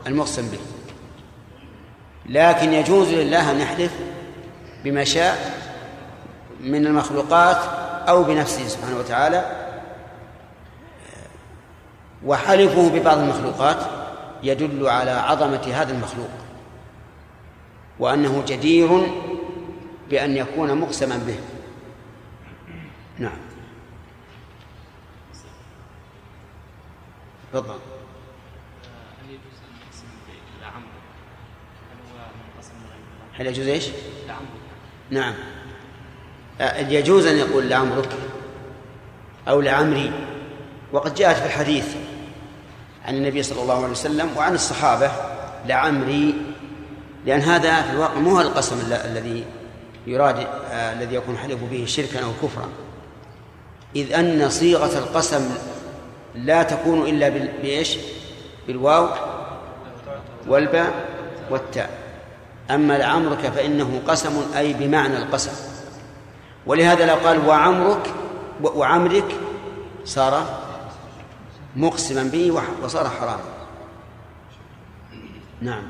المقسم 0.06 0.48
به. 0.48 0.58
لكن 2.26 2.72
يجوز 2.72 3.08
لله 3.08 3.50
أن 3.50 3.60
يحلف 3.60 3.92
بما 4.84 5.04
شاء 5.04 5.64
من 6.60 6.86
المخلوقات 6.86 7.56
أو 8.08 8.24
بنفسه 8.24 8.68
سبحانه 8.68 8.98
وتعالى 8.98 9.64
وحلفه 12.24 12.90
ببعض 12.90 13.18
المخلوقات 13.18 13.76
يدل 14.42 14.88
على 14.88 15.10
عظمة 15.10 15.62
هذا 15.72 15.92
المخلوق 15.92 16.30
وأنه 17.98 18.44
جدير 18.46 19.06
بأن 20.10 20.36
يكون 20.36 20.80
مقسما 20.80 21.16
به. 21.16 21.36
نعم. 23.18 23.38
تفضل 27.52 27.78
هل 29.22 29.30
يجوز 29.30 29.58
ان 29.68 29.86
نقسم 29.86 30.06
بالعمر؟ 30.58 30.94
هل 31.90 31.98
هو 32.10 32.18
منقسم 32.18 32.74
من 32.74 32.86
غير 32.90 32.98
الله؟ 32.98 33.22
هل 33.38 33.46
يجوز 33.46 33.66
إيش؟ 33.68 33.84
نعم. 35.10 35.34
يجوز 36.88 37.26
أن 37.26 37.36
يقول 37.36 37.68
لعمرك؟ 37.68 38.08
أو 39.48 39.60
لعمري؟ 39.60 40.12
وقد 40.92 41.14
جاءت 41.14 41.36
في 41.36 41.46
الحديث 41.46 41.94
عن 43.04 43.14
النبي 43.14 43.42
صلى 43.42 43.62
الله 43.62 43.74
عليه 43.76 43.88
وسلم 43.92 44.30
وعن 44.36 44.54
الصحابة 44.54 45.10
لعمري 45.66 46.34
لأن 47.26 47.40
هذا 47.40 47.82
في 47.82 47.90
الواقع 47.90 48.14
مو 48.14 48.40
القسم 48.40 48.80
ال- 48.80 48.92
الذي 48.92 49.44
يراد 50.06 50.38
آه، 50.70 50.92
الذي 50.92 51.14
يكون 51.14 51.36
حلف 51.36 51.58
به 51.70 51.84
شركا 51.86 52.24
أو 52.24 52.30
كفرا. 52.42 52.68
إذ 53.96 54.12
أن 54.12 54.48
صيغة 54.50 54.98
القسم 54.98 55.50
لا 56.34 56.62
تكون 56.62 57.08
إلا 57.08 57.28
بإيش؟ 57.28 57.98
بالواو 58.66 59.08
والباء 60.46 60.92
والتاء. 61.50 62.03
أما 62.70 62.98
لعمرك 62.98 63.38
فإنه 63.38 64.02
قسم 64.06 64.56
أي 64.56 64.72
بمعنى 64.72 65.16
القسم. 65.16 65.52
ولهذا 66.66 67.06
لو 67.06 67.14
قال 67.14 67.48
وعمرك 67.48 68.10
وعمرك 68.62 69.36
صار 70.04 70.60
مقسما 71.76 72.22
به 72.22 72.62
وصار 72.82 73.08
حراما. 73.08 73.54
نعم. 75.60 75.82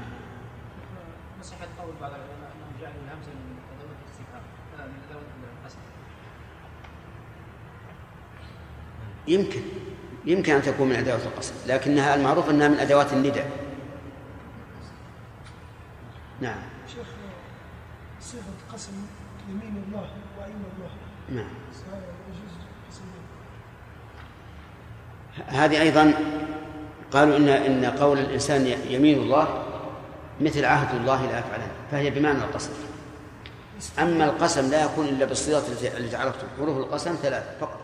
قول 1.85 1.95
بعض 2.01 2.11
العلماء 2.11 2.51
جعلوا 2.81 3.01
الهمزه 3.07 3.31
من 3.31 3.57
الاستفهام 4.03 4.43
آه، 4.81 4.87
من 4.87 4.99
أدوات 5.11 5.27
القسم. 5.59 5.79
يمكن 9.29 9.61
يمكن 10.27 10.55
أن 10.55 10.63
تكون 10.63 10.89
من 10.89 10.97
أدوات 10.97 11.27
القسم 11.27 11.55
لكنها 11.67 12.15
المعروف 12.15 12.51
أنها 12.51 12.69
من 12.69 12.79
أدوات 12.79 13.13
الندى 13.13 13.43
نعم. 16.45 16.61
شيخ 16.89 17.07
صيغة 18.21 18.43
قسم 18.73 18.93
يمين 19.49 19.85
الله 19.87 20.09
وأيم 20.39 20.63
الله. 20.77 20.91
نعم. 21.29 21.55
هذه 25.47 25.83
أيضا 25.83 26.15
قالوا 27.13 27.37
إن 27.37 27.49
إن 27.49 27.85
قول 27.85 28.19
الإنسان 28.19 28.67
يمين 28.67 29.19
الله 29.19 29.63
مثل 30.41 30.65
عهد 30.65 31.01
الله 31.01 31.27
لا 31.27 31.39
يفعلن 31.39 31.69
فهي 31.91 32.11
بمعنى 32.11 32.39
القسم 32.39 32.73
أما 33.99 34.25
القسم 34.25 34.71
لا 34.71 34.85
يكون 34.85 35.09
إلا 35.09 35.25
بالصيغة 35.25 35.65
التي 35.99 36.17
عرفتم 36.17 36.47
حروف 36.59 36.77
القسم 36.77 37.17
ثلاث 37.23 37.45
فقط. 37.61 37.84